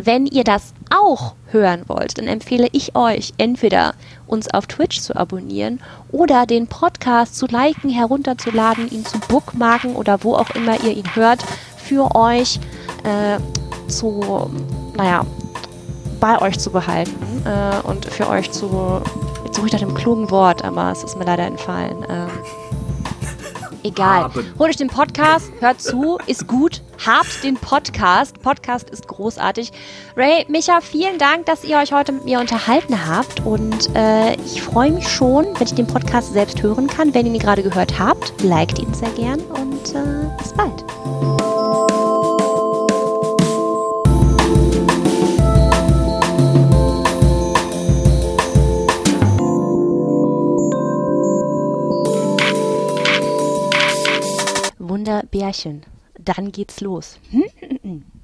Wenn 0.00 0.24
ihr 0.26 0.44
das 0.44 0.72
auch 0.88 1.34
hören 1.52 1.82
wollt, 1.86 2.16
dann 2.16 2.26
empfehle 2.26 2.68
ich 2.72 2.96
euch 2.96 3.34
entweder 3.36 3.94
uns 4.30 4.52
auf 4.52 4.66
Twitch 4.66 5.00
zu 5.00 5.16
abonnieren 5.16 5.80
oder 6.12 6.46
den 6.46 6.66
Podcast 6.66 7.36
zu 7.36 7.46
liken, 7.46 7.90
herunterzuladen, 7.90 8.90
ihn 8.90 9.04
zu 9.04 9.18
bookmarken 9.18 9.96
oder 9.96 10.22
wo 10.22 10.34
auch 10.34 10.50
immer 10.50 10.82
ihr 10.82 10.96
ihn 10.96 11.14
hört, 11.14 11.44
für 11.76 12.14
euch 12.14 12.60
äh, 13.04 13.38
zu, 13.88 14.50
naja, 14.96 15.26
bei 16.20 16.40
euch 16.40 16.58
zu 16.58 16.70
behalten 16.70 17.44
äh, 17.44 17.86
und 17.86 18.04
für 18.04 18.28
euch 18.28 18.50
zu, 18.52 19.00
jetzt 19.44 19.56
suche 19.56 19.66
ich 19.66 19.72
nach 19.72 19.80
dem 19.80 19.94
klugen 19.94 20.30
Wort, 20.30 20.64
aber 20.64 20.92
es 20.92 21.02
ist 21.02 21.16
mir 21.16 21.24
leider 21.24 21.44
entfallen. 21.44 22.02
Äh, 22.04 22.26
Egal. 23.82 24.24
Haben. 24.24 24.54
Holt 24.58 24.70
euch 24.70 24.76
den 24.76 24.88
Podcast, 24.88 25.50
hört 25.60 25.80
zu, 25.80 26.18
ist 26.26 26.46
gut. 26.46 26.82
Habt 27.04 27.42
den 27.42 27.56
Podcast. 27.56 28.42
Podcast 28.42 28.90
ist 28.90 29.08
großartig. 29.08 29.72
Ray, 30.16 30.44
Micha, 30.48 30.80
vielen 30.80 31.18
Dank, 31.18 31.46
dass 31.46 31.64
ihr 31.64 31.78
euch 31.78 31.92
heute 31.92 32.12
mit 32.12 32.24
mir 32.24 32.40
unterhalten 32.40 33.06
habt. 33.06 33.44
Und 33.46 33.94
äh, 33.94 34.34
ich 34.34 34.62
freue 34.62 34.90
mich 34.90 35.08
schon, 35.08 35.46
wenn 35.58 35.66
ich 35.66 35.74
den 35.74 35.86
Podcast 35.86 36.32
selbst 36.32 36.62
hören 36.62 36.86
kann. 36.86 37.14
Wenn 37.14 37.26
ihr 37.26 37.32
ihn 37.32 37.38
gerade 37.38 37.62
gehört 37.62 37.98
habt, 37.98 38.42
liked 38.42 38.78
ihn 38.78 38.92
sehr 38.92 39.10
gern 39.10 39.40
und 39.40 39.94
äh, 39.94 40.28
bis 40.38 40.52
bald. 40.52 40.84
Wunderbärchen. 55.00 55.82
Dann 56.18 56.52
geht's 56.52 56.82
los. 56.82 57.18